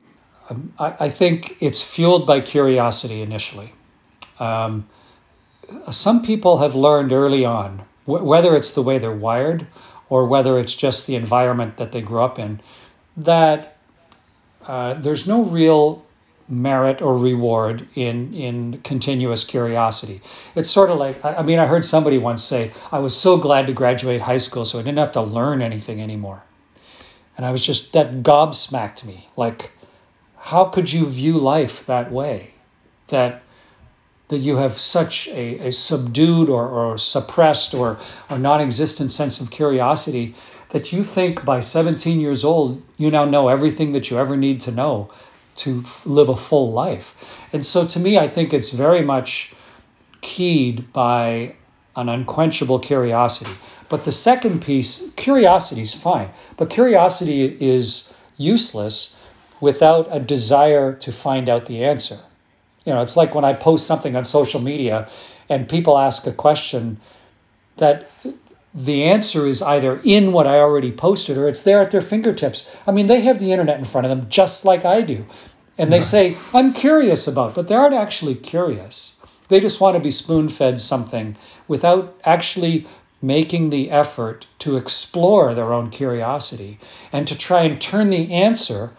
Um, 0.49 0.73
I, 0.79 0.95
I, 0.99 1.09
think 1.09 1.57
it's 1.61 1.81
fueled 1.81 2.27
by 2.27 2.41
curiosity 2.41 3.21
initially. 3.21 3.73
Um, 4.39 4.87
some 5.89 6.23
people 6.23 6.59
have 6.59 6.75
learned 6.75 7.11
early 7.11 7.43
on, 7.43 7.79
wh- 8.05 8.23
whether 8.23 8.55
it's 8.55 8.73
the 8.73 8.83
way 8.83 8.99
they're 8.99 9.11
wired 9.11 9.65
or 10.09 10.25
whether 10.25 10.59
it's 10.59 10.75
just 10.75 11.07
the 11.07 11.15
environment 11.15 11.77
that 11.77 11.91
they 11.91 12.01
grew 12.01 12.21
up 12.21 12.37
in, 12.37 12.61
that 13.17 13.77
uh, 14.67 14.93
there's 14.95 15.27
no 15.27 15.43
real 15.43 16.04
merit 16.47 17.01
or 17.01 17.17
reward 17.17 17.87
in 17.95 18.33
in 18.33 18.79
continuous 18.83 19.43
curiosity. 19.43 20.21
It's 20.55 20.69
sort 20.69 20.89
of 20.89 20.97
like 20.97 21.23
I, 21.25 21.41
mean 21.41 21.59
I 21.59 21.65
heard 21.65 21.83
somebody 21.83 22.17
once 22.17 22.43
say 22.43 22.71
I 22.91 22.99
was 22.99 23.15
so 23.15 23.37
glad 23.37 23.67
to 23.67 23.73
graduate 23.73 24.21
high 24.21 24.37
school 24.37 24.65
so 24.65 24.79
I 24.79 24.83
didn't 24.83 24.99
have 24.99 25.11
to 25.13 25.21
learn 25.21 25.61
anything 25.61 26.01
anymore. 26.01 26.43
And 27.35 27.45
I 27.45 27.51
was 27.51 27.65
just 27.65 27.93
that 27.93 28.21
gobsmacked 28.21 29.03
me. 29.03 29.27
Like 29.35 29.71
how 30.37 30.65
could 30.65 30.93
you 30.93 31.07
view 31.07 31.39
life 31.39 31.85
that 31.87 32.11
way? 32.11 32.51
That 33.07 33.41
that 34.27 34.39
you 34.39 34.57
have 34.57 34.79
such 34.79 35.27
a, 35.29 35.67
a 35.67 35.71
subdued 35.71 36.49
or, 36.49 36.67
or 36.67 36.97
suppressed 36.97 37.73
or, 37.73 37.99
or 38.29 38.37
non 38.37 38.61
existent 38.61 39.11
sense 39.11 39.39
of 39.39 39.51
curiosity 39.51 40.35
that 40.69 40.91
you 40.91 41.03
think 41.03 41.45
by 41.45 41.59
17 41.59 42.19
years 42.19 42.43
old, 42.43 42.81
you 42.97 43.11
now 43.11 43.23
know 43.23 43.47
everything 43.47 43.91
that 43.91 44.09
you 44.09 44.17
ever 44.17 44.35
need 44.35 44.59
to 44.61 44.71
know 44.71 45.09
to 45.55 45.83
live 46.05 46.29
a 46.29 46.35
full 46.35 46.71
life. 46.71 47.45
And 47.53 47.65
so 47.65 47.85
to 47.87 47.99
me, 47.99 48.17
I 48.17 48.27
think 48.27 48.53
it's 48.53 48.71
very 48.71 49.01
much 49.01 49.53
keyed 50.21 50.91
by 50.91 51.55
an 51.95 52.09
unquenchable 52.09 52.79
curiosity. 52.79 53.51
But 53.87 54.05
the 54.05 54.11
second 54.11 54.63
piece, 54.63 55.11
curiosity 55.13 55.81
is 55.81 55.93
fine, 55.93 56.29
but 56.57 56.69
curiosity 56.69 57.57
is 57.59 58.15
useless 58.37 59.19
without 59.61 60.07
a 60.11 60.19
desire 60.19 60.93
to 60.93 61.11
find 61.11 61.47
out 61.47 61.67
the 61.67 61.83
answer. 61.83 62.17
You 62.85 62.93
know, 62.93 63.01
it's 63.01 63.15
like 63.15 63.33
when 63.33 63.45
I 63.45 63.53
post 63.53 63.87
something 63.87 64.15
on 64.15 64.25
social 64.25 64.59
media 64.59 65.07
and 65.49 65.69
people 65.69 65.97
ask 65.97 66.27
a 66.27 66.31
question 66.31 66.99
that 67.77 68.09
the 68.75 69.05
answer 69.05 69.47
is 69.47 69.61
either 69.61 70.01
in 70.03 70.33
what 70.33 70.45
I 70.45 70.59
already 70.59 70.91
posted 70.91 71.37
or 71.37 71.47
it's 71.47 71.63
there 71.63 71.81
at 71.81 71.91
their 71.91 72.01
fingertips. 72.01 72.75
I 72.85 72.91
mean, 72.91 73.07
they 73.07 73.21
have 73.21 73.39
the 73.39 73.53
internet 73.53 73.79
in 73.79 73.85
front 73.85 74.05
of 74.05 74.09
them 74.09 74.29
just 74.29 74.65
like 74.65 74.83
I 74.83 75.01
do. 75.01 75.25
And 75.77 75.91
they 75.91 76.01
say, 76.01 76.37
I'm 76.53 76.73
curious 76.73 77.27
about, 77.27 77.55
but 77.55 77.67
they 77.67 77.75
aren't 77.75 77.93
actually 77.93 78.35
curious. 78.35 79.19
They 79.47 79.59
just 79.59 79.79
want 79.79 79.95
to 79.95 80.03
be 80.03 80.11
spoon 80.11 80.49
fed 80.49 80.81
something 80.81 81.37
without 81.67 82.19
actually 82.25 82.85
making 83.21 83.69
the 83.69 83.89
effort 83.89 84.47
to 84.59 84.77
explore 84.77 85.53
their 85.53 85.73
own 85.73 85.89
curiosity 85.89 86.79
and 87.11 87.27
to 87.27 87.37
try 87.37 87.63
and 87.63 87.79
turn 87.79 88.09
the 88.09 88.31
answer 88.31 88.91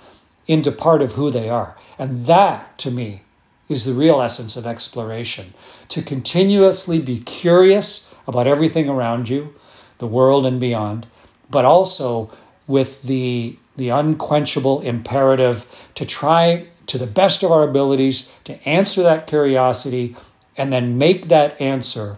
into 0.46 0.72
part 0.72 1.02
of 1.02 1.12
who 1.12 1.30
they 1.30 1.50
are. 1.50 1.76
And 1.98 2.26
that, 2.26 2.78
to 2.78 2.90
me, 2.90 3.22
is 3.68 3.84
the 3.84 3.92
real 3.92 4.20
essence 4.20 4.56
of 4.56 4.66
exploration 4.66 5.52
to 5.88 6.02
continuously 6.02 7.00
be 7.00 7.18
curious 7.18 8.14
about 8.26 8.46
everything 8.46 8.88
around 8.88 9.28
you, 9.28 9.54
the 9.99 10.07
world 10.07 10.47
and 10.47 10.61
beyond, 10.61 11.07
but 11.51 11.64
also 11.64 12.30
with 12.66 13.03
the, 13.03 13.57
the 13.76 13.88
unquenchable 13.88 14.80
imperative 14.80 15.88
to 15.94 16.05
try 16.05 16.66
to 16.86 16.99
the 16.99 17.07
best 17.07 17.42
of 17.42 17.51
our 17.51 17.62
abilities 17.62 18.32
to 18.44 18.55
answer 18.68 19.03
that 19.03 19.26
curiosity 19.26 20.16
and 20.57 20.72
then 20.72 20.99
make 20.99 21.28
that 21.28 21.61
answer 21.61 22.16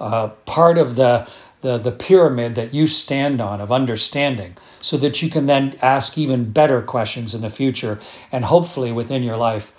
uh, 0.00 0.28
part 0.46 0.78
of 0.78 0.96
the, 0.96 1.28
the, 1.62 1.78
the 1.78 1.92
pyramid 1.92 2.54
that 2.54 2.74
you 2.74 2.86
stand 2.86 3.40
on 3.40 3.60
of 3.60 3.72
understanding 3.72 4.56
so 4.80 4.96
that 4.96 5.22
you 5.22 5.30
can 5.30 5.46
then 5.46 5.76
ask 5.80 6.18
even 6.18 6.50
better 6.50 6.82
questions 6.82 7.34
in 7.34 7.40
the 7.40 7.50
future 7.50 7.98
and 8.30 8.44
hopefully 8.44 8.92
within 8.92 9.22
your 9.22 9.36
life 9.36 9.72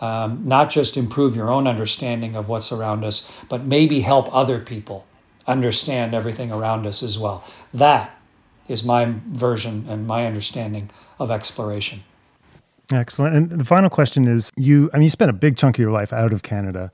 um, 0.00 0.42
not 0.44 0.70
just 0.70 0.96
improve 0.96 1.34
your 1.34 1.50
own 1.50 1.66
understanding 1.66 2.36
of 2.36 2.48
what's 2.48 2.70
around 2.70 3.04
us, 3.04 3.32
but 3.48 3.64
maybe 3.64 4.00
help 4.00 4.34
other 4.34 4.58
people 4.58 5.05
understand 5.46 6.14
everything 6.14 6.52
around 6.52 6.86
us 6.86 7.02
as 7.02 7.18
well. 7.18 7.44
That 7.74 8.18
is 8.68 8.84
my 8.84 9.12
version 9.28 9.86
and 9.88 10.06
my 10.06 10.26
understanding 10.26 10.90
of 11.18 11.30
exploration. 11.30 12.02
Excellent. 12.92 13.34
And 13.34 13.60
the 13.60 13.64
final 13.64 13.90
question 13.90 14.28
is 14.28 14.50
you, 14.56 14.90
I 14.92 14.98
mean, 14.98 15.04
you 15.04 15.10
spent 15.10 15.30
a 15.30 15.34
big 15.34 15.56
chunk 15.56 15.76
of 15.76 15.80
your 15.80 15.90
life 15.90 16.12
out 16.12 16.32
of 16.32 16.42
Canada 16.42 16.92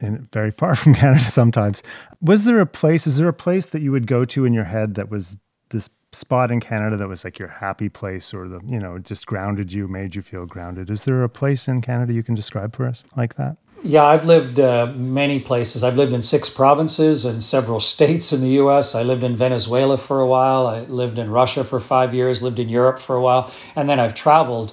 and 0.00 0.30
very 0.32 0.50
far 0.50 0.74
from 0.76 0.94
Canada 0.94 1.30
sometimes. 1.30 1.82
Was 2.20 2.44
there 2.44 2.60
a 2.60 2.66
place, 2.66 3.06
is 3.06 3.18
there 3.18 3.28
a 3.28 3.34
place 3.34 3.66
that 3.66 3.82
you 3.82 3.92
would 3.92 4.06
go 4.06 4.24
to 4.26 4.44
in 4.44 4.52
your 4.52 4.64
head 4.64 4.94
that 4.94 5.10
was 5.10 5.36
this 5.70 5.88
spot 6.12 6.50
in 6.50 6.60
Canada 6.60 6.96
that 6.96 7.08
was 7.08 7.24
like 7.24 7.38
your 7.38 7.48
happy 7.48 7.88
place 7.88 8.32
or 8.32 8.48
the, 8.48 8.60
you 8.66 8.78
know, 8.78 8.98
just 8.98 9.26
grounded 9.26 9.72
you, 9.72 9.88
made 9.88 10.14
you 10.14 10.22
feel 10.22 10.46
grounded? 10.46 10.88
Is 10.88 11.04
there 11.04 11.22
a 11.22 11.28
place 11.28 11.68
in 11.68 11.80
Canada 11.80 12.12
you 12.12 12.22
can 12.22 12.34
describe 12.34 12.74
for 12.74 12.86
us 12.86 13.04
like 13.16 13.36
that? 13.36 13.56
Yeah, 13.86 14.04
I've 14.04 14.24
lived 14.24 14.58
uh, 14.58 14.86
many 14.96 15.40
places. 15.40 15.84
I've 15.84 15.98
lived 15.98 16.14
in 16.14 16.22
six 16.22 16.48
provinces 16.48 17.26
and 17.26 17.44
several 17.44 17.80
states 17.92 18.32
in 18.32 18.40
the 18.40 18.52
US. 18.62 18.94
I 18.94 19.02
lived 19.02 19.22
in 19.22 19.36
Venezuela 19.36 19.98
for 19.98 20.20
a 20.20 20.26
while. 20.26 20.66
I 20.66 20.80
lived 20.84 21.18
in 21.18 21.30
Russia 21.30 21.62
for 21.64 21.78
five 21.78 22.14
years, 22.14 22.42
lived 22.42 22.58
in 22.58 22.70
Europe 22.70 22.98
for 22.98 23.14
a 23.14 23.20
while. 23.20 23.52
And 23.76 23.86
then 23.86 24.00
I've 24.00 24.14
traveled, 24.14 24.72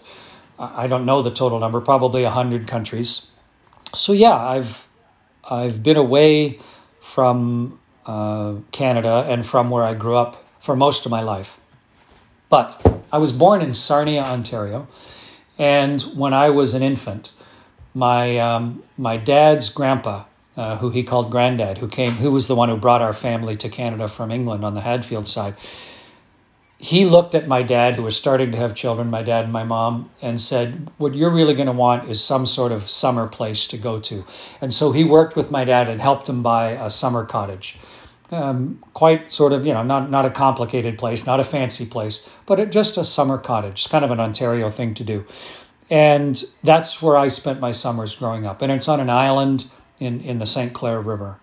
I 0.57 0.88
don't 0.88 1.05
know 1.05 1.22
the 1.22 1.30
total 1.30 1.59
number, 1.59 1.82
probably 1.82 2.24
100 2.24 2.70
countries. 2.70 3.34
So 3.93 4.14
yeah, 4.14 4.38
I've, 4.38 4.88
I've 5.43 5.84
been 5.84 5.97
away 5.97 6.62
from 7.01 7.80
uh, 8.05 8.53
Canada 8.72 9.26
and 9.28 9.45
from 9.45 9.70
where 9.70 9.84
I 9.84 9.93
grew 9.93 10.16
up 10.16 10.41
for 10.62 10.78
most 10.78 11.05
of 11.05 11.12
my 11.12 11.22
life. 11.22 11.59
But 12.47 12.82
I 13.12 13.18
was 13.18 13.34
born 13.34 13.62
in 13.62 13.74
Sarnia, 13.74 14.24
Ontario, 14.24 14.88
and 15.57 16.01
when 16.16 16.34
I 16.34 16.49
was 16.49 16.74
an 16.74 16.82
infant, 16.82 17.32
my 17.94 18.38
um, 18.38 18.84
my 18.98 19.18
dad's 19.18 19.70
grandpa, 19.70 20.24
uh, 20.58 20.78
who 20.78 20.89
he 20.89 21.04
called 21.04 21.32
granddad, 21.32 21.78
who 21.78 21.88
came, 21.88 22.12
who 22.12 22.32
was 22.32 22.48
the 22.48 22.56
one 22.56 22.70
who 22.70 22.78
brought 22.78 23.02
our 23.02 23.14
family 23.14 23.56
to 23.58 23.70
Canada 23.70 24.08
from 24.08 24.32
England 24.32 24.64
on 24.64 24.74
the 24.74 24.82
Hadfield 24.82 25.28
side. 25.28 25.56
He 26.78 27.06
looked 27.06 27.36
at 27.36 27.48
my 27.48 27.62
dad, 27.62 27.96
who 27.96 28.02
was 28.02 28.16
starting 28.16 28.52
to 28.54 28.58
have 28.58 28.74
children, 28.74 29.12
my 29.12 29.22
dad 29.22 29.44
and 29.44 29.54
my 29.54 29.64
mom, 29.64 30.10
and 30.22 30.42
said, 30.42 30.89
"What 30.98 31.14
you're 31.14 31.30
really 31.30 31.54
going 31.54 31.68
to 31.68 31.74
want 31.74 32.10
is 32.10 32.24
some 32.24 32.46
sort 32.46 32.72
of 32.72 32.89
summer 32.89 33.28
place 33.28 33.68
to 33.68 33.78
go 33.78 34.00
to." 34.00 34.26
And 34.62 34.74
so 34.74 34.92
he 34.92 35.04
worked 35.04 35.36
with 35.36 35.52
my 35.52 35.64
dad 35.64 35.88
and 35.88 36.02
helped 36.02 36.28
him 36.28 36.42
buy 36.42 36.72
a 36.72 36.89
summer 36.89 37.26
cottage 37.26 37.78
um, 38.32 38.82
quite 38.94 39.32
sort 39.32 39.52
of, 39.52 39.66
you 39.66 39.74
know, 39.74 39.84
not, 39.84 40.10
not 40.10 40.26
a 40.26 40.30
complicated 40.30 40.98
place, 40.98 41.26
not 41.26 41.39
a 41.39 41.44
fancy 41.44 41.86
place, 41.86 42.34
but 42.46 42.60
it, 42.60 42.72
just 42.72 42.98
a 42.98 43.04
summer 43.04 43.38
cottage. 43.38 43.74
It's 43.74 43.88
kind 43.88 44.06
of 44.06 44.12
an 44.12 44.20
Ontario 44.20 44.70
thing 44.70 44.94
to 44.96 45.04
do. 45.04 45.26
And 45.92 46.42
that's 46.64 47.02
where 47.02 47.18
I 47.18 47.28
spent 47.28 47.60
my 47.60 47.72
summers 47.72 48.16
growing 48.16 48.46
up. 48.46 48.62
And 48.62 48.72
it's 48.72 48.88
on 48.88 49.02
an 49.02 49.10
island 49.10 49.70
in, 50.00 50.22
in 50.22 50.39
the 50.39 50.46
St. 50.46 50.72
Clair 50.74 51.02
River. 51.02 51.38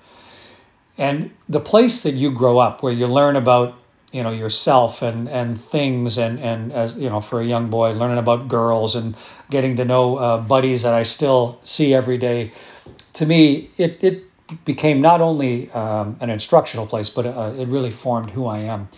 And 0.96 1.30
the 1.48 1.60
place 1.60 2.02
that 2.02 2.14
you 2.14 2.32
grow 2.32 2.58
up, 2.58 2.82
where 2.82 2.92
you 2.92 3.06
learn 3.06 3.36
about, 3.36 3.76
you 4.10 4.22
know, 4.22 4.32
yourself 4.32 5.02
and, 5.02 5.28
and 5.28 5.60
things, 5.60 6.16
and, 6.16 6.40
and 6.40 6.72
as, 6.72 6.96
you 6.96 7.10
know, 7.10 7.20
for 7.20 7.40
a 7.40 7.44
young 7.44 7.68
boy, 7.68 7.92
learning 7.92 8.16
about 8.16 8.48
girls 8.48 8.96
and 8.96 9.14
getting 9.50 9.76
to 9.76 9.84
know 9.84 10.16
uh, 10.16 10.38
buddies 10.38 10.82
that 10.82 10.94
I 10.94 11.02
still 11.02 11.60
see 11.62 11.92
every 11.92 12.16
day, 12.16 12.50
to 13.12 13.26
me, 13.26 13.68
it, 13.76 14.02
it 14.02 14.24
became 14.64 15.02
not 15.02 15.20
only 15.20 15.70
um, 15.72 16.16
an 16.20 16.30
instructional 16.30 16.86
place, 16.86 17.10
but 17.10 17.26
uh, 17.26 17.52
it 17.56 17.68
really 17.68 17.90
formed 17.90 18.30
who 18.30 18.46
I 18.46 18.60
am. 18.60 18.88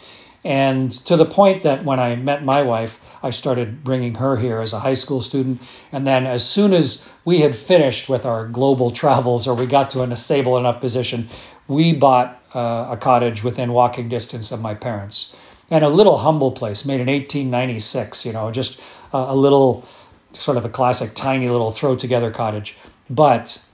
And 0.44 0.90
to 0.90 1.16
the 1.16 1.26
point 1.26 1.62
that 1.64 1.84
when 1.84 2.00
I 2.00 2.16
met 2.16 2.44
my 2.44 2.62
wife, 2.62 2.98
I 3.22 3.30
started 3.30 3.84
bringing 3.84 4.14
her 4.14 4.36
here 4.36 4.60
as 4.60 4.72
a 4.72 4.80
high 4.80 4.94
school 4.94 5.20
student. 5.20 5.60
And 5.92 6.06
then, 6.06 6.26
as 6.26 6.48
soon 6.48 6.72
as 6.72 7.08
we 7.24 7.40
had 7.40 7.54
finished 7.54 8.08
with 8.08 8.24
our 8.24 8.46
global 8.46 8.90
travels 9.02 9.46
or 9.46 9.54
we 9.54 9.66
got 9.66 9.90
to 9.90 10.02
a 10.02 10.16
stable 10.16 10.56
enough 10.56 10.80
position, 10.80 11.28
we 11.68 11.92
bought 11.92 12.42
uh, 12.54 12.88
a 12.90 12.96
cottage 12.96 13.44
within 13.44 13.72
walking 13.72 14.08
distance 14.08 14.50
of 14.50 14.60
my 14.60 14.74
parents. 14.74 15.36
and 15.70 15.84
a 15.84 15.88
little 15.88 16.16
humble 16.18 16.50
place 16.50 16.84
made 16.84 17.00
in 17.00 17.06
1896. 17.06 18.26
You 18.26 18.32
know, 18.32 18.50
just 18.50 18.80
a, 19.12 19.18
a 19.18 19.36
little 19.36 19.84
sort 20.32 20.56
of 20.56 20.64
a 20.64 20.68
classic, 20.68 21.14
tiny 21.14 21.48
little 21.48 21.70
throw 21.70 21.96
together 21.96 22.30
cottage, 22.30 22.76
but 23.08 23.64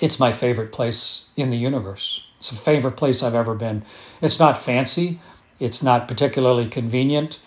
it's 0.00 0.20
my 0.20 0.32
favorite 0.32 0.72
place 0.72 1.30
in 1.36 1.50
the 1.50 1.56
universe. 1.56 2.22
It's 2.38 2.50
the 2.50 2.56
favorite 2.56 2.96
place 2.96 3.22
I've 3.22 3.34
ever 3.34 3.54
been. 3.54 3.84
It's 4.20 4.38
not 4.38 4.60
fancy, 4.60 5.20
it's 5.60 5.82
not 5.82 6.08
particularly 6.08 6.66
convenient, 6.66 7.38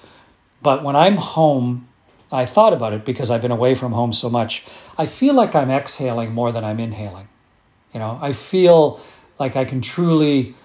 but 0.62 0.84
when 0.84 0.96
I'm 0.96 1.18
home, 1.18 1.88
I 2.32 2.46
thought 2.46 2.74
about 2.74 2.94
it 2.94 3.06
because 3.06 3.32
I've 3.32 3.42
been 3.42 3.52
away 3.52 3.76
from 3.76 3.92
home 3.92 4.12
so 4.14 4.30
much. 4.30 4.66
I 4.98 5.06
feel 5.06 5.34
like 5.34 5.56
I'm 5.56 5.72
exhaling 5.72 6.34
more 6.34 6.52
than 6.52 6.64
I'm 6.64 6.80
inhaling. 6.80 7.28
You 7.94 8.00
know, 8.00 8.20
I 8.22 8.34
feel 8.34 9.00
like 9.40 9.56
I 9.56 9.66
can 9.66 9.82
truly 9.82 10.56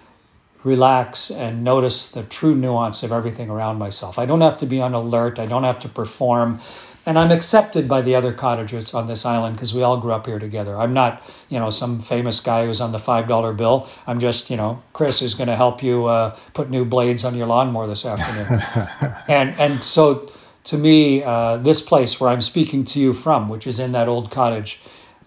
relax 0.64 1.30
and 1.30 1.64
notice 1.64 2.10
the 2.10 2.22
true 2.24 2.54
nuance 2.54 3.02
of 3.02 3.12
everything 3.12 3.50
around 3.50 3.78
myself. 3.78 4.18
I 4.18 4.26
don't 4.26 4.40
have 4.40 4.58
to 4.58 4.66
be 4.66 4.80
on 4.80 4.94
alert, 4.94 5.38
I 5.38 5.46
don't 5.46 5.64
have 5.64 5.80
to 5.80 5.88
perform. 5.88 6.60
And 7.04 7.18
I'm 7.18 7.32
accepted 7.32 7.88
by 7.88 8.00
the 8.00 8.14
other 8.14 8.32
cottagers 8.32 8.94
on 8.94 9.06
this 9.06 9.26
island 9.26 9.56
because 9.56 9.74
we 9.74 9.82
all 9.82 9.96
grew 9.96 10.12
up 10.12 10.26
here 10.26 10.38
together. 10.38 10.76
I'm 10.76 10.94
not, 10.94 11.22
you 11.48 11.58
know, 11.58 11.68
some 11.70 12.00
famous 12.00 12.38
guy 12.38 12.66
who's 12.66 12.80
on 12.80 12.92
the 12.92 12.98
$5 12.98 13.56
bill. 13.56 13.88
I'm 14.06 14.20
just, 14.20 14.50
you 14.50 14.56
know, 14.56 14.82
Chris 14.92 15.20
who's 15.20 15.34
going 15.34 15.48
to 15.48 15.56
help 15.56 15.82
you 15.82 16.06
uh, 16.06 16.36
put 16.54 16.70
new 16.70 16.84
blades 16.84 17.24
on 17.24 17.34
your 17.34 17.48
lawnmower 17.48 17.88
this 17.88 18.06
afternoon. 18.06 18.62
and, 19.28 19.58
and 19.58 19.82
so 19.82 20.30
to 20.64 20.78
me, 20.78 21.24
uh, 21.24 21.56
this 21.56 21.82
place 21.82 22.20
where 22.20 22.30
I'm 22.30 22.40
speaking 22.40 22.84
to 22.86 23.00
you 23.00 23.12
from, 23.12 23.48
which 23.48 23.66
is 23.66 23.80
in 23.80 23.92
that 23.92 24.06
old 24.06 24.30
cottage, 24.30 24.80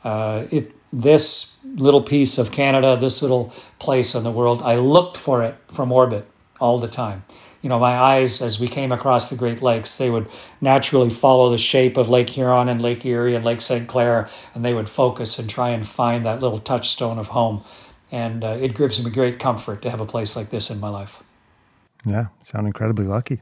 uh, 0.03 0.45
it, 0.51 0.71
this 0.93 1.57
little 1.75 2.01
piece 2.01 2.37
of 2.37 2.51
Canada, 2.51 2.95
this 2.95 3.21
little 3.21 3.53
place 3.79 4.15
in 4.15 4.23
the 4.23 4.31
world, 4.31 4.61
I 4.61 4.75
looked 4.75 5.17
for 5.17 5.43
it 5.43 5.55
from 5.73 5.91
orbit 5.91 6.25
all 6.59 6.79
the 6.79 6.87
time. 6.87 7.25
You 7.65 7.69
know, 7.69 7.79
my 7.79 7.97
eyes, 7.97 8.43
as 8.43 8.59
we 8.59 8.67
came 8.67 8.91
across 8.91 9.31
the 9.31 9.35
Great 9.35 9.59
Lakes, 9.59 9.97
they 9.97 10.11
would 10.11 10.27
naturally 10.61 11.09
follow 11.09 11.49
the 11.49 11.57
shape 11.57 11.97
of 11.97 12.09
Lake 12.09 12.29
Huron 12.29 12.69
and 12.69 12.79
Lake 12.79 13.03
Erie 13.03 13.33
and 13.33 13.43
Lake 13.43 13.59
St. 13.59 13.87
Clair, 13.87 14.29
and 14.53 14.63
they 14.63 14.75
would 14.75 14.87
focus 14.87 15.39
and 15.39 15.49
try 15.49 15.69
and 15.69 15.87
find 15.87 16.23
that 16.25 16.41
little 16.41 16.59
touchstone 16.59 17.17
of 17.17 17.29
home. 17.29 17.63
And 18.11 18.43
uh, 18.43 18.49
it 18.49 18.75
gives 18.75 19.03
me 19.03 19.09
great 19.09 19.39
comfort 19.39 19.81
to 19.81 19.89
have 19.89 19.99
a 19.99 20.05
place 20.05 20.35
like 20.35 20.51
this 20.51 20.69
in 20.69 20.79
my 20.79 20.89
life. 20.89 21.23
Yeah, 22.05 22.27
sound 22.43 22.67
incredibly 22.67 23.05
lucky. 23.05 23.41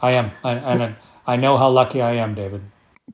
I 0.00 0.12
am. 0.12 0.30
And 0.44 0.94
I 1.26 1.34
know 1.34 1.56
how 1.56 1.68
lucky 1.68 2.00
I 2.00 2.12
am, 2.12 2.36
David. 2.36 2.62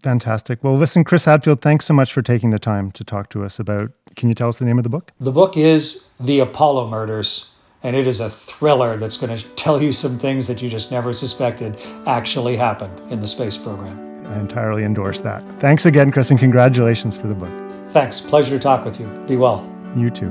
Fantastic. 0.03 0.63
Well, 0.63 0.77
listen, 0.77 1.05
Chris 1.05 1.25
Hadfield, 1.25 1.63
thanks 1.63 1.87
so 1.87 1.95
much 1.95 2.13
for 2.13 2.21
taking 2.21 2.51
the 2.51 2.59
time 2.59 2.91
to 2.93 3.03
talk 3.03 3.31
to 3.31 3.47
us 3.47 3.59
about. 3.59 3.93
Can 4.17 4.29
you 4.29 4.35
tell 4.35 4.49
us 4.49 4.59
the 4.59 4.67
name 4.67 4.77
of 4.77 4.85
the 4.85 4.91
book? 4.91 5.11
The 5.21 5.33
book 5.33 5.57
is 5.57 6.11
The 6.21 6.41
Apollo 6.41 6.91
Murders, 6.91 7.51
and 7.83 7.95
it 7.95 8.07
is 8.07 8.21
a 8.21 8.29
thriller 8.29 8.97
that's 8.97 9.17
going 9.17 9.37
to 9.37 9.49
tell 9.51 9.81
you 9.83 9.93
some 9.93 10.19
things 10.19 10.47
that 10.49 10.61
you 10.63 10.69
just 10.69 10.91
never 10.91 11.13
suspected 11.13 11.79
actually 12.07 12.57
happened 12.57 12.99
in 13.13 13.21
the 13.21 13.27
space 13.27 13.57
program. 13.57 14.27
I 14.27 14.39
entirely 14.39 14.85
endorse 14.85 15.21
that. 15.23 15.43
Thanks 15.61 15.87
again, 15.87 16.11
Chris, 16.11 16.31
and 16.31 16.39
congratulations 16.39 17.17
for 17.17 17.29
the 17.29 17.35
book. 17.35 17.51
Thanks. 17.91 18.21
Pleasure 18.21 18.51
to 18.51 18.59
talk 18.59 18.85
with 18.85 19.01
you. 19.01 19.07
Be 19.27 19.37
well. 19.37 19.67
You 19.97 20.11
too. 20.11 20.31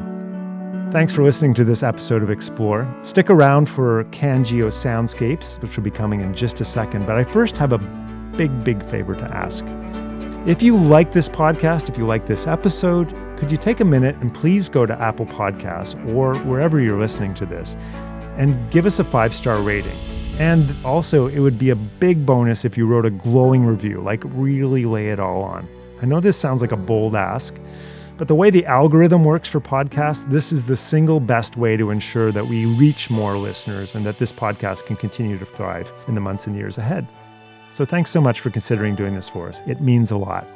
Thanks 0.91 1.11
for 1.11 1.23
listening 1.23 1.53
to 1.55 1.63
this 1.63 1.83
episode 1.83 2.23
of 2.23 2.29
Explore. 2.29 2.87
Stick 3.01 3.29
around 3.29 3.67
for 3.67 4.03
CanGeo 4.05 4.67
Soundscapes, 4.67 5.61
which 5.61 5.75
will 5.75 5.83
be 5.83 5.91
coming 5.91 6.21
in 6.21 6.33
just 6.33 6.61
a 6.61 6.65
second, 6.65 7.05
but 7.05 7.17
I 7.17 7.23
first 7.23 7.57
have 7.57 7.73
a 7.73 7.79
big, 8.37 8.63
big 8.63 8.87
favor 8.89 9.15
to 9.15 9.23
ask. 9.23 9.65
If 10.47 10.61
you 10.61 10.77
like 10.77 11.11
this 11.11 11.27
podcast, 11.27 11.89
if 11.89 11.97
you 11.97 12.05
like 12.05 12.25
this 12.25 12.47
episode, 12.47 13.13
could 13.37 13.51
you 13.51 13.57
take 13.57 13.79
a 13.79 13.85
minute 13.85 14.15
and 14.17 14.33
please 14.33 14.67
go 14.67 14.85
to 14.85 14.99
Apple 14.99 15.27
Podcasts 15.27 15.95
or 16.15 16.35
wherever 16.39 16.81
you're 16.81 16.99
listening 16.99 17.35
to 17.35 17.45
this 17.45 17.75
and 18.37 18.71
give 18.71 18.85
us 18.85 18.99
a 18.99 19.03
five 19.03 19.35
star 19.35 19.61
rating? 19.61 19.95
And 20.39 20.75
also, 20.83 21.27
it 21.27 21.39
would 21.39 21.57
be 21.57 21.69
a 21.69 21.75
big 21.75 22.25
bonus 22.25 22.65
if 22.65 22.77
you 22.77 22.85
wrote 22.85 23.05
a 23.05 23.09
glowing 23.09 23.65
review, 23.65 24.01
like 24.01 24.23
really 24.25 24.85
lay 24.85 25.09
it 25.09 25.19
all 25.19 25.41
on. 25.41 25.67
I 26.01 26.05
know 26.05 26.19
this 26.19 26.37
sounds 26.37 26.61
like 26.61 26.71
a 26.71 26.77
bold 26.77 27.15
ask, 27.15 27.55
but 28.17 28.27
the 28.27 28.35
way 28.35 28.49
the 28.49 28.65
algorithm 28.65 29.23
works 29.23 29.47
for 29.47 29.59
podcasts, 29.59 30.29
this 30.29 30.51
is 30.51 30.63
the 30.63 30.77
single 30.77 31.19
best 31.19 31.57
way 31.57 31.77
to 31.77 31.91
ensure 31.91 32.31
that 32.31 32.47
we 32.47 32.65
reach 32.65 33.09
more 33.09 33.37
listeners 33.37 33.93
and 33.93 34.05
that 34.05 34.17
this 34.17 34.31
podcast 34.31 34.85
can 34.85 34.95
continue 34.95 35.37
to 35.37 35.45
thrive 35.45 35.91
in 36.07 36.15
the 36.15 36.21
months 36.21 36.47
and 36.47 36.55
years 36.55 36.77
ahead. 36.79 37.07
So 37.73 37.85
thanks 37.85 38.09
so 38.09 38.19
much 38.19 38.39
for 38.39 38.49
considering 38.49 38.95
doing 38.95 39.13
this 39.13 39.29
for 39.29 39.47
us. 39.47 39.61
It 39.67 39.81
means 39.81 40.09
a 40.09 40.17
lot. 40.17 40.47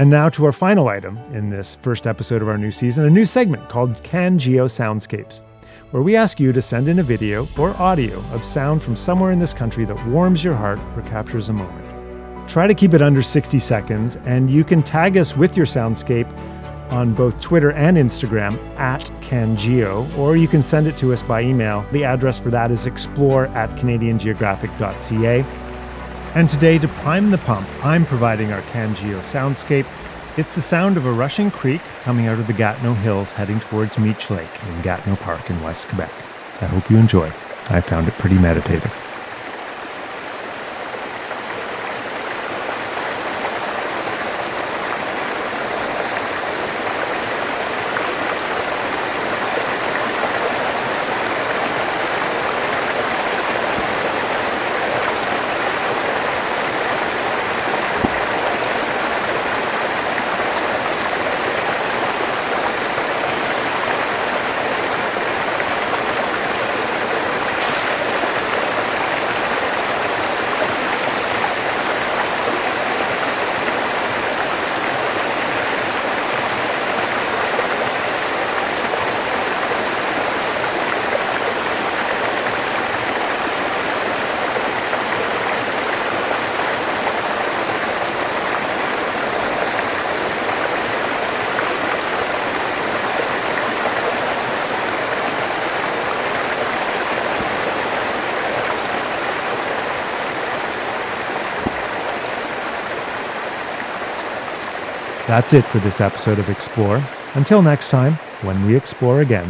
And 0.00 0.08
now 0.08 0.30
to 0.30 0.46
our 0.46 0.52
final 0.52 0.88
item 0.88 1.18
in 1.34 1.50
this 1.50 1.74
first 1.82 2.06
episode 2.06 2.40
of 2.40 2.48
our 2.48 2.56
new 2.56 2.70
season, 2.70 3.04
a 3.04 3.10
new 3.10 3.26
segment 3.26 3.68
called 3.68 3.92
CanGeo 4.02 4.64
Soundscapes, 4.64 5.42
where 5.90 6.02
we 6.02 6.16
ask 6.16 6.40
you 6.40 6.54
to 6.54 6.62
send 6.62 6.88
in 6.88 7.00
a 7.00 7.02
video 7.02 7.46
or 7.58 7.76
audio 7.76 8.18
of 8.32 8.42
sound 8.42 8.82
from 8.82 8.96
somewhere 8.96 9.30
in 9.30 9.38
this 9.38 9.52
country 9.52 9.84
that 9.84 10.06
warms 10.06 10.42
your 10.42 10.54
heart 10.54 10.78
or 10.96 11.02
captures 11.02 11.50
a 11.50 11.52
moment. 11.52 12.48
Try 12.48 12.66
to 12.66 12.72
keep 12.72 12.94
it 12.94 13.02
under 13.02 13.22
60 13.22 13.58
seconds, 13.58 14.16
and 14.24 14.50
you 14.50 14.64
can 14.64 14.82
tag 14.82 15.18
us 15.18 15.36
with 15.36 15.54
your 15.54 15.66
soundscape 15.66 16.34
on 16.90 17.12
both 17.12 17.38
Twitter 17.38 17.72
and 17.72 17.98
Instagram 17.98 18.56
at 18.78 19.04
CanGeo, 19.20 20.16
or 20.16 20.34
you 20.34 20.48
can 20.48 20.62
send 20.62 20.86
it 20.86 20.96
to 20.96 21.12
us 21.12 21.22
by 21.22 21.42
email. 21.42 21.84
The 21.92 22.04
address 22.04 22.38
for 22.38 22.48
that 22.48 22.70
is 22.70 22.86
explore 22.86 23.48
at 23.48 23.68
canadiangeographic.ca. 23.78 25.44
And 26.36 26.48
today, 26.48 26.78
to 26.78 26.86
prime 26.86 27.32
the 27.32 27.38
pump, 27.38 27.66
I'm 27.84 28.06
providing 28.06 28.52
our 28.52 28.62
CanGeo 28.62 29.18
soundscape. 29.18 29.86
It's 30.38 30.54
the 30.54 30.60
sound 30.60 30.96
of 30.96 31.04
a 31.04 31.10
rushing 31.10 31.50
creek 31.50 31.80
coming 32.04 32.28
out 32.28 32.38
of 32.38 32.46
the 32.46 32.52
Gatineau 32.52 32.94
Hills 32.94 33.32
heading 33.32 33.58
towards 33.58 33.98
Meech 33.98 34.30
Lake 34.30 34.48
in 34.68 34.82
Gatineau 34.82 35.16
Park 35.16 35.50
in 35.50 35.60
West 35.64 35.88
Quebec. 35.88 36.12
I 36.62 36.66
hope 36.66 36.88
you 36.88 36.98
enjoy. 36.98 37.26
I 37.68 37.80
found 37.80 38.06
it 38.06 38.14
pretty 38.14 38.38
meditative. 38.38 39.09
That's 105.30 105.54
it 105.54 105.62
for 105.62 105.78
this 105.78 106.00
episode 106.00 106.40
of 106.40 106.50
Explore. 106.50 107.00
Until 107.38 107.62
next 107.62 107.88
time, 107.88 108.14
when 108.42 108.58
we 108.66 108.74
explore 108.74 109.20
again, 109.20 109.46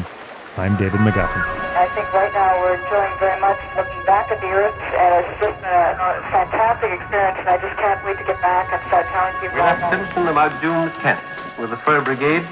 I'm 0.58 0.76
David 0.76 1.00
McGuffin. 1.00 1.40
I 1.72 1.88
think 1.96 2.12
right 2.12 2.30
now 2.36 2.60
we're 2.60 2.76
enjoying 2.76 3.16
very 3.16 3.40
much 3.40 3.56
looking 3.74 4.04
back 4.04 4.30
at 4.30 4.42
the 4.42 4.52
Earth, 4.52 4.76
and 4.76 5.24
it's 5.24 5.40
just 5.40 5.56
a, 5.64 5.96
a 5.96 6.20
fantastic 6.36 6.92
experience, 6.92 7.40
and 7.40 7.48
I 7.48 7.56
just 7.56 7.80
can't 7.80 7.96
wait 8.04 8.18
to 8.18 8.24
get 8.24 8.36
back 8.42 8.68
and 8.68 8.76
start 8.92 9.08
telling 9.08 9.32
people. 9.40 9.56
We 9.56 9.62
left 9.64 9.80
Simpson 9.88 10.28
about 10.28 10.52
June 10.60 10.92
10th 11.00 11.56
with 11.56 11.70
the 11.70 11.78
fur 11.78 12.04
brigade, 12.04 12.46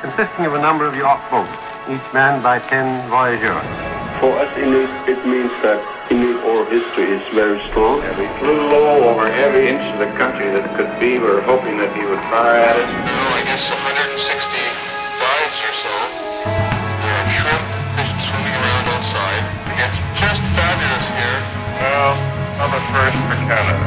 consisting 0.00 0.46
of 0.46 0.54
a 0.54 0.62
number 0.64 0.86
of 0.86 0.96
yacht 0.96 1.20
boats, 1.28 1.52
each 1.92 2.00
manned 2.16 2.42
by 2.42 2.58
10 2.58 3.10
voyageurs. 3.10 3.68
For 4.16 4.32
us 4.40 4.48
Inuit, 4.56 4.88
it 5.12 5.20
means 5.28 5.52
that 5.60 5.84
cultural 6.62 6.80
history 6.80 7.10
is 7.16 7.22
very 7.34 7.58
strong. 7.70 8.02
And 8.02 8.18
we 8.18 8.26
flew 8.38 8.68
low 8.70 9.08
over 9.10 9.26
every 9.26 9.68
inch 9.68 9.82
of 9.92 9.98
the 9.98 10.06
country 10.18 10.50
that 10.50 10.76
could 10.76 11.00
be. 11.00 11.18
We 11.18 11.18
were 11.18 11.40
hoping 11.42 11.78
that 11.78 11.96
he 11.96 12.04
would 12.04 12.20
fire 12.30 12.56
at 12.56 12.76
us. 12.76 12.86
Oh, 12.86 13.34
I 13.34 13.42
guess 13.44 13.70
160 13.70 14.22
dives 15.18 15.62
or 15.62 15.72
so. 15.74 15.94
There 16.46 17.18
are 17.18 17.30
shrimp 17.30 17.62
fish 17.96 18.12
swimming 18.26 18.54
around 18.54 18.86
outside. 18.94 19.44
It's 19.82 19.98
just 20.18 20.42
fabulous 20.54 21.06
here. 21.18 21.40
Well, 21.82 22.14
I'm 22.62 22.70
a 22.70 22.80
first 22.90 23.18
for 23.26 23.36
Canada. 23.48 23.86